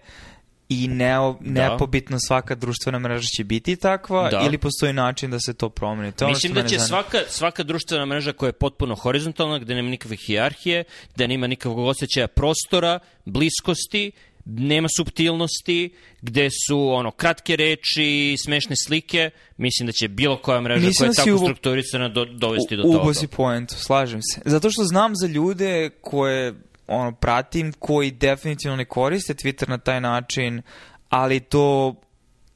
i 0.70 0.88
ne, 0.88 1.16
nepobitno 1.40 2.18
svaka 2.20 2.56
društvena 2.56 3.00
mreža 3.00 3.28
će 3.38 3.44
biti 3.44 3.76
takva 3.76 4.30
da. 4.30 4.42
ili 4.46 4.58
postoji 4.58 4.94
način 4.94 5.32
da 5.32 5.40
se 5.40 5.54
to 5.54 5.70
promeni? 5.70 6.12
To 6.12 6.28
Mislim 6.28 6.54
da 6.54 6.68
će 6.68 6.80
svaka, 6.80 7.18
svaka 7.30 7.64
društvena 7.64 8.06
mreža 8.06 8.34
koja 8.34 8.48
je 8.48 8.54
potpuno 8.54 8.96
horizontalna, 8.96 9.60
gde 9.60 9.76
nema 9.76 9.90
nikakve 9.90 10.16
hijarhije, 10.16 10.84
gde 11.16 11.28
nema 11.28 11.48
nikakvog 11.48 11.80
osjećaja 11.80 12.28
prostora, 12.28 13.00
bliskosti, 13.26 14.12
nema 14.46 14.88
subtilnosti, 14.98 15.90
gde 16.22 16.50
su 16.68 16.90
ono 16.90 17.12
kratke 17.12 17.56
reči, 17.56 18.36
smešne 18.44 18.76
slike, 18.86 19.30
mislim 19.58 19.88
da 19.88 19.92
će 19.92 20.08
bilo 20.08 20.38
koja 20.38 20.62
mreža 20.62 20.88
mislim 20.88 20.98
koja 20.98 21.08
je 21.08 21.10
da 21.10 21.24
tako 21.24 21.30
uvo... 21.30 21.48
strukturisana 21.48 22.10
do, 22.10 22.26
dovesti 22.26 22.76
do 22.76 22.84
toga. 22.84 23.02
Ubo 23.02 23.14
si 23.14 23.28
poentu, 23.28 23.76
slažem 23.76 24.22
se. 24.22 24.42
Zato 24.46 24.72
što 24.72 24.84
znam 24.84 25.16
za 25.16 25.28
ljude 25.28 25.90
koje 26.02 26.54
ono, 26.88 27.12
pratim, 27.12 27.74
koji 27.80 28.12
definitivno 28.12 28.76
ne 28.76 28.86
koriste 28.86 29.34
Twitter 29.34 29.70
na 29.70 29.78
taj 29.78 30.02
način, 30.02 30.62
ali 31.10 31.40
to 31.40 31.96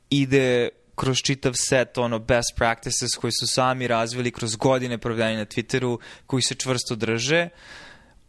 ide 0.09 0.69
kroz 0.95 1.17
čitav 1.17 1.53
set 1.55 1.97
ono 1.97 2.19
best 2.19 2.53
practices 2.55 3.09
koji 3.21 3.31
su 3.31 3.47
sami 3.47 3.87
razvili 3.87 4.31
kroz 4.31 4.55
godine 4.55 4.97
provedene 4.97 5.37
na 5.37 5.45
Twitteru, 5.45 5.99
koji 6.25 6.41
se 6.41 6.55
čvrsto 6.55 6.95
drže. 6.95 7.49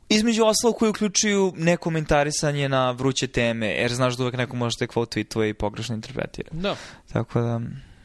Između 0.09 0.45
ostalog 0.45 0.77
koji 0.77 0.91
uključuju 0.91 1.53
nekomentarisanje 1.57 2.69
na 2.69 2.91
vruće 2.91 3.27
teme, 3.27 3.67
jer 3.67 3.93
znaš 3.93 4.17
da 4.17 4.23
uvek 4.23 4.37
neko 4.37 4.57
može 4.57 4.77
te 4.79 4.87
quote 4.87 5.25
tweetuje 5.25 5.51
i 5.51 5.55
pogrešno 5.55 5.95
interpretira. 5.95 6.49
Da. 6.53 6.77
Tako 7.13 7.41
da, 7.41 7.61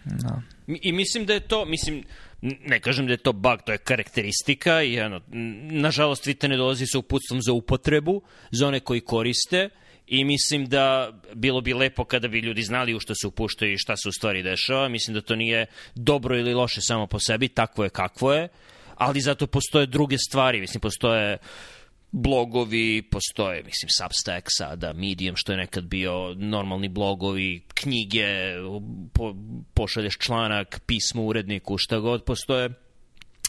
da. 0.06 0.42
I 0.68 0.92
mislim 0.92 1.26
da 1.26 1.34
je 1.34 1.48
to, 1.48 1.66
mislim, 1.66 2.04
ne 2.42 2.80
kažem 2.80 3.08
da 3.08 3.14
je 3.14 3.18
to 3.18 3.34
bug, 3.34 3.62
to 3.66 3.72
je 3.72 3.78
karakteristika 3.78 4.82
i 4.82 5.00
ano, 5.00 5.22
nažalost 5.72 6.28
Twitter 6.28 6.48
ne 6.48 6.58
dolazi 6.58 6.88
sa 6.88 7.00
uputstvom 7.00 7.42
za 7.42 7.54
upotrebu 7.54 8.22
za 8.52 8.68
one 8.68 8.80
koji 8.80 9.02
koriste 9.02 9.70
i 10.08 10.24
mislim 10.24 10.66
da 10.66 11.12
bilo 11.34 11.62
bi 11.62 11.74
lepo 11.74 12.04
kada 12.04 12.28
bi 12.28 12.40
ljudi 12.40 12.64
znali 12.64 12.96
u 12.96 13.00
što 13.00 13.16
se 13.16 13.28
upuštaju 13.28 13.74
i 13.74 13.78
šta 13.78 13.98
se 13.98 14.10
u 14.10 14.12
stvari 14.12 14.44
dešava. 14.44 14.90
Mislim 14.90 15.14
da 15.14 15.22
to 15.22 15.36
nije 15.36 15.66
dobro 15.96 16.38
ili 16.38 16.54
loše 16.54 16.82
samo 16.82 17.08
po 17.08 17.20
sebi, 17.20 17.48
takvo 17.48 17.84
je 17.84 17.90
kakvo 17.90 18.34
je, 18.34 18.48
ali 18.96 19.22
zato 19.22 19.48
postoje 19.48 19.86
druge 19.86 20.18
stvari, 20.18 20.62
mislim 20.62 20.82
postoje 20.82 21.34
uh, 21.34 21.42
blogovi, 22.18 23.02
postoje, 23.12 23.64
mislim, 23.64 23.90
Substack 23.98 24.48
sada, 24.50 24.94
Medium, 24.94 25.36
što 25.36 25.52
je 25.52 25.58
nekad 25.58 25.84
bio 25.84 26.34
normalni 26.34 26.90
blogovi, 26.90 27.62
knjige, 27.74 28.26
po, 29.14 29.36
pošalješ 29.74 30.18
članak, 30.18 30.82
pismo 30.86 31.24
uredniku, 31.24 31.78
šta 31.78 32.00
god, 32.00 32.24
postoje 32.24 32.70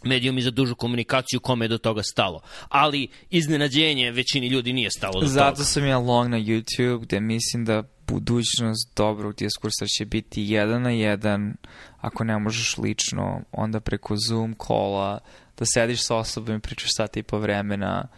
medijum 0.05 0.39
i 0.39 0.43
za 0.43 0.51
dužu 0.51 0.75
komunikaciju 0.75 1.41
kome 1.41 1.65
je 1.65 1.69
do 1.69 1.79
toga 1.79 2.03
stalo. 2.03 2.41
Ali 2.69 3.09
iznenađenje 3.31 4.11
većini 4.11 4.47
ljudi 4.47 4.73
nije 4.73 4.91
stalo 4.91 5.13
do 5.13 5.21
toga. 5.21 5.33
Zato 5.33 5.65
sam 5.65 5.87
ja 5.87 5.99
long 5.99 6.31
na 6.31 6.39
YouTube 6.39 7.03
gde 7.03 7.21
mislim 7.21 7.65
da 7.65 7.83
budućnost 8.07 8.97
dobrog 8.97 9.35
diskursa 9.37 9.87
će 9.99 10.05
biti 10.05 10.43
jedan 10.43 10.83
na 10.83 10.91
jedan, 10.91 11.57
ako 12.01 12.25
ne 12.25 12.39
možeš 12.39 12.79
lično, 12.79 13.43
onda 13.53 13.81
preko 13.81 14.17
Zoom 14.29 14.55
kola, 14.55 15.19
da 15.59 15.65
sediš 15.65 16.07
sa 16.07 16.17
osobom 16.17 16.57
i 16.57 16.61
pričaš 16.61 16.91
sat 16.97 17.17
i 17.17 17.23
po 17.23 17.39
vremena, 17.39 18.09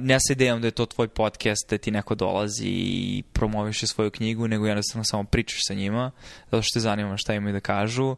ne 0.00 0.18
sa 0.20 0.32
idejom 0.32 0.60
da 0.60 0.66
je 0.66 0.70
to 0.70 0.86
tvoj 0.86 1.08
podcast, 1.08 1.70
da 1.70 1.78
ti 1.78 1.90
neko 1.90 2.14
dolazi 2.14 2.66
i 2.66 3.22
promoviše 3.32 3.86
svoju 3.86 4.10
knjigu, 4.10 4.48
nego 4.48 4.66
jednostavno 4.66 5.04
samo 5.04 5.24
pričaš 5.24 5.58
sa 5.66 5.74
njima, 5.74 6.10
zato 6.50 6.62
što 6.62 6.74
te 6.74 6.80
zanima 6.80 7.16
šta 7.16 7.34
imaju 7.34 7.52
da 7.52 7.60
kažu 7.60 8.16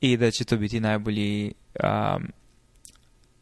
i 0.00 0.16
da 0.16 0.30
će 0.30 0.44
to 0.44 0.56
biti 0.56 0.80
najbolji 0.80 1.52
um, 1.84 2.32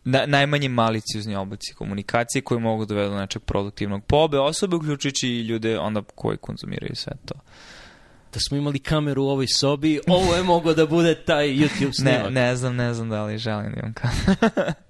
na, 0.05 0.27
najmanje 0.27 0.69
maliciozni 0.69 1.37
oblici 1.37 1.75
komunikacije 1.75 2.43
koji 2.43 2.61
mogu 2.61 2.85
da 2.85 2.95
dovedu 2.95 3.11
do 3.11 3.21
nečeg 3.21 3.43
produktivnog 3.43 4.05
po 4.05 4.17
obe 4.17 4.39
osobe, 4.39 4.77
uključujući 4.77 5.29
i 5.29 5.41
ljude 5.41 5.79
onda 5.79 6.03
koji 6.15 6.37
konzumiraju 6.37 6.95
sve 6.95 7.13
to. 7.25 7.35
Da 8.33 8.41
smo 8.49 8.57
imali 8.57 8.79
kameru 8.79 9.25
u 9.25 9.29
ovoj 9.29 9.47
sobi, 9.47 10.01
ovo 10.07 10.35
je 10.35 10.43
mogo 10.43 10.75
da 10.75 10.87
bude 10.87 11.15
taj 11.15 11.49
YouTube 11.49 12.01
snimak. 12.01 12.25
ne, 12.25 12.31
ne 12.31 12.57
znam, 12.57 12.77
ne 12.77 12.95
znam 12.95 13.09
da 13.09 13.25
li 13.25 13.39
želim 13.39 13.73
da 13.73 13.81
imam 13.81 13.95
kameru. 13.95 14.73